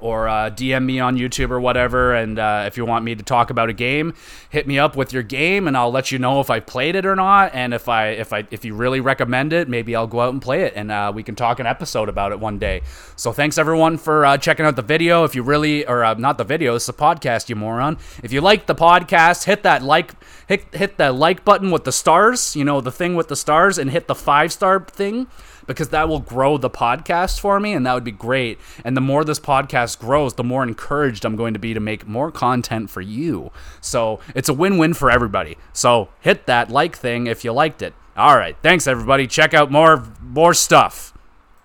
or 0.00 0.28
uh, 0.28 0.50
DM 0.50 0.84
me 0.84 1.00
on 1.00 1.16
YouTube 1.16 1.50
or 1.50 1.60
whatever. 1.60 2.14
And 2.14 2.38
uh, 2.38 2.64
if 2.66 2.76
you 2.76 2.84
want 2.84 3.04
me 3.04 3.14
to 3.14 3.22
talk 3.22 3.50
about 3.50 3.68
a 3.68 3.72
game, 3.72 4.14
hit 4.50 4.66
me 4.66 4.78
up 4.78 4.96
with 4.96 5.12
your 5.12 5.22
game, 5.22 5.66
and 5.66 5.76
I'll 5.76 5.90
let 5.90 6.12
you 6.12 6.18
know 6.18 6.40
if 6.40 6.50
I 6.50 6.60
played 6.60 6.96
it 6.96 7.06
or 7.06 7.16
not. 7.16 7.54
And 7.54 7.74
if 7.74 7.88
I 7.88 8.08
if 8.08 8.32
I 8.32 8.46
if 8.50 8.64
you 8.64 8.74
really 8.74 9.00
recommend 9.00 9.52
it, 9.52 9.68
maybe 9.68 9.94
I'll 9.94 10.06
go 10.06 10.20
out 10.20 10.32
and 10.32 10.42
play 10.42 10.62
it, 10.62 10.72
and 10.76 10.90
uh, 10.90 11.12
we 11.14 11.22
can 11.22 11.34
talk 11.34 11.60
an 11.60 11.66
episode 11.66 12.08
about 12.08 12.32
it 12.32 12.40
one 12.40 12.58
day. 12.58 12.82
So 13.16 13.32
thanks 13.32 13.58
everyone 13.58 13.98
for 13.98 14.24
uh, 14.24 14.38
checking 14.38 14.66
out 14.66 14.76
the 14.76 14.82
video. 14.82 15.24
If 15.24 15.34
you 15.34 15.42
really 15.42 15.86
or 15.86 16.04
uh, 16.04 16.14
not 16.14 16.38
the 16.38 16.44
video, 16.44 16.74
it's 16.74 16.88
a 16.88 16.92
podcast, 16.92 17.48
you 17.48 17.56
moron. 17.56 17.98
If 18.22 18.32
you 18.32 18.40
like 18.40 18.66
the 18.66 18.74
podcast, 18.74 19.44
hit 19.44 19.62
that 19.62 19.82
like 19.82 20.12
hit 20.46 20.74
hit 20.74 20.96
that 20.98 21.14
like 21.14 21.44
button 21.44 21.70
with 21.70 21.84
the 21.84 21.92
stars. 21.92 22.56
You 22.56 22.64
know 22.64 22.80
the 22.80 22.92
thing 22.92 23.14
with 23.14 23.28
the 23.28 23.36
stars, 23.36 23.78
and 23.78 23.90
hit 23.90 24.06
the 24.06 24.14
five 24.14 24.52
star 24.52 24.80
thing 24.80 25.26
because 25.66 25.88
that 25.88 26.08
will 26.08 26.20
grow 26.20 26.56
the 26.56 26.70
podcast 26.70 27.40
for 27.40 27.58
me 27.60 27.72
and 27.72 27.86
that 27.86 27.94
would 27.94 28.04
be 28.04 28.12
great. 28.12 28.58
And 28.84 28.96
the 28.96 29.00
more 29.00 29.24
this 29.24 29.40
podcast 29.40 29.98
grows, 29.98 30.34
the 30.34 30.44
more 30.44 30.62
encouraged 30.62 31.24
I'm 31.24 31.36
going 31.36 31.54
to 31.54 31.60
be 31.60 31.74
to 31.74 31.80
make 31.80 32.06
more 32.06 32.30
content 32.30 32.90
for 32.90 33.00
you. 33.00 33.50
So 33.80 34.20
it's 34.34 34.48
a 34.48 34.54
win 34.54 34.78
win 34.78 34.94
for 34.94 35.10
everybody. 35.10 35.56
So 35.72 36.08
hit 36.20 36.46
that 36.46 36.70
like 36.70 36.96
thing 36.96 37.26
if 37.26 37.44
you 37.44 37.52
liked 37.52 37.82
it. 37.82 37.94
All 38.16 38.36
right. 38.36 38.56
Thanks, 38.62 38.86
everybody. 38.86 39.26
Check 39.26 39.52
out 39.52 39.70
more 39.70 40.04
more 40.22 40.54
stuff. 40.54 41.12